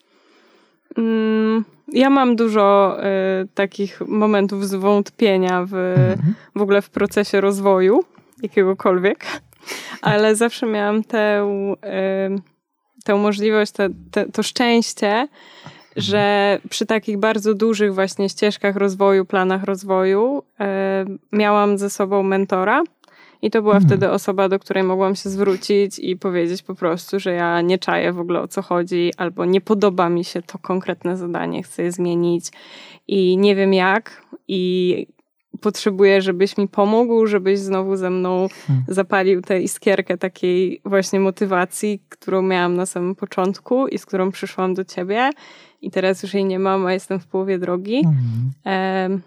Mm, 0.99 1.65
ja 1.93 2.11
mam 2.11 2.37
dużo 2.37 2.97
e, 3.03 3.47
takich 3.55 4.01
momentów 4.09 4.69
zwątpienia 4.69 5.65
w, 5.65 5.75
mhm. 5.75 6.35
w 6.55 6.63
ogóle 6.63 6.83
w 6.83 6.91
procesie 6.91 7.41
rozwoju 7.41 8.05
jakiegokolwiek, 8.43 9.27
ale 10.03 10.37
zawsze 10.37 10.67
miałam 10.67 11.05
tę, 11.05 11.47
e, 11.85 12.31
tę 13.05 13.15
możliwość, 13.15 13.73
te, 13.73 13.89
te, 14.11 14.27
to 14.27 14.43
szczęście, 14.43 15.29
że 15.97 16.59
przy 16.71 16.87
takich 16.87 17.19
bardzo 17.19 17.55
dużych 17.55 17.95
właśnie 17.95 18.29
ścieżkach 18.29 18.77
rozwoju, 18.77 19.25
planach 19.25 19.65
rozwoju 19.65 20.43
e, 20.61 21.05
miałam 21.33 21.79
ze 21.79 21.91
sobą 21.91 22.23
mentora. 22.23 22.83
I 23.43 23.51
to 23.51 23.63
była 23.63 23.75
mhm. 23.75 23.89
wtedy 23.89 24.11
osoba, 24.11 24.49
do 24.49 24.59
której 24.59 24.83
mogłam 24.83 25.17
się 25.17 25.31
zwrócić 25.31 25.99
i 25.99 26.17
powiedzieć 26.17 26.63
po 26.63 26.75
prostu, 26.75 27.21
że 27.21 27.33
ja 27.33 27.61
nie 27.61 27.79
czaję 27.79 28.13
w 28.13 28.21
ogóle 28.21 28.41
o 28.41 28.49
co 28.49 28.63
chodzi, 28.63 29.13
albo 29.17 29.45
nie 29.45 29.61
podoba 29.61 30.09
mi 30.09 30.25
się 30.25 30.43
to 30.43 30.59
konkretne 30.59 31.17
zadanie, 31.17 31.63
chcę 31.63 31.83
je 31.83 31.93
zmienić 31.93 32.47
i 33.09 33.37
nie 33.37 33.57
wiem 33.57 33.75
jak. 33.75 34.27
I 34.49 35.07
potrzebuję, 35.61 36.23
żebyś 36.23 36.57
mi 36.57 36.69
pomógł, 36.69 37.27
żebyś 37.27 37.59
znowu 37.59 37.97
ze 37.97 38.11
mną 38.11 38.49
hmm. 38.67 38.85
zapalił 38.89 39.43
tę 39.43 39.61
iskierkę 39.61 40.19
takiej 40.19 40.81
właśnie 40.85 41.21
motywacji, 41.21 42.03
którą 42.09 42.43
miałam 42.43 42.77
na 42.77 42.87
samym 42.87 43.15
początku 43.15 43.87
i 43.87 43.99
z 43.99 44.07
którą 44.07 44.31
przyszłam 44.31 44.75
do 44.75 44.85
ciebie 44.85 45.31
i 45.83 45.91
teraz 45.91 46.23
już 46.23 46.35
jej 46.35 46.45
nie 46.45 46.59
mam, 46.59 46.87
a 46.87 46.93
jestem 46.93 47.21
w 47.21 47.27
połowie 47.27 47.59
drogi. 47.59 48.03
Mhm. 48.05 49.23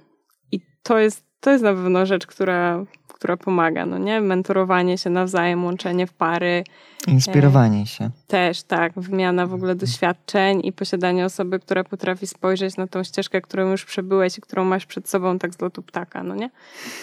I 0.52 0.60
to 0.84 1.00
jest, 1.00 1.26
to 1.40 1.52
jest 1.52 1.64
na 1.64 1.74
pewno 1.74 2.06
rzecz, 2.06 2.28
która, 2.28 2.86
która 3.24 3.38
pomaga, 3.38 3.86
no 3.86 3.98
nie? 3.98 4.22
Mentorowanie 4.22 4.98
się 4.98 5.10
nawzajem, 5.10 5.66
łączenie 5.66 6.08
w 6.08 6.14
pary. 6.14 6.64
Inspirowanie 7.08 7.86
się. 7.86 8.10
Też, 8.28 8.64
tak. 8.64 8.94
Wymiana 8.96 9.48
w 9.48 9.54
ogóle 9.54 9.76
doświadczeń 9.76 10.62
i 10.64 10.74
posiadanie 10.74 11.26
osoby, 11.26 11.60
która 11.60 11.84
potrafi 11.84 12.28
spojrzeć 12.28 12.78
na 12.78 12.88
tą 12.88 13.04
ścieżkę, 13.04 13.42
którą 13.42 13.72
już 13.72 13.86
przebyłeś 13.86 14.38
i 14.38 14.42
którą 14.42 14.66
masz 14.66 14.86
przed 14.86 15.10
sobą 15.10 15.40
tak 15.40 15.54
z 15.54 15.62
lotu 15.62 15.82
ptaka, 15.82 16.24
no 16.24 16.36
nie? 16.36 16.50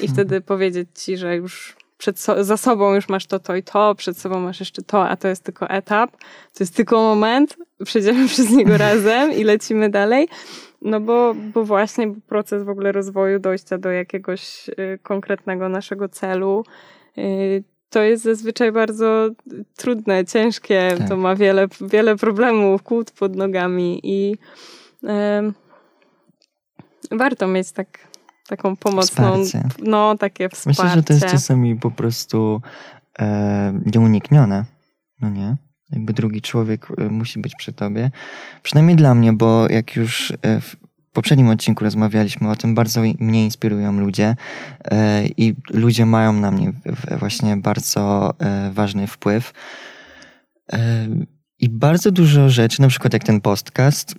I 0.00 0.06
mhm. 0.06 0.12
wtedy 0.12 0.40
powiedzieć 0.40 0.88
ci, 0.94 1.16
że 1.16 1.36
już 1.36 1.76
przed 2.00 2.18
so 2.18 2.44
za 2.44 2.56
sobą 2.56 2.94
już 2.94 3.08
masz 3.08 3.26
to, 3.26 3.38
to 3.38 3.56
i 3.56 3.62
to, 3.62 3.94
przed 3.94 4.18
sobą 4.18 4.40
masz 4.40 4.60
jeszcze 4.60 4.82
to, 4.82 5.08
a 5.08 5.16
to 5.16 5.28
jest 5.28 5.44
tylko 5.44 5.70
etap, 5.70 6.10
to 6.54 6.60
jest 6.60 6.76
tylko 6.76 6.96
moment, 6.96 7.56
przejdziemy 7.84 8.28
przez 8.34 8.50
niego 8.50 8.78
razem 8.78 9.32
i 9.32 9.44
lecimy 9.44 9.90
dalej. 9.90 10.28
No 10.82 11.00
bo, 11.00 11.34
bo 11.54 11.64
właśnie 11.64 12.14
proces 12.28 12.62
w 12.62 12.68
ogóle 12.68 12.92
rozwoju, 12.92 13.38
dojścia 13.38 13.78
do 13.78 13.90
jakiegoś 13.90 14.68
y, 14.68 14.98
konkretnego 15.02 15.68
naszego 15.68 16.08
celu, 16.08 16.64
y, 17.18 17.64
to 17.90 18.02
jest 18.02 18.24
zazwyczaj 18.24 18.72
bardzo 18.72 19.28
trudne, 19.76 20.24
ciężkie, 20.24 20.94
tak. 20.98 21.08
to 21.08 21.16
ma 21.16 21.36
wiele, 21.36 21.68
wiele 21.80 22.16
problemów, 22.16 22.82
kłód 22.82 23.10
pod 23.10 23.36
nogami 23.36 24.00
i 24.02 24.36
y, 25.04 25.08
warto 27.10 27.46
mieć 27.46 27.72
tak 27.72 28.09
taką 28.50 28.76
pomocną, 28.76 29.44
wsparcie. 29.44 29.68
no 29.82 30.16
takie 30.18 30.48
wsparcie. 30.48 30.82
Myślę, 30.82 30.96
że 30.96 31.02
to 31.02 31.12
jest 31.12 31.26
czasami 31.26 31.76
po 31.76 31.90
prostu 31.90 32.62
e, 33.18 33.80
nieuniknione, 33.94 34.64
no 35.20 35.30
nie? 35.30 35.56
Jakby 35.90 36.12
drugi 36.12 36.42
człowiek 36.42 36.86
e, 36.98 37.08
musi 37.08 37.40
być 37.40 37.54
przy 37.54 37.72
tobie. 37.72 38.10
Przynajmniej 38.62 38.96
dla 38.96 39.14
mnie, 39.14 39.32
bo 39.32 39.68
jak 39.68 39.96
już 39.96 40.32
e, 40.42 40.60
w 40.60 40.76
poprzednim 41.12 41.48
odcinku 41.48 41.84
rozmawialiśmy 41.84 42.50
o 42.50 42.56
tym, 42.56 42.74
bardzo 42.74 43.00
mnie 43.00 43.44
inspirują 43.44 43.92
ludzie 44.00 44.36
e, 44.84 45.26
i 45.26 45.54
ludzie 45.70 46.06
mają 46.06 46.32
na 46.32 46.50
mnie 46.50 46.72
właśnie 47.18 47.56
bardzo 47.56 48.34
e, 48.38 48.70
ważny 48.72 49.06
wpływ. 49.06 49.52
E, 50.72 51.06
I 51.58 51.68
bardzo 51.68 52.10
dużo 52.10 52.48
rzeczy, 52.48 52.82
na 52.82 52.88
przykład 52.88 53.12
jak 53.12 53.24
ten 53.24 53.40
podcast, 53.40 54.14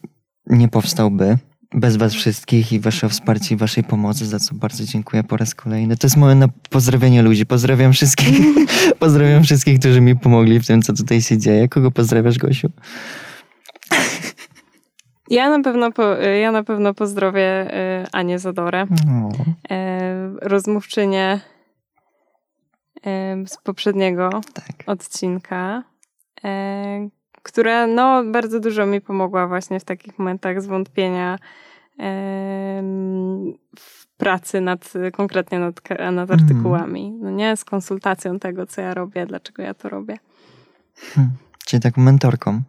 nie 0.48 0.68
powstałby 0.68 1.38
bez 1.74 1.98
was 1.98 2.14
wszystkich 2.14 2.74
i 2.74 2.80
waszego 2.80 3.10
wsparcia 3.10 3.56
i 3.56 3.58
waszej 3.58 3.84
pomocy, 3.84 4.26
za 4.26 4.40
co 4.40 4.56
bardzo 4.56 4.84
dziękuję 4.86 5.24
po 5.24 5.38
raz 5.38 5.56
kolejny. 5.56 5.98
To 5.98 6.08
jest 6.08 6.18
moje 6.18 6.36
na 6.36 6.48
pozdrowienie 6.70 7.22
ludzi. 7.22 7.46
Pozdrawiam 7.46 7.94
wszystkich, 7.94 8.46
pozdrawiam 9.00 9.44
wszystkich, 9.44 9.80
którzy 9.80 10.02
mi 10.02 10.16
pomogli 10.20 10.60
w 10.60 10.68
tym, 10.68 10.82
co 10.82 10.94
tutaj 10.94 11.22
się 11.22 11.38
dzieje. 11.38 11.68
Kogo 11.68 11.92
pozdrawiasz, 11.92 12.38
Gosiu? 12.38 12.70
Ja 15.30 15.50
na 15.58 15.64
pewno, 15.64 15.92
po, 15.92 16.04
ja 16.18 16.52
na 16.52 16.64
pewno 16.64 16.94
pozdrowię 16.94 17.68
y, 18.04 18.08
Anię 18.12 18.40
Zadorę, 18.40 18.86
No. 19.06 19.30
e, 19.72 20.34
rozmówczynię 20.42 21.40
e, 23.06 23.38
z 23.48 23.58
poprzedniego 23.64 24.30
Tak. 24.54 24.66
odcinka, 24.86 25.84
która 27.44 27.88
no, 27.88 28.24
bardzo 28.24 28.60
dużo 28.60 28.86
mi 28.86 29.02
pomogła 29.02 29.48
właśnie 29.48 29.80
w 29.80 29.84
takich 29.84 30.20
momentach 30.20 30.62
zwątpienia 30.62 31.38
w 33.80 34.08
pracy 34.18 34.62
nad, 34.62 34.94
konkretnie 35.14 35.60
nad, 35.60 35.90
nad 35.90 36.32
Mhm. 36.32 36.40
artykułami. 36.40 37.12
No 37.12 37.32
nie, 37.32 37.58
z 37.58 37.66
konsultacją 37.66 38.40
tego, 38.40 38.66
co 38.66 38.82
ja 38.82 38.94
robię, 38.94 39.26
dlaczego 39.26 39.62
ja 39.62 39.74
to 39.74 39.90
robię. 39.90 40.18
Hmm. 40.96 41.32
Czyli 41.66 41.82
taką 41.82 42.02
mentorką. 42.02 42.62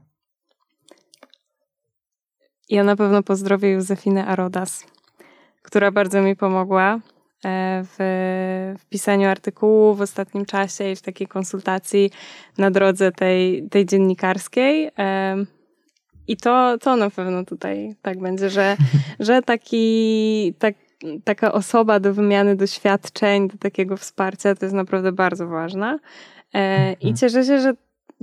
Ja 2.69 2.85
na 2.85 2.97
pewno 2.97 3.23
pozdrowię 3.23 3.71
Józefinę 3.71 4.27
Arodas, 4.27 4.87
która 5.63 5.91
bardzo 5.91 6.23
mi 6.23 6.37
pomogła 6.37 6.99
w, 7.45 7.95
w 8.79 8.87
pisaniu 8.87 9.29
artykułu 9.29 9.95
w 9.95 10.01
ostatnim 10.01 10.47
czasie 10.47 10.91
i 10.91 10.97
w 10.97 11.03
takiej 11.03 11.27
konsultacji 11.27 12.11
na 12.59 12.71
drodze 12.71 13.13
tej, 13.13 13.69
tej 13.69 13.87
dziennikarskiej. 13.87 14.91
Em, 14.97 15.47
I 16.29 16.37
to, 16.37 16.79
to 16.79 16.97
na 16.97 17.11
pewno 17.11 17.45
tutaj 17.45 17.95
tak 18.03 18.21
będzie, 18.21 18.51
że, 18.51 18.77
że 19.21 19.43
taki, 19.43 20.55
tak, 20.59 20.75
taka 21.25 21.53
osoba 21.53 22.01
do 22.01 22.15
wymiany 22.15 22.57
doświadczeń, 22.57 23.49
do 23.49 23.59
takiego 23.59 23.97
wsparcia 23.97 24.55
to 24.55 24.65
jest 24.65 24.75
naprawdę 24.75 25.13
bardzo 25.13 25.47
ważna. 25.47 25.99
E, 26.55 26.93
I 26.93 26.95
Mhm. 26.95 27.17
cieszę 27.17 27.45
się, 27.45 27.61
że 27.61 27.75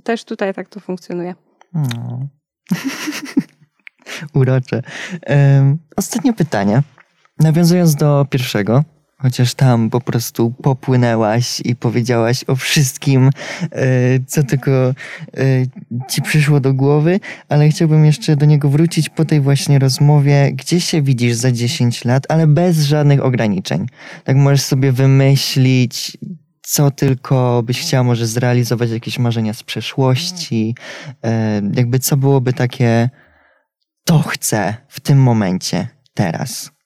też 0.04 0.24
tutaj 0.24 0.54
tak 0.54 0.70
to 0.70 0.80
funkcjonuje. 0.80 1.36
No. 1.74 2.28
Urocze. 4.34 4.82
Ostatnie 5.96 6.34
pytanie. 6.34 6.82
Nawiązując 7.40 7.96
do 7.96 8.26
pierwszego, 8.30 8.84
chociaż 9.22 9.54
tam 9.54 9.90
po 9.90 10.02
prostu 10.02 10.52
popłynęłaś 10.52 11.62
i 11.66 11.76
powiedziałaś 11.76 12.44
o 12.48 12.56
wszystkim, 12.56 13.30
e, 13.72 13.82
co 14.28 14.44
tylko 14.44 14.72
e, 14.72 14.94
ci 16.10 16.22
przyszło 16.22 16.60
do 16.60 16.74
głowy, 16.74 17.20
ale 17.50 17.70
chciałbym 17.70 18.06
jeszcze 18.06 18.36
do 18.36 18.46
niego 18.46 18.70
wrócić 18.70 19.10
po 19.10 19.26
tej 19.26 19.42
właśnie 19.42 19.80
rozmowie. 19.80 20.52
Gdzie 20.54 20.82
się 20.82 21.02
widzisz 21.02 21.36
za 21.36 21.52
10 21.52 22.06
lat, 22.06 22.24
ale 22.30 22.48
bez 22.48 22.84
żadnych 22.84 23.24
ograniczeń? 23.24 23.86
Tak 24.24 24.36
możesz 24.36 24.62
sobie 24.62 24.92
wymyślić, 24.92 26.18
co 26.62 26.92
tylko 26.92 27.64
byś 27.64 27.82
chciała 27.82 28.04
może 28.04 28.28
zrealizować, 28.28 28.90
jakieś 28.90 29.20
marzenia 29.20 29.54
z 29.54 29.64
przeszłości, 29.64 30.76
e, 31.24 31.62
jakby 31.74 32.00
co 32.00 32.18
byłoby 32.18 32.54
takie 32.54 33.10
to 34.06 34.20
chcę 34.20 34.76
w 34.88 35.00
tym 35.00 35.22
momencie, 35.22 35.88
teraz. 36.14 36.79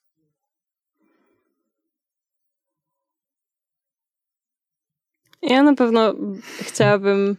Ja 5.43 5.63
na 5.63 5.73
pewno 5.75 6.13
chciałabym 6.61 7.35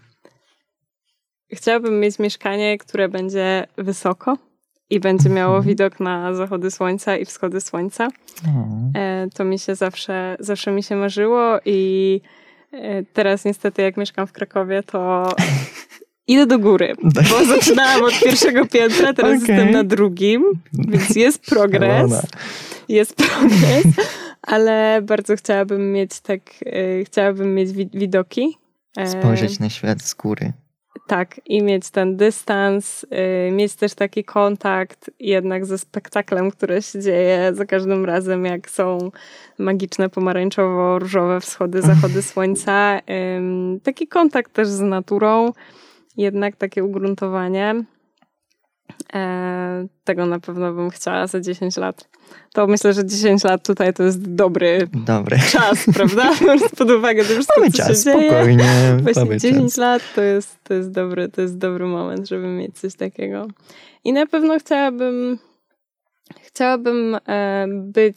chciałabym 1.53 2.01
mieć 2.01 2.19
mieszkanie, 2.19 2.79
które 2.79 3.09
będzie 3.09 3.67
wysoko 3.79 4.39
i 4.91 5.01
będzie 5.01 5.29
miało 5.29 5.57
Mhm. 5.57 5.69
widok 5.69 6.01
na 6.01 6.35
zachody 6.35 6.71
słońca 6.71 7.17
i 7.17 7.25
wschody 7.25 7.61
słońca. 7.61 8.09
E, 8.97 9.27
To 9.35 9.45
mi 9.45 9.59
się 9.59 9.75
zawsze, 9.75 10.37
zawsze 10.41 10.71
mi 10.71 10.83
się 10.83 10.97
marzyło 10.97 11.59
i 11.65 12.21
e, 12.73 13.03
teraz 13.03 13.45
niestety 13.45 13.83
jak 13.83 13.97
mieszkam 13.97 14.27
w 14.27 14.33
Krakowie, 14.33 14.83
to 14.83 15.29
idę 16.27 16.47
do 16.47 16.59
góry, 16.59 16.95
bo 17.31 17.45
zaczynałam 17.45 18.05
od 18.05 18.21
pierwszego 18.21 18.67
piętra, 18.67 19.13
teraz 19.15 19.43
Okej. 19.43 19.57
jestem 19.57 19.71
na 19.71 19.85
drugim, 19.85 20.45
więc 20.73 21.17
jest 21.17 21.43
progres. 21.47 22.13
Jest 22.89 23.15
progres, 23.17 23.85
ale 24.47 25.03
bardzo 25.03 25.36
chciałabym 25.36 25.92
mieć 25.92 26.20
tak, 26.20 26.40
e, 26.66 27.05
chciałabym 27.05 27.55
mieć 27.55 27.72
wi- 27.72 27.90
widoki. 27.95 28.59
E, 28.97 29.07
Spojrzeć 29.09 29.59
na 29.59 29.70
świat 29.70 30.03
z 30.03 30.14
góry. 30.14 30.53
tak, 31.07 31.40
i 31.47 31.62
mieć 31.62 31.90
ten 31.90 32.16
dystans, 32.16 33.05
y, 33.49 33.51
mieć 33.53 33.74
też 33.74 33.95
taki 33.95 34.24
kontakt 34.24 35.11
jednak 35.20 35.66
ze 35.66 35.78
spektaklem, 35.78 36.51
który 36.51 36.82
się 36.82 37.01
dzieje 37.01 37.51
za 37.55 37.64
każdym 37.64 38.05
razem, 38.05 38.45
jak 38.45 38.70
są 38.70 38.99
magiczne 39.59 40.09
pomarańczowo-różowe 40.09 41.40
wschody, 41.40 41.82
zachody 41.82 42.22
słońca. 42.32 43.01
Taki 43.82 44.09
kontakt 44.09 44.53
też 44.53 44.68
z 44.68 44.80
naturą, 44.80 45.53
jednak 46.16 46.57
takie 46.57 46.84
ugruntowanie. 46.84 47.84
E, 49.15 49.87
Tego 50.05 50.27
na 50.27 50.41
pewno 50.41 50.73
bym 50.73 50.91
chciała 50.91 51.27
za 51.27 51.41
10 51.41 51.77
lat. 51.77 52.09
To 52.53 52.67
myślę, 52.67 52.93
że 52.93 53.07
10 53.07 53.45
lat 53.45 53.67
tutaj 53.67 53.95
to 53.95 54.03
jest 54.03 54.35
dobry 54.35 54.89
Dobre. 55.07 55.39
czas, 55.39 55.87
prawda? 55.95 56.31
Biorąc 56.41 56.69
pod 56.69 56.91
uwagę 56.91 57.23
to 57.25 57.29
wszystko, 57.35 57.61
Mamy 57.61 57.71
co 57.73 57.79
czas, 57.79 57.89
się 57.89 58.05
dzieje. 58.12 58.31
spokojnie. 58.31 58.65
Właśnie 59.03 59.25
mamy 59.25 59.37
10 59.39 59.62
czas. 59.65 59.77
lat 59.77 60.03
to 60.15 60.21
jest, 60.23 60.59
to, 60.65 60.75
jest 60.75 60.91
dobry, 60.91 61.29
to 61.29 61.41
jest 61.41 61.59
dobry 61.59 61.87
moment, 61.87 62.29
żeby 62.29 62.47
mieć 62.47 62.79
coś 62.79 62.95
takiego. 62.95 63.47
I 64.05 64.12
na 64.12 64.27
pewno 64.27 64.59
chciałabym 64.59 65.39
chciałabym 66.43 67.17
e, 67.29 67.67
być 67.69 68.17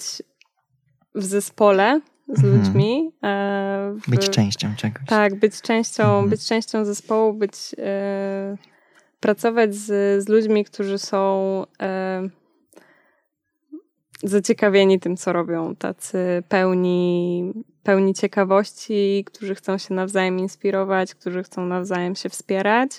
w 1.15 1.23
zespole 1.23 2.01
z 2.27 2.43
Mhm. 2.43 2.57
ludźmi. 2.57 3.11
E, 3.23 3.93
w, 4.05 4.09
Być 4.09 4.29
częścią 4.29 4.75
czegoś. 4.77 5.05
Tak, 5.07 5.35
być 5.35 5.61
częścią, 5.61 6.03
Mhm. 6.03 6.29
być 6.29 6.45
częścią 6.47 6.85
zespołu, 6.85 7.33
być 7.33 7.55
e, 7.77 8.57
pracować 9.27 9.75
z, 9.75 10.23
z 10.23 10.29
ludźmi, 10.29 10.65
którzy 10.65 10.97
są 10.97 11.63
e, 11.81 12.29
zaciekawieni 14.23 14.99
tym, 14.99 15.17
co 15.17 15.33
robią, 15.33 15.75
tacy 15.75 16.43
pełni, 16.49 17.53
pełni 17.83 18.13
ciekawości, 18.13 19.23
którzy 19.25 19.55
chcą 19.55 19.77
się 19.77 19.93
nawzajem 19.93 20.39
inspirować, 20.39 21.15
którzy 21.15 21.43
chcą 21.43 21.65
nawzajem 21.65 22.15
się 22.15 22.29
wspierać. 22.29 22.91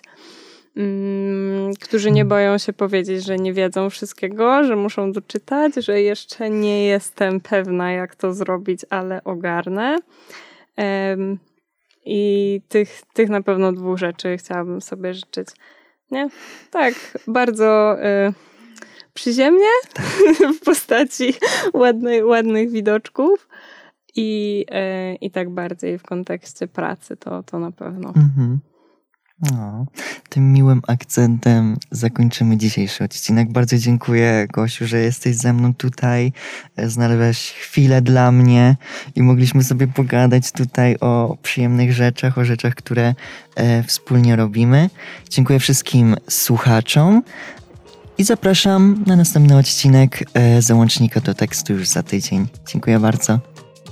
mm, 0.76 1.74
Którzy 1.74 2.10
nie 2.10 2.24
boją 2.24 2.58
się 2.58 2.72
powiedzieć, 2.72 3.24
że 3.24 3.36
nie 3.36 3.52
wiedzą 3.52 3.90
wszystkiego, 3.90 4.64
że 4.64 4.76
muszą 4.76 5.12
doczytać, 5.12 5.74
że 5.74 6.02
jeszcze 6.02 6.50
nie 6.50 6.84
jestem 6.84 7.40
pewna, 7.40 7.92
jak 7.92 8.14
to 8.14 8.34
zrobić, 8.34 8.80
ale 8.90 9.24
ogarnę. 9.24 9.98
I 12.04 12.60
tych, 12.68 13.02
tych 13.12 13.28
na 13.28 13.42
pewno 13.42 13.72
dwóch 13.72 13.98
rzeczy 13.98 14.36
chciałabym 14.36 14.80
sobie 14.80 15.14
życzyć. 15.14 15.48
Nie? 16.10 16.28
Tak, 16.70 16.94
bardzo 17.26 17.96
y, 18.28 18.32
przyziemnie 19.14 19.68
w 20.60 20.64
postaci 20.64 21.34
ładnej, 21.74 22.24
ładnych 22.24 22.70
widoczków 22.70 23.48
i, 24.16 24.64
y, 25.12 25.14
i 25.14 25.30
tak 25.30 25.50
bardziej 25.50 25.98
w 25.98 26.02
kontekście 26.02 26.66
pracy, 26.66 27.16
to, 27.16 27.42
to 27.42 27.58
na 27.58 27.70
pewno. 27.70 28.08
Mhm. 28.08 28.58
No, 29.40 29.86
tym 30.28 30.52
miłym 30.52 30.82
akcentem 30.86 31.76
zakończymy 31.90 32.56
dzisiejszy 32.56 33.04
odcinek. 33.04 33.52
Bardzo 33.52 33.78
dziękuję, 33.78 34.46
Gosiu, 34.52 34.86
że 34.86 34.98
jesteś 34.98 35.36
ze 35.36 35.52
mną 35.52 35.74
tutaj. 35.74 36.32
Znalazłeś 36.78 37.52
chwilę 37.52 38.02
dla 38.02 38.32
mnie 38.32 38.76
i 39.14 39.22
mogliśmy 39.22 39.64
sobie 39.64 39.86
pogadać 39.86 40.52
tutaj 40.52 40.96
o 41.00 41.36
przyjemnych 41.42 41.92
rzeczach, 41.92 42.38
o 42.38 42.44
rzeczach, 42.44 42.74
które 42.74 43.14
e, 43.56 43.82
wspólnie 43.82 44.36
robimy. 44.36 44.90
Dziękuję 45.30 45.58
wszystkim 45.58 46.16
słuchaczom 46.28 47.22
i 48.18 48.24
zapraszam 48.24 49.04
na 49.06 49.16
następny 49.16 49.56
odcinek 49.56 50.24
e, 50.34 50.62
załącznika 50.62 51.20
do 51.20 51.34
tekstu 51.34 51.72
już 51.72 51.88
za 51.88 52.02
tydzień. 52.02 52.46
Dziękuję 52.66 52.98
bardzo. 52.98 53.40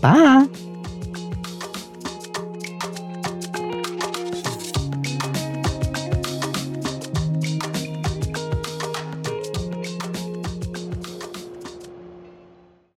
Pa! 0.01 0.47